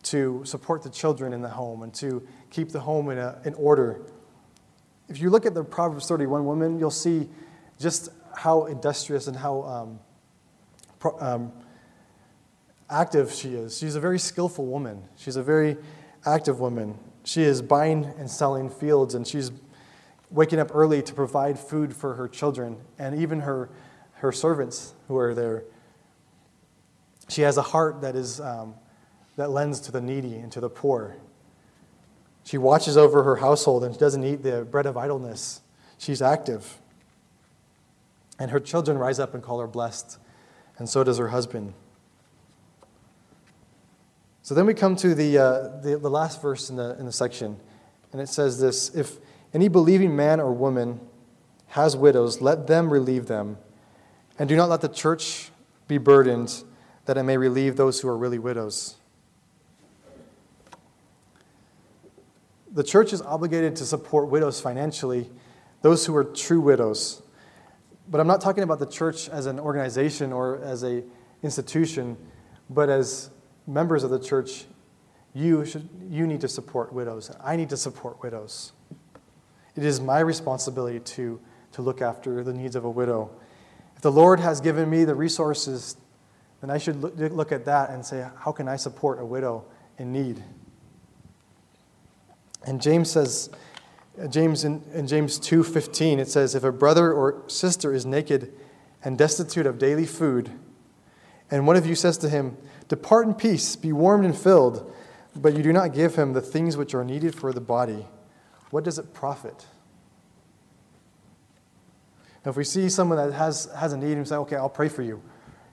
to 0.04 0.44
support 0.46 0.84
the 0.84 0.92
children 0.92 1.34
in 1.34 1.42
the 1.42 1.50
home 1.50 1.82
and 1.82 1.92
to 1.96 2.22
keep 2.52 2.70
the 2.70 2.82
home 2.82 3.10
in, 3.10 3.18
a, 3.18 3.42
in 3.46 3.56
order. 3.56 4.00
If 5.08 5.20
you 5.20 5.32
look 5.32 5.48
at 5.48 5.56
the 5.56 5.64
Proverbs 5.64 6.08
31 6.08 6.46
woman, 6.46 6.78
you'll 6.78 6.92
see 6.92 7.28
just 7.80 8.10
how 8.36 8.66
industrious 8.66 9.28
and 9.28 9.36
how 9.36 9.62
um, 9.64 10.00
pro, 11.00 11.20
um, 11.20 11.52
active 12.90 13.32
she 13.32 13.50
is. 13.50 13.78
She's 13.78 13.96
a 13.96 14.00
very 14.00 14.20
skillful 14.20 14.66
woman. 14.66 15.04
She's 15.16 15.36
a 15.36 15.44
very 15.44 15.78
active 16.26 16.60
woman. 16.60 16.98
She 17.24 17.42
is 17.42 17.62
buying 17.62 18.06
and 18.18 18.30
selling 18.30 18.70
fields, 18.70 19.16
and 19.16 19.28
she's 19.28 19.52
waking 20.30 20.60
up 20.60 20.74
early 20.74 21.02
to 21.02 21.14
provide 21.14 21.58
food 21.58 21.96
for 21.96 22.16
her 22.16 22.28
children 22.28 22.78
and 22.98 23.20
even 23.20 23.42
her, 23.42 23.70
her 24.14 24.32
servants 24.32 24.94
who 25.08 25.18
are 25.18 25.34
there. 25.34 25.64
She 27.30 27.42
has 27.42 27.58
a 27.58 27.62
heart 27.62 28.02
that 28.02 28.16
is 28.16 28.40
um, 28.40 28.76
that 29.40 29.52
lends 29.52 29.80
to 29.80 29.92
the 29.94 30.02
needy 30.02 30.36
and 30.36 30.52
to 30.52 30.60
the 30.60 30.70
poor. 30.70 31.16
She 32.44 32.58
watches 32.58 32.98
over 32.98 33.24
her 33.24 33.38
household 33.38 33.86
and 33.86 33.94
she 33.94 34.00
doesn't 34.00 34.26
eat 34.26 34.44
the 34.44 34.68
bread 34.70 34.86
of 34.86 34.98
idleness. 34.98 35.62
She's 35.98 36.22
active. 36.22 36.82
And 38.40 38.52
her 38.52 38.60
children 38.60 38.98
rise 38.98 39.20
up 39.20 39.34
and 39.34 39.44
call 39.44 39.60
her 39.60 39.68
blessed, 39.68 40.18
and 40.78 40.90
so 40.90 41.04
does 41.04 41.18
her 41.18 41.28
husband. 41.28 41.74
So 44.42 44.56
then 44.56 44.66
we 44.66 44.74
come 44.74 44.96
to 44.96 45.14
the, 45.14 45.38
uh, 45.38 45.82
the, 45.82 46.00
the, 46.02 46.10
last 46.10 46.42
verse 46.42 46.72
in 46.72 46.78
the, 46.78 46.98
in 46.98 47.06
the 47.06 47.12
section, 47.12 47.58
and 48.12 48.22
it 48.22 48.30
says 48.30 48.60
this 48.60 48.96
If 48.96 49.18
any 49.54 49.68
believing 49.68 50.16
man 50.16 50.40
or 50.40 50.54
woman 50.54 51.00
has 51.68 51.96
widows, 51.96 52.42
let 52.42 52.66
them 52.66 52.92
relieve 52.92 53.28
them, 53.28 53.58
and 54.40 54.50
do 54.50 54.56
not 54.56 54.70
let 54.70 54.82
the 54.82 54.90
church 54.90 55.52
be 55.88 55.98
burdened, 55.98 56.64
that 57.06 57.18
it 57.18 57.24
may 57.24 57.38
relieve 57.38 57.76
those 57.76 58.00
who 58.00 58.08
are 58.08 58.18
really 58.18 58.40
widows. 58.40 58.96
The 62.72 62.84
church 62.84 63.14
is 63.14 63.22
obligated 63.22 63.76
to 63.78 63.86
support 63.86 64.30
widows 64.30 64.62
financially, 64.62 65.30
those 65.82 66.06
who 66.06 66.16
are 66.16 66.24
true 66.24 66.62
widows. 66.62 67.22
But 68.10 68.20
I'm 68.20 68.28
not 68.28 68.42
talking 68.42 68.64
about 68.64 68.80
the 68.80 68.88
church 68.88 69.30
as 69.30 69.46
an 69.46 69.60
organization 69.60 70.34
or 70.34 70.58
as 70.64 70.84
a 70.84 71.04
institution, 71.44 72.18
but 72.70 72.90
as 72.90 73.30
members 73.68 74.04
of 74.04 74.10
the 74.10 74.20
church, 74.20 74.66
you, 75.34 75.64
should, 75.64 75.88
you 76.10 76.26
need 76.26 76.42
to 76.42 76.48
support 76.48 76.92
widows. 76.92 77.32
I 77.42 77.56
need 77.56 77.70
to 77.70 77.78
support 77.78 78.22
widows. 78.24 78.74
It 79.76 79.86
is 79.86 80.02
my 80.02 80.20
responsibility 80.20 81.00
to, 81.00 81.40
to 81.74 81.82
look 81.82 82.02
after 82.02 82.44
the 82.44 82.54
needs 82.54 82.76
of 82.76 82.84
a 82.84 82.90
widow. 82.90 83.30
If 83.96 84.02
the 84.02 84.12
Lord 84.12 84.40
has 84.40 84.60
given 84.60 84.90
me 84.90 85.04
the 85.04 85.16
resources, 85.16 85.96
then 86.62 86.72
I 86.72 86.80
should 86.80 87.02
look, 87.02 87.14
look 87.16 87.52
at 87.52 87.66
that 87.66 87.92
and 87.92 88.04
say, 88.04 88.28
how 88.40 88.52
can 88.52 88.68
I 88.68 88.76
support 88.76 89.20
a 89.20 89.26
widow 89.26 89.66
in 89.98 90.12
need? 90.12 90.44
And 92.66 92.82
James 92.82 93.12
says, 93.12 93.50
Uh, 94.20 94.28
James 94.28 94.64
in, 94.64 94.84
in 94.94 95.08
James 95.08 95.40
2:15 95.40 96.20
it 96.20 96.28
says 96.28 96.56
if 96.56 96.64
a 96.64 96.72
brother 96.72 97.14
or 97.14 97.44
sister 97.48 97.94
is 97.94 98.06
naked 98.06 98.54
and 99.04 99.18
destitute 99.18 99.66
of 99.66 99.78
daily 99.78 100.06
food 100.06 100.52
and 101.52 101.66
one 101.66 101.76
of 101.76 101.86
you 101.86 101.96
says 101.96 102.18
to 102.18 102.30
him 102.30 102.58
depart 102.88 103.28
in 103.28 103.34
peace 103.34 103.76
be 103.76 103.94
warmed 103.94 104.26
and 104.26 104.38
filled 104.38 104.92
but 105.36 105.56
you 105.56 105.64
do 105.64 105.72
not 105.72 105.94
give 105.94 106.16
him 106.16 106.34
the 106.34 106.42
things 106.42 106.76
which 106.76 106.94
are 106.94 107.04
needed 107.04 107.34
for 107.34 107.54
the 107.54 107.62
body 107.62 108.06
what 108.72 108.84
does 108.84 109.00
it 109.00 109.16
profit? 109.16 109.66
Now, 112.46 112.52
if 112.52 112.56
we 112.56 112.64
see 112.64 112.88
someone 112.88 113.18
that 113.18 113.34
has, 113.34 113.68
has 113.76 113.94
a 113.94 113.98
need 113.98 114.18
and 114.18 114.28
say 114.28 114.36
okay 114.36 114.56
I'll 114.56 114.70
pray 114.70 114.90
for 114.90 115.02
you 115.02 115.22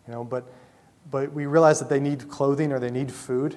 you 0.06 0.12
know 0.12 0.22
but 0.22 0.52
but 1.10 1.32
we 1.32 1.46
realize 1.46 1.78
that 1.78 1.88
they 1.88 2.00
need 2.00 2.28
clothing 2.28 2.72
or 2.72 2.78
they 2.78 2.90
need 2.90 3.12
food 3.12 3.56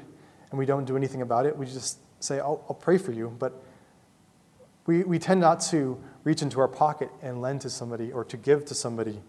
and 0.49 0.57
we 0.57 0.65
don't 0.65 0.85
do 0.85 0.97
anything 0.97 1.21
about 1.21 1.45
it. 1.45 1.55
We 1.55 1.65
just 1.65 1.99
say, 2.19 2.39
I'll, 2.39 2.63
I'll 2.69 2.75
pray 2.75 2.97
for 2.97 3.11
you, 3.11 3.35
but 3.39 3.63
we, 4.89 5.03
we 5.03 5.19
tend 5.19 5.39
not 5.39 5.61
to 5.61 6.01
reach 6.23 6.41
into 6.41 6.59
our 6.59 6.67
pocket 6.67 7.11
and 7.21 7.43
lend 7.43 7.61
to 7.61 7.69
somebody 7.69 8.11
or 8.11 8.25
to 8.25 8.35
give 8.35 8.65
to 8.65 8.73
somebody. 8.73 9.21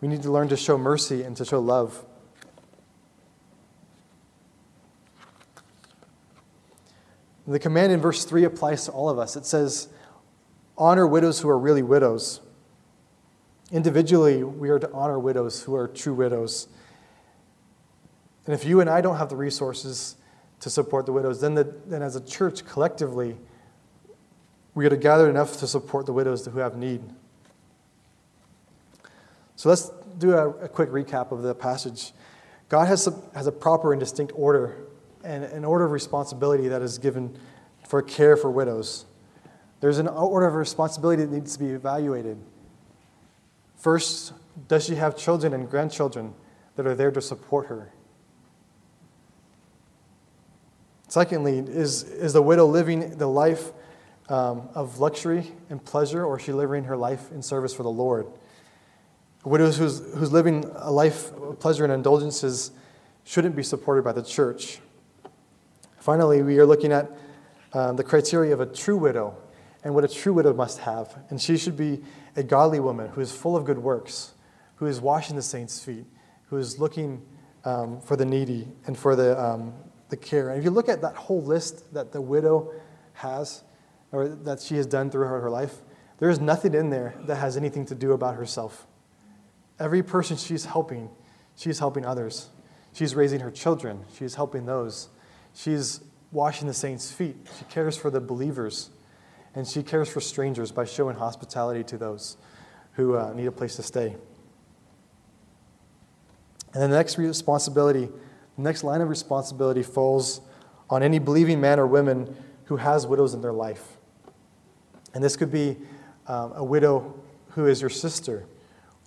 We 0.00 0.06
need 0.06 0.22
to 0.22 0.30
learn 0.30 0.46
to 0.50 0.56
show 0.56 0.78
mercy 0.78 1.24
and 1.24 1.36
to 1.36 1.44
show 1.44 1.58
love. 1.58 2.04
The 7.48 7.58
command 7.58 7.90
in 7.90 8.00
verse 8.00 8.24
3 8.24 8.44
applies 8.44 8.84
to 8.84 8.92
all 8.92 9.08
of 9.08 9.18
us. 9.18 9.34
It 9.34 9.46
says, 9.46 9.88
Honor 10.76 11.08
widows 11.08 11.40
who 11.40 11.48
are 11.48 11.58
really 11.58 11.82
widows. 11.82 12.40
Individually, 13.72 14.44
we 14.44 14.68
are 14.68 14.78
to 14.78 14.92
honor 14.92 15.18
widows 15.18 15.60
who 15.60 15.74
are 15.74 15.88
true 15.88 16.14
widows. 16.14 16.68
And 18.46 18.54
if 18.54 18.64
you 18.64 18.80
and 18.80 18.88
I 18.88 19.00
don't 19.00 19.16
have 19.16 19.28
the 19.28 19.34
resources 19.34 20.14
to 20.60 20.70
support 20.70 21.06
the 21.06 21.12
widows, 21.12 21.40
then, 21.40 21.54
the, 21.54 21.74
then 21.86 22.02
as 22.02 22.16
a 22.16 22.20
church 22.20 22.64
collectively, 22.64 23.36
we 24.74 24.86
are 24.86 24.90
to 24.90 24.96
gather 24.96 25.28
enough 25.28 25.58
to 25.58 25.66
support 25.66 26.06
the 26.06 26.12
widows 26.12 26.46
who 26.46 26.58
have 26.58 26.76
need. 26.76 27.02
So 29.56 29.68
let's 29.68 29.90
do 30.18 30.34
a, 30.34 30.50
a 30.50 30.68
quick 30.68 30.90
recap 30.90 31.32
of 31.32 31.42
the 31.42 31.54
passage. 31.54 32.12
God 32.68 32.86
has 32.86 33.08
has 33.34 33.46
a 33.46 33.52
proper 33.52 33.92
and 33.92 34.00
distinct 34.00 34.32
order 34.36 34.76
and 35.24 35.44
an 35.44 35.64
order 35.64 35.84
of 35.84 35.90
responsibility 35.90 36.68
that 36.68 36.82
is 36.82 36.98
given 36.98 37.36
for 37.88 38.02
care 38.02 38.36
for 38.36 38.50
widows. 38.50 39.06
There's 39.80 39.98
an 39.98 40.08
order 40.08 40.46
of 40.46 40.54
responsibility 40.54 41.24
that 41.24 41.32
needs 41.32 41.54
to 41.54 41.58
be 41.58 41.70
evaluated. 41.70 42.38
First, 43.76 44.32
does 44.66 44.84
she 44.84 44.96
have 44.96 45.16
children 45.16 45.54
and 45.54 45.70
grandchildren 45.70 46.34
that 46.76 46.86
are 46.86 46.94
there 46.94 47.10
to 47.10 47.20
support 47.20 47.66
her? 47.66 47.92
Secondly, 51.08 51.58
is, 51.58 52.02
is 52.02 52.34
the 52.34 52.42
widow 52.42 52.66
living 52.66 53.16
the 53.16 53.26
life 53.26 53.72
um, 54.28 54.68
of 54.74 54.98
luxury 54.98 55.50
and 55.70 55.82
pleasure, 55.82 56.24
or 56.24 56.38
is 56.38 56.44
she 56.44 56.52
living 56.52 56.84
her 56.84 56.96
life 56.96 57.32
in 57.32 57.42
service 57.42 57.74
for 57.74 57.82
the 57.82 57.90
Lord? 57.90 58.26
A 59.44 59.48
widow 59.48 59.70
who's, 59.70 60.00
who's 60.14 60.32
living 60.32 60.70
a 60.76 60.90
life 60.90 61.32
of 61.32 61.58
pleasure 61.58 61.84
and 61.84 61.92
indulgences 61.92 62.72
shouldn't 63.24 63.56
be 63.56 63.62
supported 63.62 64.04
by 64.04 64.12
the 64.12 64.22
church. 64.22 64.80
Finally, 65.98 66.42
we 66.42 66.58
are 66.58 66.66
looking 66.66 66.92
at 66.92 67.10
um, 67.72 67.96
the 67.96 68.04
criteria 68.04 68.52
of 68.52 68.60
a 68.60 68.66
true 68.66 68.96
widow 68.96 69.34
and 69.84 69.94
what 69.94 70.04
a 70.04 70.08
true 70.08 70.34
widow 70.34 70.52
must 70.52 70.78
have. 70.80 71.16
And 71.30 71.40
she 71.40 71.56
should 71.56 71.76
be 71.76 72.02
a 72.36 72.42
godly 72.42 72.80
woman 72.80 73.08
who 73.08 73.20
is 73.20 73.32
full 73.32 73.56
of 73.56 73.64
good 73.64 73.78
works, 73.78 74.34
who 74.76 74.86
is 74.86 75.00
washing 75.00 75.36
the 75.36 75.42
saints' 75.42 75.82
feet, 75.82 76.04
who 76.46 76.56
is 76.56 76.78
looking 76.78 77.22
um, 77.64 78.00
for 78.00 78.16
the 78.16 78.24
needy 78.24 78.68
and 78.86 78.98
for 78.98 79.16
the, 79.16 79.38
um, 79.42 79.72
the 80.08 80.16
care. 80.16 80.50
And 80.50 80.58
if 80.58 80.64
you 80.64 80.70
look 80.70 80.88
at 80.88 81.02
that 81.02 81.16
whole 81.16 81.42
list 81.42 81.92
that 81.94 82.12
the 82.12 82.20
widow 82.20 82.72
has, 83.14 83.62
or 84.12 84.28
that 84.28 84.60
she 84.60 84.76
has 84.76 84.86
done 84.86 85.10
throughout 85.10 85.42
her, 85.42 85.50
life, 85.50 85.82
there 86.18 86.30
is 86.30 86.40
nothing 86.40 86.74
in 86.74 86.90
there 86.90 87.14
that 87.26 87.36
has 87.36 87.56
anything 87.56 87.86
to 87.86 87.94
do 87.94 88.12
about 88.12 88.34
herself. 88.34 88.86
Every 89.78 90.02
person 90.02 90.36
she's 90.36 90.64
helping, 90.64 91.10
she's 91.56 91.78
helping 91.78 92.04
others. 92.04 92.48
She's 92.92 93.14
raising 93.14 93.40
her 93.40 93.50
children, 93.50 94.04
she's 94.16 94.34
helping 94.34 94.66
those. 94.66 95.08
She's 95.54 96.00
washing 96.32 96.68
the 96.68 96.74
saints' 96.74 97.10
feet, 97.12 97.36
she 97.58 97.64
cares 97.66 97.96
for 97.96 98.10
the 98.10 98.20
believers. 98.20 98.90
and 99.54 99.66
she 99.66 99.82
cares 99.82 100.08
for 100.08 100.20
strangers 100.20 100.70
by 100.70 100.84
showing 100.84 101.16
hospitality 101.16 101.82
to 101.82 101.98
those 101.98 102.36
who 102.92 103.16
uh, 103.16 103.32
need 103.32 103.46
a 103.46 103.52
place 103.52 103.76
to 103.76 103.82
stay. 103.82 104.16
And 106.74 106.82
the 106.82 106.88
next 106.88 107.18
responsibility, 107.18 108.08
the 108.58 108.64
next 108.64 108.82
line 108.82 109.00
of 109.00 109.08
responsibility 109.08 109.84
falls 109.84 110.40
on 110.90 111.04
any 111.04 111.20
believing 111.20 111.60
man 111.60 111.78
or 111.78 111.86
woman 111.86 112.36
who 112.64 112.76
has 112.76 113.06
widows 113.06 113.32
in 113.32 113.40
their 113.40 113.52
life. 113.52 113.98
And 115.14 115.22
this 115.22 115.36
could 115.36 115.52
be 115.52 115.76
um, 116.26 116.52
a 116.56 116.64
widow 116.64 117.14
who 117.50 117.66
is 117.66 117.80
your 117.80 117.88
sister, 117.88 118.46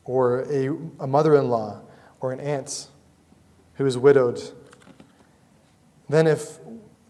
or 0.06 0.44
a, 0.44 0.70
a 1.04 1.08
mother 1.08 1.36
in 1.36 1.50
law, 1.50 1.82
or 2.22 2.32
an 2.32 2.40
aunt 2.40 2.88
who 3.74 3.86
is 3.86 3.98
widowed. 3.98 4.42
Then, 6.08 6.28
if 6.28 6.60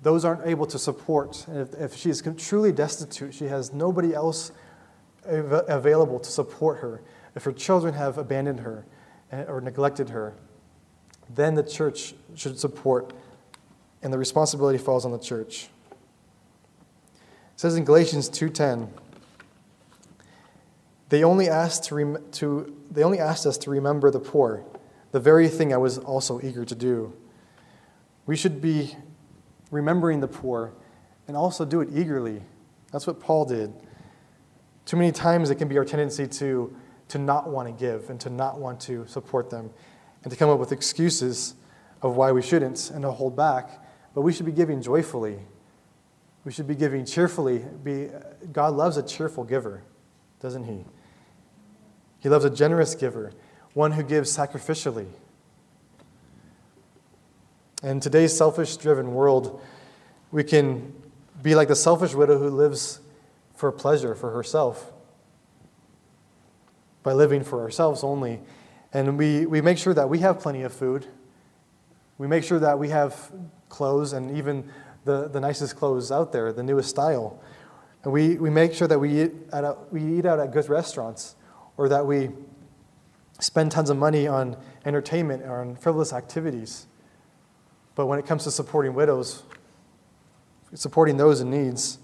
those 0.01 0.25
aren't 0.25 0.47
able 0.47 0.65
to 0.65 0.79
support, 0.79 1.45
and 1.47 1.59
if, 1.59 1.73
if 1.75 1.95
she 1.95 2.09
is 2.09 2.23
truly 2.37 2.71
destitute, 2.71 3.35
she 3.35 3.45
has 3.45 3.71
nobody 3.71 4.15
else 4.15 4.51
av- 5.27 5.65
available 5.67 6.19
to 6.19 6.29
support 6.29 6.79
her, 6.79 7.03
if 7.35 7.43
her 7.43 7.51
children 7.51 7.93
have 7.93 8.17
abandoned 8.17 8.61
her 8.61 8.87
eh, 9.31 9.43
or 9.43 9.61
neglected 9.61 10.09
her, 10.09 10.33
then 11.35 11.55
the 11.55 11.63
church 11.63 12.13
should 12.35 12.59
support, 12.59 13.13
and 14.01 14.11
the 14.11 14.17
responsibility 14.17 14.77
falls 14.77 15.05
on 15.05 15.11
the 15.11 15.19
church. 15.19 15.69
It 17.13 17.59
says 17.59 17.75
in 17.75 17.85
Galatians 17.85 18.29
2:10, 18.29 18.89
they 21.09 21.23
only 21.23 21.49
asked 21.49 21.85
to, 21.85 21.95
rem- 21.95 22.31
to 22.31 22.75
they 22.89 23.03
only 23.03 23.19
asked 23.19 23.45
us 23.45 23.57
to 23.59 23.69
remember 23.69 24.09
the 24.09 24.19
poor, 24.19 24.63
the 25.11 25.19
very 25.19 25.47
thing 25.47 25.73
I 25.73 25.77
was 25.77 25.97
also 25.97 26.39
eager 26.41 26.65
to 26.65 26.75
do. 26.75 27.13
We 28.25 28.35
should 28.35 28.61
be 28.61 28.95
remembering 29.71 30.19
the 30.19 30.27
poor 30.27 30.73
and 31.27 31.35
also 31.35 31.65
do 31.65 31.81
it 31.81 31.89
eagerly. 31.93 32.41
That's 32.91 33.07
what 33.07 33.19
Paul 33.19 33.45
did. 33.45 33.73
Too 34.85 34.97
many 34.97 35.11
times 35.11 35.49
it 35.49 35.55
can 35.55 35.67
be 35.67 35.77
our 35.77 35.85
tendency 35.85 36.27
to, 36.27 36.75
to 37.09 37.17
not 37.17 37.49
want 37.49 37.67
to 37.67 37.73
give 37.73 38.09
and 38.09 38.19
to 38.21 38.29
not 38.29 38.59
want 38.59 38.79
to 38.81 39.05
support 39.07 39.49
them 39.49 39.69
and 40.23 40.31
to 40.31 40.37
come 40.37 40.49
up 40.49 40.59
with 40.59 40.71
excuses 40.71 41.55
of 42.01 42.15
why 42.15 42.31
we 42.31 42.41
shouldn't 42.41 42.91
and 42.91 43.03
to 43.03 43.11
hold 43.11 43.35
back. 43.35 43.69
But 44.13 44.21
we 44.21 44.33
should 44.33 44.45
be 44.45 44.51
giving 44.51 44.81
joyfully. 44.81 45.39
We 46.43 46.51
should 46.51 46.67
be 46.67 46.75
giving 46.75 47.05
cheerfully. 47.05 47.59
Be, 47.83 48.09
God 48.51 48.73
loves 48.73 48.97
a 48.97 49.03
cheerful 49.03 49.43
giver, 49.43 49.83
doesn't 50.39 50.65
He? 50.65 50.85
He 52.19 52.29
loves 52.29 52.45
a 52.45 52.49
generous 52.49 52.95
giver, 52.95 53.31
one 53.73 53.91
who 53.91 54.03
gives 54.03 54.35
sacrificially. 54.35 55.07
In 57.83 57.99
today's 57.99 58.35
selfish 58.35 58.77
driven 58.77 59.13
world, 59.13 59.61
we 60.31 60.43
can 60.43 60.93
be 61.41 61.55
like 61.55 61.67
the 61.67 61.75
selfish 61.75 62.13
widow 62.13 62.37
who 62.37 62.49
lives 62.49 62.99
for 63.55 63.71
pleasure 63.71 64.13
for 64.13 64.31
herself 64.31 64.91
by 67.03 67.13
living 67.13 67.43
for 67.43 67.61
ourselves 67.61 68.03
only. 68.03 68.39
And 68.93 69.17
we, 69.17 69.45
we 69.45 69.61
make 69.61 69.77
sure 69.77 69.93
that 69.93 70.09
we 70.09 70.19
have 70.19 70.39
plenty 70.39 70.63
of 70.63 70.73
food. 70.73 71.05
We 72.17 72.27
make 72.27 72.43
sure 72.43 72.59
that 72.59 72.77
we 72.77 72.89
have 72.89 73.31
clothes 73.69 74.13
and 74.13 74.37
even 74.37 74.69
the, 75.05 75.27
the 75.27 75.39
nicest 75.39 75.75
clothes 75.75 76.11
out 76.11 76.31
there, 76.31 76.51
the 76.51 76.63
newest 76.63 76.89
style. 76.89 77.41
And 78.03 78.11
we, 78.11 78.35
we 78.35 78.49
make 78.49 78.73
sure 78.73 78.87
that 78.87 78.99
we 78.99 79.23
eat, 79.23 79.31
at 79.53 79.63
a, 79.63 79.77
we 79.91 80.19
eat 80.19 80.25
out 80.25 80.39
at 80.39 80.51
good 80.51 80.67
restaurants 80.69 81.35
or 81.77 81.87
that 81.89 82.05
we 82.05 82.29
spend 83.39 83.71
tons 83.71 83.89
of 83.89 83.97
money 83.97 84.27
on 84.27 84.57
entertainment 84.85 85.43
or 85.43 85.61
on 85.61 85.75
frivolous 85.75 86.13
activities. 86.13 86.87
But 87.95 88.07
when 88.07 88.19
it 88.19 88.25
comes 88.25 88.43
to 88.43 88.51
supporting 88.51 88.93
widows, 88.93 89.43
supporting 90.73 91.17
those 91.17 91.41
in 91.41 91.49
needs, 91.49 91.97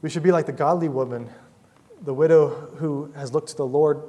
we 0.00 0.10
should 0.10 0.22
be 0.22 0.32
like 0.32 0.46
the 0.46 0.52
godly 0.52 0.88
woman, 0.88 1.30
the 2.02 2.14
widow 2.14 2.48
who 2.76 3.12
has 3.14 3.32
looked 3.32 3.48
to 3.48 3.56
the 3.56 3.66
Lord, 3.66 4.02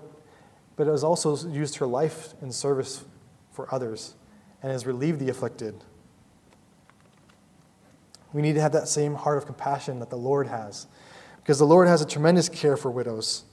but 0.75 0.87
has 0.87 1.03
also 1.03 1.35
used 1.49 1.77
her 1.77 1.85
life 1.85 2.33
in 2.41 2.51
service 2.51 3.05
for 3.51 3.73
others 3.73 4.15
and 4.61 4.71
has 4.71 4.85
relieved 4.85 5.19
the 5.19 5.29
afflicted. 5.29 5.83
We 8.31 8.41
need 8.41 8.53
to 8.53 8.61
have 8.61 8.71
that 8.71 8.87
same 8.87 9.13
heart 9.13 9.37
of 9.37 9.45
compassion 9.45 9.99
that 9.99 10.09
the 10.09 10.17
Lord 10.17 10.47
has, 10.47 10.87
because 11.37 11.59
the 11.59 11.65
Lord 11.65 11.87
has 11.87 12.01
a 12.01 12.07
tremendous 12.07 12.49
care 12.49 12.75
for 12.75 12.89
widows. 12.89 13.43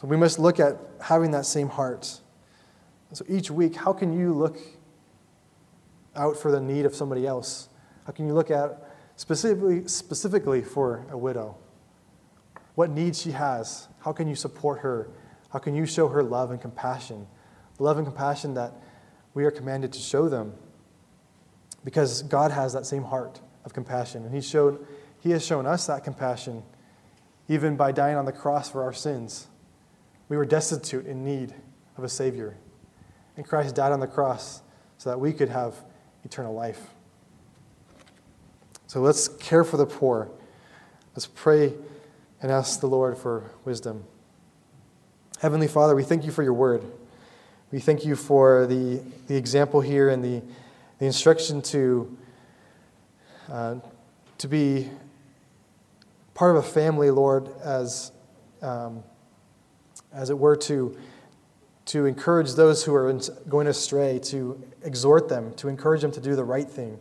So 0.00 0.06
we 0.06 0.16
must 0.16 0.38
look 0.38 0.60
at 0.60 0.76
having 1.00 1.30
that 1.30 1.46
same 1.46 1.68
heart. 1.68 2.20
So 3.12 3.24
each 3.28 3.50
week, 3.50 3.76
how 3.76 3.94
can 3.94 4.12
you 4.12 4.34
look 4.34 4.58
out 6.14 6.36
for 6.36 6.50
the 6.50 6.60
need 6.60 6.84
of 6.84 6.94
somebody 6.94 7.26
else? 7.26 7.70
How 8.04 8.12
can 8.12 8.26
you 8.26 8.34
look 8.34 8.50
at 8.50 8.90
specifically, 9.16 9.88
specifically 9.88 10.60
for 10.60 11.06
a 11.10 11.16
widow? 11.16 11.56
What 12.74 12.90
needs 12.90 13.22
she 13.22 13.30
has? 13.30 13.88
How 14.00 14.12
can 14.12 14.28
you 14.28 14.34
support 14.34 14.80
her? 14.80 15.08
How 15.50 15.58
can 15.58 15.74
you 15.74 15.86
show 15.86 16.08
her 16.08 16.22
love 16.22 16.50
and 16.50 16.60
compassion? 16.60 17.26
The 17.76 17.82
love 17.82 17.98
and 17.98 18.06
compassion 18.06 18.54
that 18.54 18.72
we 19.34 19.44
are 19.44 19.50
commanded 19.50 19.92
to 19.92 19.98
show 19.98 20.28
them. 20.28 20.54
Because 21.84 22.22
God 22.22 22.50
has 22.50 22.72
that 22.72 22.86
same 22.86 23.04
heart 23.04 23.40
of 23.64 23.72
compassion. 23.72 24.24
And 24.24 24.34
He, 24.34 24.40
showed, 24.40 24.86
he 25.20 25.30
has 25.30 25.44
shown 25.44 25.66
us 25.66 25.86
that 25.86 26.04
compassion 26.04 26.62
even 27.48 27.76
by 27.76 27.92
dying 27.92 28.16
on 28.16 28.24
the 28.24 28.32
cross 28.32 28.70
for 28.70 28.82
our 28.82 28.92
sins. 28.92 29.46
We 30.28 30.36
were 30.36 30.44
destitute 30.44 31.06
in 31.06 31.24
need 31.24 31.54
of 31.96 32.04
a 32.04 32.08
Savior. 32.08 32.56
And 33.36 33.46
Christ 33.46 33.74
died 33.74 33.92
on 33.92 34.00
the 34.00 34.06
cross 34.06 34.62
so 34.98 35.10
that 35.10 35.18
we 35.20 35.32
could 35.32 35.48
have 35.48 35.74
eternal 36.24 36.54
life. 36.54 36.90
So 38.88 39.00
let's 39.00 39.28
care 39.28 39.62
for 39.62 39.76
the 39.76 39.86
poor. 39.86 40.30
Let's 41.14 41.26
pray 41.26 41.74
and 42.42 42.50
ask 42.50 42.80
the 42.80 42.88
Lord 42.88 43.16
for 43.16 43.50
wisdom. 43.64 44.04
Heavenly 45.38 45.68
Father, 45.68 45.94
we 45.94 46.02
thank 46.02 46.24
you 46.24 46.32
for 46.32 46.42
your 46.42 46.54
word. 46.54 46.82
We 47.70 47.78
thank 47.78 48.06
you 48.06 48.16
for 48.16 48.66
the, 48.66 49.02
the 49.26 49.36
example 49.36 49.82
here 49.82 50.08
and 50.08 50.24
the, 50.24 50.42
the 50.98 51.04
instruction 51.04 51.60
to, 51.60 52.16
uh, 53.52 53.74
to 54.38 54.48
be 54.48 54.88
part 56.32 56.56
of 56.56 56.64
a 56.64 56.66
family, 56.66 57.10
Lord, 57.10 57.50
as, 57.62 58.12
um, 58.62 59.02
as 60.10 60.30
it 60.30 60.38
were, 60.38 60.56
to, 60.56 60.96
to 61.84 62.06
encourage 62.06 62.54
those 62.54 62.82
who 62.82 62.94
are 62.94 63.12
going 63.46 63.66
astray, 63.66 64.18
to 64.20 64.58
exhort 64.84 65.28
them, 65.28 65.52
to 65.56 65.68
encourage 65.68 66.00
them 66.00 66.12
to 66.12 66.20
do 66.20 66.34
the 66.34 66.44
right 66.44 66.68
thing. 66.68 66.98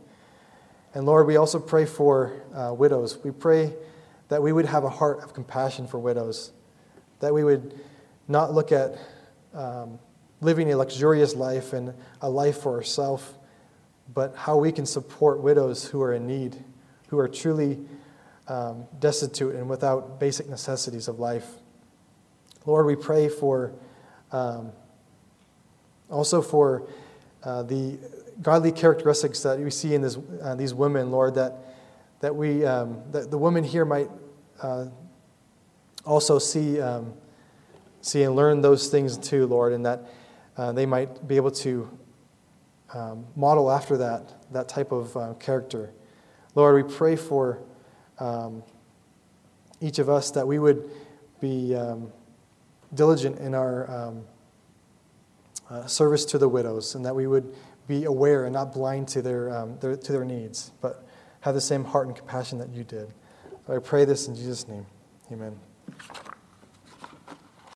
And 0.94 1.06
Lord, 1.06 1.26
we 1.26 1.38
also 1.38 1.58
pray 1.58 1.86
for 1.86 2.34
uh, 2.54 2.74
widows. 2.74 3.18
We 3.24 3.32
pray 3.32 3.72
that 4.28 4.44
we 4.44 4.52
would 4.52 4.66
have 4.66 4.84
a 4.84 4.90
heart 4.90 5.24
of 5.24 5.34
compassion 5.34 5.88
for 5.88 6.00
widows, 6.00 6.52
that 7.22 7.34
we 7.34 7.46
would 7.46 7.80
not 8.28 8.54
look 8.54 8.72
at 8.72 8.98
um, 9.54 10.00
living 10.42 10.72
a 10.72 10.78
luxurious 10.78 11.36
life 11.36 11.74
and 11.74 11.94
a 12.22 12.30
life 12.30 12.62
for 12.62 12.76
ourselves, 12.76 13.24
but 14.14 14.36
how 14.36 14.58
we 14.58 14.72
can 14.72 14.86
support 14.86 15.40
widows 15.42 15.86
who 15.86 16.02
are 16.02 16.14
in 16.14 16.28
need, 16.28 16.56
who 17.08 17.18
are 17.18 17.28
truly 17.28 17.80
um, 18.48 18.86
destitute 19.00 19.56
and 19.56 19.70
without 19.70 20.20
basic 20.20 20.48
necessities 20.50 21.08
of 21.08 21.20
life. 21.20 21.48
Lord, 22.66 22.86
we 22.86 22.96
pray 22.96 23.30
for 23.30 23.74
um, 24.32 24.72
also 26.10 26.42
for 26.42 26.88
uh, 27.44 27.64
the 27.64 27.98
godly 28.42 28.72
characteristics 28.72 29.42
that 29.44 29.60
we 29.60 29.72
see 29.72 29.94
in 29.94 30.02
this, 30.02 30.18
uh, 30.42 30.56
these 30.56 30.74
women, 30.74 31.12
Lord, 31.12 31.36
that, 31.36 31.54
that, 32.20 32.36
we, 32.36 32.66
um, 32.66 33.02
that 33.12 33.32
the 33.32 33.38
women 33.38 33.64
here 33.64 33.86
might 33.86 34.10
uh, 34.62 34.88
also 36.06 36.40
see, 36.40 36.80
um, 36.82 37.14
see 38.06 38.22
and 38.22 38.36
learn 38.36 38.62
those 38.62 38.88
things 38.88 39.18
too, 39.18 39.48
Lord, 39.48 39.74
and 39.74 39.84
that 39.86 40.04
uh, 40.58 40.72
they 40.72 40.86
might 40.86 41.28
be 41.28 41.38
able 41.38 41.50
to 41.52 41.90
um, 42.94 43.26
model 43.36 43.72
after 43.72 43.98
that, 43.98 44.32
that 44.52 44.70
type 44.70 44.92
of 44.92 45.18
uh, 45.18 45.34
character. 45.34 45.92
Lord, 46.54 46.86
we 46.86 46.96
pray 46.96 47.16
for 47.16 47.60
um, 48.20 48.62
each 49.82 49.98
of 49.98 50.08
us 50.08 50.30
that 50.32 50.48
we 50.48 50.60
would 50.60 50.88
be 51.42 51.74
um, 51.76 52.12
diligent 52.94 53.40
in 53.40 53.56
our 53.56 53.90
um, 53.90 54.24
uh, 55.72 55.88
service 55.88 56.26
to 56.26 56.38
the 56.38 56.48
widows 56.48 56.94
and 56.94 57.04
that 57.04 57.16
we 57.16 57.26
would 57.26 57.56
be 57.88 58.04
aware 58.06 58.46
and 58.46 58.54
not 58.54 58.72
blind 58.72 59.08
to 59.08 59.24
their, 59.24 59.50
um, 59.56 59.80
their, 59.80 59.96
to 59.96 60.12
their 60.12 60.26
needs, 60.26 60.72
but 60.80 61.04
have 61.42 61.56
the 61.56 61.62
same 61.62 61.84
heart 61.84 62.06
and 62.06 62.16
compassion 62.16 62.60
that 62.60 62.70
you 62.70 62.84
did. 62.84 63.12
I 63.68 63.80
pray 63.80 64.06
this 64.06 64.28
in 64.28 64.36
Jesus' 64.36 64.68
name. 64.68 64.86
Amen. 65.32 65.60